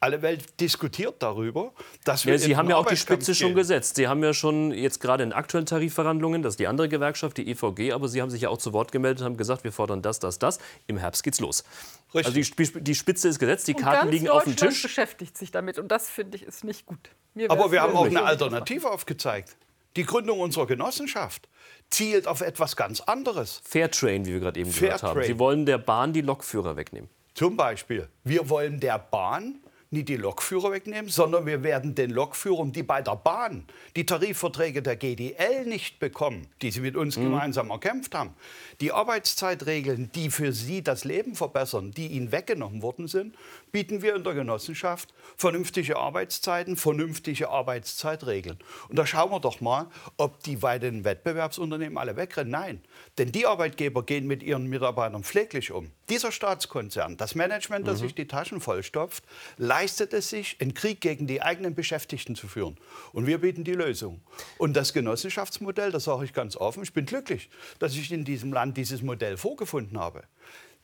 alle 0.00 0.22
Welt 0.22 0.60
diskutiert 0.60 1.16
darüber, 1.20 1.72
dass 2.04 2.26
wir. 2.26 2.34
Ja, 2.34 2.38
Sie 2.38 2.56
haben 2.56 2.68
ja 2.68 2.76
auch 2.76 2.86
die 2.86 2.96
Spitze 2.96 3.32
gehen. 3.32 3.34
schon 3.34 3.54
gesetzt. 3.54 3.96
Sie 3.96 4.08
haben 4.08 4.22
ja 4.22 4.34
schon 4.34 4.72
jetzt 4.72 5.00
gerade 5.00 5.22
in 5.22 5.32
aktuellen 5.32 5.66
Tarifverhandlungen, 5.66 6.42
das 6.42 6.54
ist 6.54 6.60
die 6.60 6.66
andere 6.66 6.88
Gewerkschaft, 6.88 7.36
die 7.36 7.48
EVG, 7.50 7.92
aber 7.92 8.08
Sie 8.08 8.20
haben 8.20 8.30
sich 8.30 8.42
ja 8.42 8.48
auch 8.48 8.58
zu 8.58 8.72
Wort 8.72 8.92
gemeldet 8.92 9.20
und 9.20 9.26
haben 9.26 9.36
gesagt, 9.36 9.64
wir 9.64 9.72
fordern 9.72 10.02
das, 10.02 10.18
das, 10.18 10.38
das. 10.38 10.58
Im 10.86 10.96
Herbst 10.96 11.22
geht's 11.22 11.40
los. 11.40 11.64
Richtig. 12.14 12.26
Also 12.56 12.74
die, 12.74 12.84
die 12.84 12.94
Spitze 12.94 13.28
ist 13.28 13.38
gesetzt, 13.38 13.66
die 13.68 13.74
und 13.74 13.82
Karten 13.82 14.08
liegen 14.08 14.28
auf 14.28 14.44
dem 14.44 14.56
Tisch. 14.56 14.82
beschäftigt 14.82 15.36
sich 15.36 15.50
damit 15.50 15.78
und 15.78 15.88
das 15.88 16.08
finde 16.08 16.36
ich 16.36 16.44
ist 16.44 16.64
nicht 16.64 16.86
gut. 16.86 17.10
aber 17.48 17.72
wir 17.72 17.82
haben 17.82 17.96
auch 17.96 18.06
eine 18.06 18.22
Alternative 18.22 18.90
aufgezeigt. 18.90 19.56
Die 19.96 20.04
Gründung 20.04 20.40
unserer 20.40 20.66
Genossenschaft 20.66 21.48
zielt 21.90 22.26
auf 22.26 22.40
etwas 22.40 22.76
ganz 22.76 23.00
anderes. 23.00 23.62
Fairtrain, 23.64 24.26
wie 24.26 24.32
wir 24.32 24.40
gerade 24.40 24.60
eben 24.60 24.70
Fair 24.70 24.88
gehört 24.88 25.02
haben. 25.02 25.22
Sie 25.22 25.38
wollen 25.38 25.66
der 25.66 25.78
Bahn 25.78 26.12
die 26.12 26.20
Lokführer 26.20 26.76
wegnehmen. 26.76 27.08
Zum 27.34 27.56
Beispiel. 27.56 28.08
Wir 28.24 28.48
wollen 28.48 28.80
der 28.80 28.98
Bahn 28.98 29.60
nicht 29.94 30.08
die 30.10 30.16
Lokführer 30.16 30.72
wegnehmen, 30.72 31.08
sondern 31.08 31.46
wir 31.46 31.62
werden 31.62 31.94
den 31.94 32.10
Lokführern, 32.10 32.72
die 32.72 32.82
bei 32.82 33.00
der 33.00 33.16
Bahn 33.16 33.64
die 33.96 34.04
Tarifverträge 34.04 34.82
der 34.82 34.96
GDL 34.96 35.64
nicht 35.64 35.98
bekommen, 35.98 36.46
die 36.60 36.70
sie 36.70 36.80
mit 36.80 36.96
uns 36.96 37.16
mhm. 37.16 37.24
gemeinsam 37.24 37.70
erkämpft 37.70 38.14
haben, 38.14 38.34
die 38.80 38.92
Arbeitszeitregeln, 38.92 40.10
die 40.14 40.30
für 40.30 40.52
sie 40.52 40.82
das 40.82 41.04
Leben 41.04 41.34
verbessern, 41.34 41.92
die 41.92 42.08
ihnen 42.08 42.32
weggenommen 42.32 42.82
worden 42.82 43.08
sind, 43.08 43.34
bieten 43.72 44.02
wir 44.02 44.14
in 44.14 44.24
der 44.24 44.34
Genossenschaft 44.34 45.14
vernünftige 45.36 45.96
Arbeitszeiten, 45.96 46.76
vernünftige 46.76 47.48
Arbeitszeitregeln. 47.48 48.58
Und 48.88 48.98
da 48.98 49.06
schauen 49.06 49.30
wir 49.30 49.40
doch 49.40 49.60
mal, 49.60 49.86
ob 50.16 50.42
die 50.42 50.56
bei 50.56 50.78
den 50.78 51.04
Wettbewerbsunternehmen 51.04 51.96
alle 51.98 52.16
wegrennen. 52.16 52.50
Nein, 52.50 52.80
denn 53.18 53.32
die 53.32 53.46
Arbeitgeber 53.46 54.04
gehen 54.04 54.26
mit 54.26 54.42
ihren 54.42 54.66
Mitarbeitern 54.66 55.24
pfleglich 55.24 55.72
um. 55.72 55.90
Dieser 56.08 56.32
Staatskonzern, 56.32 57.16
das 57.16 57.34
Management, 57.34 57.86
das 57.86 58.00
mhm. 58.00 58.04
sich 58.04 58.14
die 58.14 58.26
Taschen 58.26 58.60
vollstopft, 58.60 59.24
leistet 59.84 60.14
es 60.14 60.30
sich, 60.30 60.56
einen 60.62 60.72
Krieg 60.72 61.02
gegen 61.02 61.26
die 61.26 61.42
eigenen 61.42 61.74
Beschäftigten 61.74 62.34
zu 62.34 62.48
führen. 62.48 62.78
Und 63.12 63.26
wir 63.26 63.36
bieten 63.36 63.64
die 63.64 63.74
Lösung. 63.74 64.22
Und 64.56 64.74
das 64.74 64.94
Genossenschaftsmodell, 64.94 65.92
das 65.92 66.04
sage 66.04 66.24
ich 66.24 66.32
ganz 66.32 66.56
offen, 66.56 66.82
ich 66.82 66.94
bin 66.94 67.04
glücklich, 67.04 67.50
dass 67.80 67.92
ich 67.92 68.10
in 68.10 68.24
diesem 68.24 68.50
Land 68.50 68.78
dieses 68.78 69.02
Modell 69.02 69.36
vorgefunden 69.36 69.98
habe. 69.98 70.24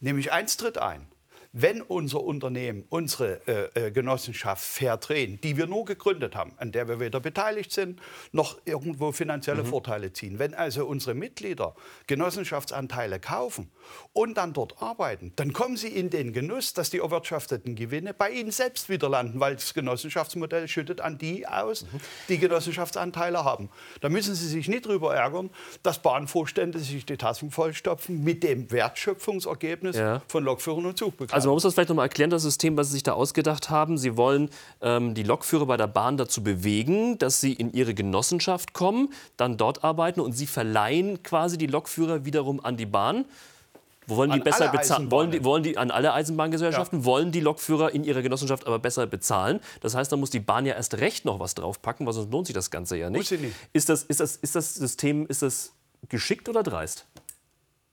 Nämlich 0.00 0.32
eins 0.32 0.58
tritt 0.58 0.76
ein 0.76 1.06
wenn 1.52 1.82
unser 1.82 2.22
Unternehmen, 2.22 2.84
unsere 2.90 3.40
äh, 3.48 3.86
äh, 3.86 3.90
Genossenschaft 3.90 4.62
Fairtrain, 4.62 5.40
die 5.42 5.56
wir 5.56 5.66
nur 5.66 5.84
gegründet 5.84 6.36
haben, 6.36 6.52
an 6.58 6.70
der 6.70 6.86
wir 6.86 7.00
weder 7.00 7.18
beteiligt 7.18 7.72
sind, 7.72 8.00
noch 8.30 8.58
irgendwo 8.64 9.10
finanzielle 9.10 9.64
mhm. 9.64 9.66
Vorteile 9.66 10.12
ziehen, 10.12 10.38
wenn 10.38 10.54
also 10.54 10.86
unsere 10.86 11.14
Mitglieder 11.14 11.74
Genossenschaftsanteile 12.06 13.18
kaufen 13.18 13.70
und 14.12 14.36
dann 14.36 14.52
dort 14.52 14.80
arbeiten, 14.80 15.32
dann 15.36 15.52
kommen 15.52 15.76
sie 15.76 15.88
in 15.88 16.10
den 16.10 16.32
Genuss, 16.32 16.72
dass 16.72 16.90
die 16.90 16.98
erwirtschafteten 16.98 17.74
Gewinne 17.74 18.14
bei 18.14 18.30
ihnen 18.30 18.52
selbst 18.52 18.88
wieder 18.88 19.08
landen, 19.08 19.40
weil 19.40 19.56
das 19.56 19.74
Genossenschaftsmodell 19.74 20.68
schüttet 20.68 21.00
an 21.00 21.18
die 21.18 21.48
aus, 21.48 21.82
mhm. 21.82 22.00
die 22.28 22.38
Genossenschaftsanteile 22.38 23.44
haben. 23.44 23.70
Da 24.00 24.08
müssen 24.08 24.34
Sie 24.34 24.46
sich 24.46 24.68
nicht 24.68 24.86
darüber 24.86 25.16
ärgern, 25.16 25.50
dass 25.82 25.98
Bahnvorstände 25.98 26.78
sich 26.78 27.04
die 27.06 27.16
Tassen 27.16 27.50
vollstopfen 27.50 28.22
mit 28.22 28.44
dem 28.44 28.70
Wertschöpfungsergebnis 28.70 29.96
ja. 29.96 30.22
von 30.28 30.44
Lokführern 30.44 30.86
und 30.86 30.96
Zugbekleidern. 30.96 31.39
Also 31.39 31.39
man 31.48 31.54
muss 31.54 31.62
das 31.62 31.74
vielleicht 31.74 31.88
noch 31.88 31.96
mal 31.96 32.04
erklären, 32.04 32.30
das 32.30 32.42
System, 32.42 32.76
was 32.76 32.88
Sie 32.88 32.94
sich 32.94 33.02
da 33.02 33.12
ausgedacht 33.12 33.70
haben. 33.70 33.98
Sie 33.98 34.16
wollen 34.16 34.50
ähm, 34.80 35.14
die 35.14 35.22
Lokführer 35.22 35.66
bei 35.66 35.76
der 35.76 35.86
Bahn 35.86 36.16
dazu 36.16 36.42
bewegen, 36.42 37.18
dass 37.18 37.40
sie 37.40 37.52
in 37.52 37.72
ihre 37.72 37.94
Genossenschaft 37.94 38.72
kommen, 38.72 39.12
dann 39.36 39.56
dort 39.56 39.84
arbeiten 39.84 40.20
und 40.20 40.32
Sie 40.32 40.46
verleihen 40.46 41.22
quasi 41.22 41.58
die 41.58 41.66
Lokführer 41.66 42.24
wiederum 42.24 42.64
an 42.64 42.76
die 42.76 42.86
Bahn. 42.86 43.24
Wo 44.06 44.16
wollen 44.16 44.32
die 44.32 44.40
besser 44.40 44.68
bezahlen? 44.68 45.10
Wollen 45.10 45.30
die, 45.30 45.44
wollen 45.44 45.62
die 45.62 45.78
an 45.78 45.90
alle 45.90 46.12
Eisenbahngesellschaften? 46.12 47.00
Ja. 47.00 47.04
Wollen 47.04 47.30
die 47.30 47.40
Lokführer 47.40 47.92
in 47.92 48.02
ihrer 48.02 48.22
Genossenschaft 48.22 48.66
aber 48.66 48.80
besser 48.80 49.06
bezahlen? 49.06 49.60
Das 49.80 49.94
heißt, 49.94 50.10
da 50.10 50.16
muss 50.16 50.30
die 50.30 50.40
Bahn 50.40 50.66
ja 50.66 50.74
erst 50.74 50.94
recht 50.94 51.24
noch 51.24 51.38
was 51.38 51.54
draufpacken, 51.54 52.06
weil 52.06 52.12
sonst 52.12 52.32
lohnt 52.32 52.46
sich 52.48 52.54
das 52.54 52.70
Ganze 52.70 52.96
ja 52.96 53.08
nicht. 53.08 53.30
Nicht. 53.30 53.54
Ist 53.72 53.88
das, 53.88 54.02
ist 54.02 54.18
das, 54.18 54.36
ist 54.36 54.56
das 54.56 54.74
System 54.74 55.26
ist 55.26 55.42
das 55.42 55.72
geschickt 56.08 56.48
oder 56.48 56.62
dreist? 56.64 57.06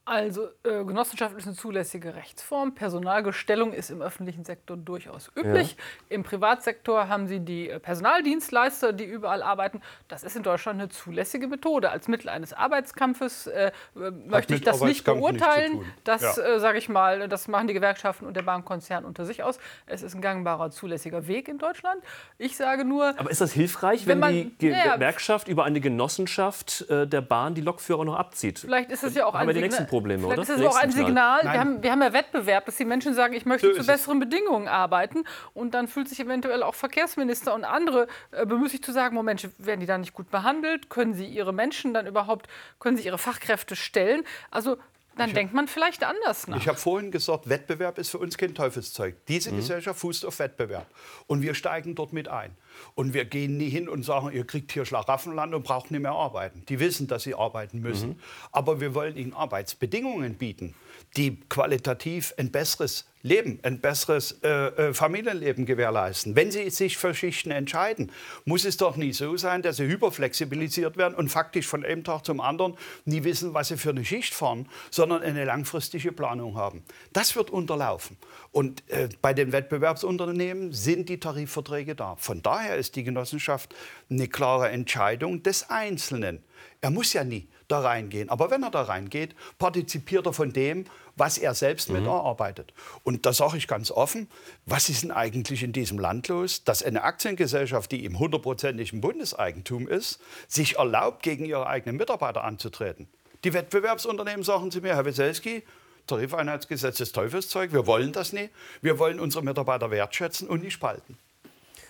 Also 0.07 0.47
äh, 0.63 0.85
Genossenschaft 0.85 1.35
ist 1.37 1.47
eine 1.47 1.55
zulässige 1.57 2.15
Rechtsform. 2.15 2.73
Personalgestellung 2.73 3.73
ist 3.73 3.89
im 3.89 4.01
öffentlichen 4.01 4.45
Sektor 4.45 4.77
durchaus 4.77 5.29
üblich. 5.35 5.71
Ja. 5.71 6.15
Im 6.15 6.23
Privatsektor 6.23 7.09
haben 7.09 7.27
Sie 7.27 7.41
die 7.41 7.69
äh, 7.69 7.77
Personaldienstleister, 7.77 8.93
die 8.93 9.03
überall 9.03 9.43
arbeiten. 9.43 9.81
Das 10.07 10.23
ist 10.23 10.37
in 10.37 10.43
Deutschland 10.43 10.79
eine 10.79 10.87
zulässige 10.87 11.49
Methode. 11.49 11.89
Als 11.89 12.07
Mittel 12.07 12.29
eines 12.29 12.53
Arbeitskampfes 12.53 13.47
äh, 13.47 13.73
möchte 13.95 14.55
ich 14.55 14.61
das 14.61 14.79
nicht 14.79 15.03
beurteilen. 15.03 15.83
Das 16.05 16.37
ja. 16.37 16.41
äh, 16.41 16.59
sage 16.61 16.77
ich 16.77 16.87
mal, 16.87 17.27
das 17.27 17.49
machen 17.49 17.67
die 17.67 17.73
Gewerkschaften 17.73 18.27
und 18.27 18.37
der 18.37 18.43
Bahnkonzern 18.43 19.03
unter 19.03 19.25
sich 19.25 19.43
aus. 19.43 19.59
Es 19.87 20.03
ist 20.03 20.15
ein 20.15 20.21
gangbarer 20.21 20.71
zulässiger 20.71 21.27
Weg 21.27 21.49
in 21.49 21.57
Deutschland. 21.57 22.01
Ich 22.37 22.55
sage 22.55 22.85
nur. 22.85 23.07
Aber 23.19 23.29
ist 23.29 23.41
das 23.41 23.51
hilfreich, 23.51 24.07
wenn, 24.07 24.13
wenn 24.13 24.19
man, 24.19 24.31
die 24.31 24.55
Ge 24.57 24.71
ja, 24.71 24.95
Gewerkschaft 24.95 25.49
über 25.49 25.65
eine 25.65 25.81
Genossenschaft 25.81 26.89
äh, 26.89 27.05
der 27.05 27.19
Bahn 27.19 27.55
die 27.55 27.61
Lokführer 27.61 28.05
noch 28.05 28.15
abzieht? 28.15 28.59
Vielleicht 28.59 28.89
ist 28.89 29.03
es 29.03 29.13
ja 29.13 29.25
auch 29.25 29.35
ein 29.35 29.45
Signal. 29.53 29.96
Probleme, 29.97 30.27
oder? 30.27 30.35
Das 30.35 30.49
ist 30.49 30.63
auch 30.63 30.75
ein 30.75 30.91
Signal. 30.91 31.41
Wir 31.43 31.59
haben, 31.59 31.81
wir 31.81 31.91
haben 31.91 32.01
ja 32.01 32.13
Wettbewerb, 32.13 32.65
dass 32.65 32.75
die 32.75 32.85
Menschen 32.85 33.13
sagen, 33.13 33.33
ich 33.33 33.45
möchte 33.45 33.73
so 33.73 33.81
zu 33.81 33.87
besseren 33.87 34.19
Bedingungen 34.19 34.67
arbeiten. 34.67 35.23
Und 35.53 35.73
dann 35.73 35.87
fühlt 35.87 36.07
sich 36.07 36.19
eventuell 36.19 36.61
auch 36.63 36.75
Verkehrsminister 36.75 37.53
und 37.53 37.63
andere 37.63 38.07
äh, 38.31 38.45
bemüßigt 38.45 38.85
zu 38.85 38.91
sagen, 38.91 39.15
Moment, 39.15 39.49
werden 39.57 39.79
die 39.79 39.85
da 39.85 39.97
nicht 39.97 40.13
gut 40.13 40.29
behandelt? 40.29 40.89
Können 40.89 41.13
sie 41.13 41.25
ihre 41.25 41.53
Menschen 41.53 41.93
dann 41.93 42.05
überhaupt, 42.05 42.47
können 42.79 42.97
sie 42.97 43.05
ihre 43.05 43.17
Fachkräfte 43.17 43.75
stellen? 43.75 44.23
Also 44.51 44.77
dann 45.17 45.33
denkt 45.33 45.53
man 45.53 45.67
vielleicht 45.67 46.03
anders 46.03 46.47
nach. 46.47 46.57
Ich 46.57 46.67
habe 46.67 46.77
vorhin 46.77 47.11
gesagt, 47.11 47.49
Wettbewerb 47.49 47.97
ist 47.97 48.09
für 48.09 48.17
uns 48.17 48.37
kein 48.37 48.53
Teufelszeug. 48.53 49.15
Diese 49.27 49.51
mhm. 49.51 49.57
Gesellschaft 49.57 49.99
fußt 49.99 50.25
auf 50.25 50.39
Wettbewerb. 50.39 50.87
Und 51.27 51.41
wir 51.41 51.53
steigen 51.53 51.95
dort 51.95 52.13
mit 52.13 52.27
ein. 52.27 52.55
Und 52.95 53.13
wir 53.13 53.25
gehen 53.25 53.57
nie 53.57 53.69
hin 53.69 53.89
und 53.89 54.03
sagen, 54.03 54.31
ihr 54.31 54.45
kriegt 54.45 54.71
hier 54.71 54.85
Schlaraffenland 54.85 55.53
und 55.53 55.63
braucht 55.63 55.91
nicht 55.91 56.01
mehr 56.01 56.11
arbeiten. 56.11 56.63
Die 56.69 56.79
wissen, 56.79 57.07
dass 57.07 57.23
sie 57.23 57.35
arbeiten 57.35 57.79
müssen. 57.81 58.09
Mhm. 58.09 58.19
Aber 58.51 58.79
wir 58.79 58.93
wollen 58.93 59.17
ihnen 59.17 59.33
Arbeitsbedingungen 59.33 60.35
bieten, 60.35 60.75
die 61.15 61.39
qualitativ 61.49 62.33
ein 62.37 62.51
besseres 62.51 63.05
Leben, 63.23 63.59
ein 63.63 63.81
besseres 63.81 64.39
äh, 64.43 64.49
äh, 64.49 64.93
Familienleben 64.93 65.65
gewährleisten. 65.65 66.35
Wenn 66.35 66.51
Sie 66.51 66.69
sich 66.69 66.97
für 66.97 67.13
Schichten 67.13 67.51
entscheiden, 67.51 68.11
muss 68.45 68.63
es 68.63 68.77
doch 68.77 68.95
nie 68.95 69.11
so 69.11 69.35
sein, 69.37 69.61
dass 69.61 69.77
Sie 69.77 69.87
hyperflexibilisiert 69.87 70.97
werden 70.97 71.15
und 71.15 71.29
faktisch 71.29 71.67
von 71.67 71.83
einem 71.83 72.03
Tag 72.03 72.25
zum 72.25 72.39
anderen 72.39 72.77
nie 73.05 73.23
wissen, 73.23 73.53
was 73.53 73.69
Sie 73.69 73.77
für 73.77 73.89
eine 73.89 74.05
Schicht 74.05 74.33
fahren, 74.33 74.69
sondern 74.91 75.23
eine 75.23 75.45
langfristige 75.45 76.11
Planung 76.11 76.55
haben. 76.55 76.83
Das 77.11 77.35
wird 77.35 77.49
unterlaufen. 77.49 78.17
Und 78.51 78.83
äh, 78.89 79.09
bei 79.21 79.33
den 79.33 79.51
Wettbewerbsunternehmen 79.51 80.71
sind 80.71 81.09
die 81.09 81.19
Tarifverträge 81.19 81.95
da. 81.95 82.15
Von 82.17 82.41
daher 82.41 82.77
ist 82.77 82.95
die 82.95 83.03
Genossenschaft 83.03 83.75
eine 84.09 84.27
klare 84.27 84.69
Entscheidung 84.69 85.43
des 85.43 85.69
Einzelnen. 85.69 86.43
Er 86.81 86.91
muss 86.91 87.13
ja 87.13 87.23
nie 87.23 87.47
da 87.67 87.79
reingehen. 87.79 88.29
Aber 88.29 88.49
wenn 88.51 88.63
er 88.63 88.71
da 88.71 88.83
reingeht, 88.83 89.35
partizipiert 89.59 90.25
er 90.25 90.33
von 90.33 90.53
dem, 90.53 90.85
was 91.15 91.37
er 91.37 91.53
selbst 91.53 91.89
mhm. 91.89 91.97
mit 91.97 92.05
erarbeitet. 92.05 92.73
Und 93.03 93.25
da 93.25 93.33
sage 93.33 93.57
ich 93.57 93.67
ganz 93.67 93.91
offen, 93.91 94.29
was 94.65 94.89
ist 94.89 95.03
denn 95.03 95.11
eigentlich 95.11 95.63
in 95.63 95.73
diesem 95.73 95.99
Land 95.99 96.27
los, 96.27 96.63
dass 96.63 96.83
eine 96.83 97.03
Aktiengesellschaft, 97.03 97.91
die 97.91 98.05
im 98.05 98.19
hundertprozentigen 98.19 99.01
Bundeseigentum 99.01 99.87
ist, 99.87 100.19
sich 100.47 100.77
erlaubt, 100.77 101.23
gegen 101.23 101.45
ihre 101.45 101.67
eigenen 101.67 101.97
Mitarbeiter 101.97 102.43
anzutreten? 102.43 103.07
Die 103.43 103.53
Wettbewerbsunternehmen 103.53 104.43
sagen 104.43 104.71
zu 104.71 104.81
mir, 104.81 104.95
Herr 104.95 105.05
Weselski, 105.05 105.63
Tarifeinheitsgesetz 106.07 106.99
ist 107.01 107.13
Teufelszeug, 107.13 107.73
wir 107.73 107.85
wollen 107.85 108.13
das 108.13 108.33
nicht. 108.33 108.51
Wir 108.81 108.97
wollen 108.97 109.19
unsere 109.19 109.43
Mitarbeiter 109.43 109.91
wertschätzen 109.91 110.47
und 110.47 110.63
nicht 110.63 110.73
spalten. 110.73 111.17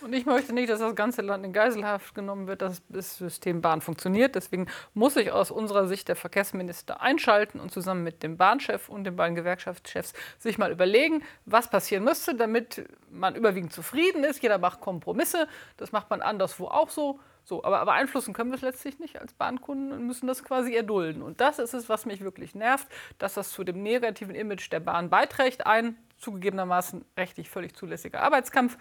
Und 0.08 0.14
ich 0.14 0.24
möchte 0.24 0.54
nicht, 0.54 0.70
dass 0.70 0.80
das 0.80 0.94
ganze 0.94 1.20
Land 1.20 1.44
in 1.44 1.52
Geiselhaft 1.52 2.14
genommen 2.14 2.46
wird, 2.46 2.62
dass 2.62 2.80
das 2.88 3.18
System 3.18 3.60
Bahn 3.60 3.82
funktioniert. 3.82 4.36
Deswegen 4.36 4.66
muss 4.94 5.12
sich 5.12 5.32
aus 5.32 5.50
unserer 5.50 5.86
Sicht 5.86 6.08
der 6.08 6.16
Verkehrsminister 6.16 7.02
einschalten 7.02 7.60
und 7.60 7.72
zusammen 7.72 8.04
mit 8.04 8.22
dem 8.22 8.38
Bahnchef 8.38 8.88
und 8.88 9.04
den 9.04 9.16
beiden 9.16 9.34
Gewerkschaftschefs 9.34 10.14
sich 10.38 10.56
mal 10.56 10.72
überlegen, 10.72 11.22
was 11.44 11.68
passieren 11.68 12.04
müsste, 12.04 12.34
damit 12.34 12.88
man 13.10 13.36
überwiegend 13.36 13.74
zufrieden 13.74 14.24
ist. 14.24 14.42
Jeder 14.42 14.56
macht 14.56 14.80
Kompromisse. 14.80 15.46
Das 15.76 15.92
macht 15.92 16.08
man 16.08 16.22
anderswo 16.22 16.68
auch 16.68 16.88
so. 16.88 17.20
So, 17.44 17.62
aber, 17.62 17.80
aber 17.80 17.92
beeinflussen 17.92 18.32
können 18.32 18.50
wir 18.50 18.56
es 18.56 18.62
letztlich 18.62 18.98
nicht 18.98 19.20
als 19.20 19.34
Bahnkunden 19.34 19.92
und 19.92 20.06
müssen 20.06 20.26
das 20.26 20.42
quasi 20.42 20.74
erdulden. 20.74 21.20
Und 21.20 21.42
das 21.42 21.58
ist 21.58 21.74
es, 21.74 21.90
was 21.90 22.06
mich 22.06 22.22
wirklich 22.22 22.54
nervt, 22.54 22.88
dass 23.18 23.34
das 23.34 23.50
zu 23.50 23.62
dem 23.62 23.82
negativen 23.82 24.34
Image 24.34 24.72
der 24.72 24.80
Bahn 24.80 25.10
beiträgt. 25.10 25.66
Ein 25.66 25.98
zugegebenermaßen 26.16 27.04
rechtlich 27.16 27.48
völlig 27.50 27.76
zulässiger 27.76 28.22
Arbeitskampf 28.22 28.78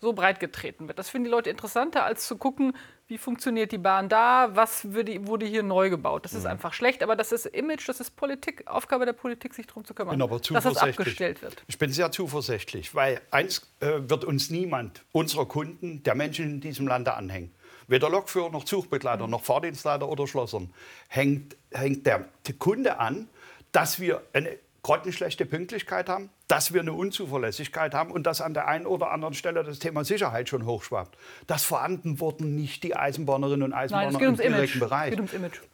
so 0.00 0.12
breit 0.12 0.40
getreten 0.40 0.86
wird. 0.86 0.98
Das 0.98 1.08
finden 1.08 1.26
die 1.26 1.30
Leute 1.30 1.50
interessanter, 1.50 2.04
als 2.04 2.26
zu 2.26 2.36
gucken, 2.36 2.74
wie 3.08 3.18
funktioniert 3.18 3.72
die 3.72 3.78
Bahn 3.78 4.08
da, 4.08 4.50
was 4.54 4.92
wurde 4.92 5.46
hier 5.46 5.62
neu 5.62 5.90
gebaut. 5.90 6.24
Das 6.24 6.34
ist 6.34 6.44
mhm. 6.44 6.50
einfach 6.50 6.72
schlecht, 6.72 7.02
aber 7.02 7.16
das 7.16 7.32
ist 7.32 7.46
Image, 7.46 7.88
das 7.88 8.00
ist 8.00 8.16
Politik, 8.16 8.66
Aufgabe 8.66 9.06
der 9.06 9.14
Politik, 9.14 9.54
sich 9.54 9.66
darum 9.66 9.84
zu 9.84 9.94
kümmern, 9.94 10.14
bin 10.14 10.22
aber 10.22 10.38
dass 10.38 10.64
das 10.64 10.76
abgestellt 10.76 11.42
wird. 11.42 11.62
Ich 11.66 11.78
bin 11.78 11.90
sehr 11.90 12.12
zuversichtlich, 12.12 12.94
weil 12.94 13.20
eins 13.30 13.66
äh, 13.80 13.86
wird 14.02 14.24
uns 14.24 14.50
niemand, 14.50 15.04
unserer 15.12 15.46
Kunden, 15.46 16.02
der 16.02 16.14
Menschen 16.14 16.44
in 16.44 16.60
diesem 16.60 16.86
Lande 16.86 17.14
anhängen. 17.14 17.52
Weder 17.86 18.10
Lokführer 18.10 18.50
noch 18.50 18.64
Zugbegleiter 18.64 19.26
noch 19.26 19.42
Fahrdienstleiter 19.42 20.06
oder 20.06 20.26
Schlossern 20.26 20.70
hängt, 21.08 21.56
hängt 21.70 22.06
der, 22.06 22.26
der 22.46 22.54
Kunde 22.54 23.00
an, 23.00 23.28
dass 23.72 23.98
wir 23.98 24.22
eine 24.34 24.58
grottenschlechte 24.88 25.44
Pünktlichkeit 25.44 26.08
haben, 26.08 26.30
dass 26.46 26.72
wir 26.72 26.80
eine 26.80 26.94
Unzuverlässigkeit 26.94 27.92
haben 27.92 28.10
und 28.10 28.26
dass 28.26 28.40
an 28.40 28.54
der 28.54 28.68
einen 28.68 28.86
oder 28.86 29.10
anderen 29.10 29.34
Stelle 29.34 29.62
das 29.62 29.80
Thema 29.80 30.02
Sicherheit 30.02 30.48
schon 30.48 30.64
hochschwappt. 30.64 31.14
Das 31.46 31.62
verantworten 31.62 32.54
nicht 32.54 32.82
die 32.84 32.96
Eisenbahnerinnen 32.96 33.64
und 33.64 33.74
Eisenbahner 33.74 34.12
Nein, 34.12 34.28
im 34.30 34.36
direkten 34.36 34.54
Image. 34.54 34.80
Bereich. 34.80 35.18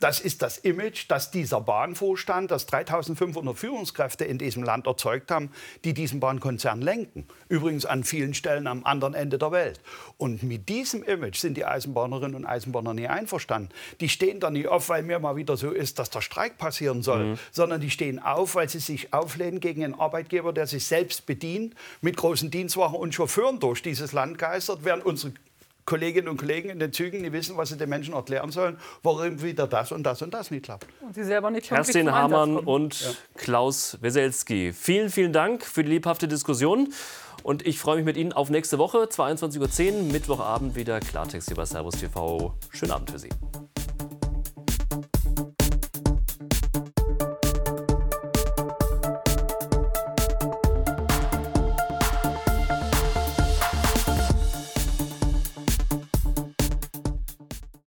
Das 0.01 0.19
ist 0.19 0.43
das 0.43 0.59
Image, 0.59 1.05
das 1.07 1.31
dieser 1.31 1.61
Bahnvorstand, 1.61 2.51
das 2.51 2.67
3500 2.67 3.57
Führungskräfte 3.57 4.25
in 4.25 4.39
diesem 4.39 4.65
Land 4.65 4.89
erzeugt 4.89 5.31
haben, 5.31 5.53
die 5.85 5.95
diesen 5.95 6.19
Bahnkonzern 6.19 6.83
lenken. 6.83 7.29
Übrigens 7.49 7.87
an 7.87 8.03
vielen 8.03 8.35
Stellen 8.35 8.67
am 8.67 8.85
anderen 8.85 9.15
Ende 9.15 9.39
der 9.39 9.53
Welt. 9.53 9.81
Und 10.17 10.43
mit 10.43 10.69
diesem 10.69 11.05
Image 11.05 11.37
sind 11.37 11.57
die 11.57 11.65
Eisenbahnerinnen 11.65 12.35
und 12.35 12.47
Eisenbahner 12.47 12.95
nie 12.95 13.07
einverstanden. 13.07 13.69
Die 14.01 14.09
stehen 14.09 14.41
da 14.41 14.51
nie 14.51 14.67
auf, 14.67 14.89
weil 14.89 15.05
mir 15.05 15.21
mal 15.21 15.37
wieder 15.37 15.57
so 15.57 15.71
ist, 15.71 16.01
dass 16.01 16.11
der 16.11 16.21
Streik 16.21 16.59
passieren 16.59 17.05
soll, 17.05 17.25
mhm. 17.25 17.39
sondern 17.53 17.81
die 17.81 17.91
stehen 17.91 18.19
auf, 18.19 18.57
weil 18.57 18.69
sie 18.69 18.81
sich 18.81 19.04
auflehnen 19.13 19.61
gegen 19.61 19.85
einen 19.85 19.95
Arbeitgeber, 19.95 20.53
der 20.53 20.67
sich 20.67 20.85
selbst 20.85 21.27
bedient, 21.27 21.75
mit 22.01 22.17
großen 22.17 22.51
Dienstwagen 22.51 22.97
und 22.97 23.15
Chauffeuren 23.15 23.61
durch 23.61 23.83
dieses 23.83 24.13
Land 24.13 24.39
geistert, 24.39 24.81
während 24.83 25.05
unsere 25.05 25.33
Kolleginnen 25.85 26.29
und 26.29 26.39
Kollegen 26.39 26.71
in 26.71 26.79
den 26.79 26.93
Zügen 26.93 27.21
nicht 27.21 27.33
wissen, 27.33 27.57
was 27.57 27.69
sie 27.69 27.77
den 27.77 27.91
Menschen 27.91 28.15
erklären 28.15 28.51
sollen, 28.51 28.79
warum 29.03 29.43
wieder 29.43 29.67
das 29.67 29.93
und 29.93 30.03
das 30.03 30.23
und 30.23 30.33
das 30.33 30.51
nicht 30.51 30.65
klappt. 30.65 30.87
Und 31.01 31.15
sie 31.15 31.25
selber 31.25 31.51
nicht 31.51 31.69
Kerstin 31.69 32.11
Hamann 32.11 32.57
und 32.57 33.01
ja. 33.01 33.11
Klaus 33.37 33.99
Weselski. 34.01 34.73
Vielen, 34.73 35.11
vielen 35.11 35.33
Dank 35.33 35.65
für 35.65 35.85
die 35.85 35.91
lebhafte 35.91 36.27
Diskussion. 36.27 36.93
Und 37.43 37.67
ich 37.67 37.79
freue 37.79 37.97
mich 37.97 38.07
mit 38.07 38.17
Ihnen 38.17 38.33
auf 38.33 38.49
nächste 38.49 38.79
Woche, 38.79 39.05
22.10 39.05 39.93
Uhr, 39.93 40.03
Mittwochabend 40.13 40.77
wieder 40.77 40.99
Klartext 41.01 41.51
über 41.51 41.67
Servus 41.67 41.97
TV. 41.97 42.55
Schönen 42.71 42.93
Abend 42.93 43.11
für 43.11 43.19
Sie. 43.19 43.29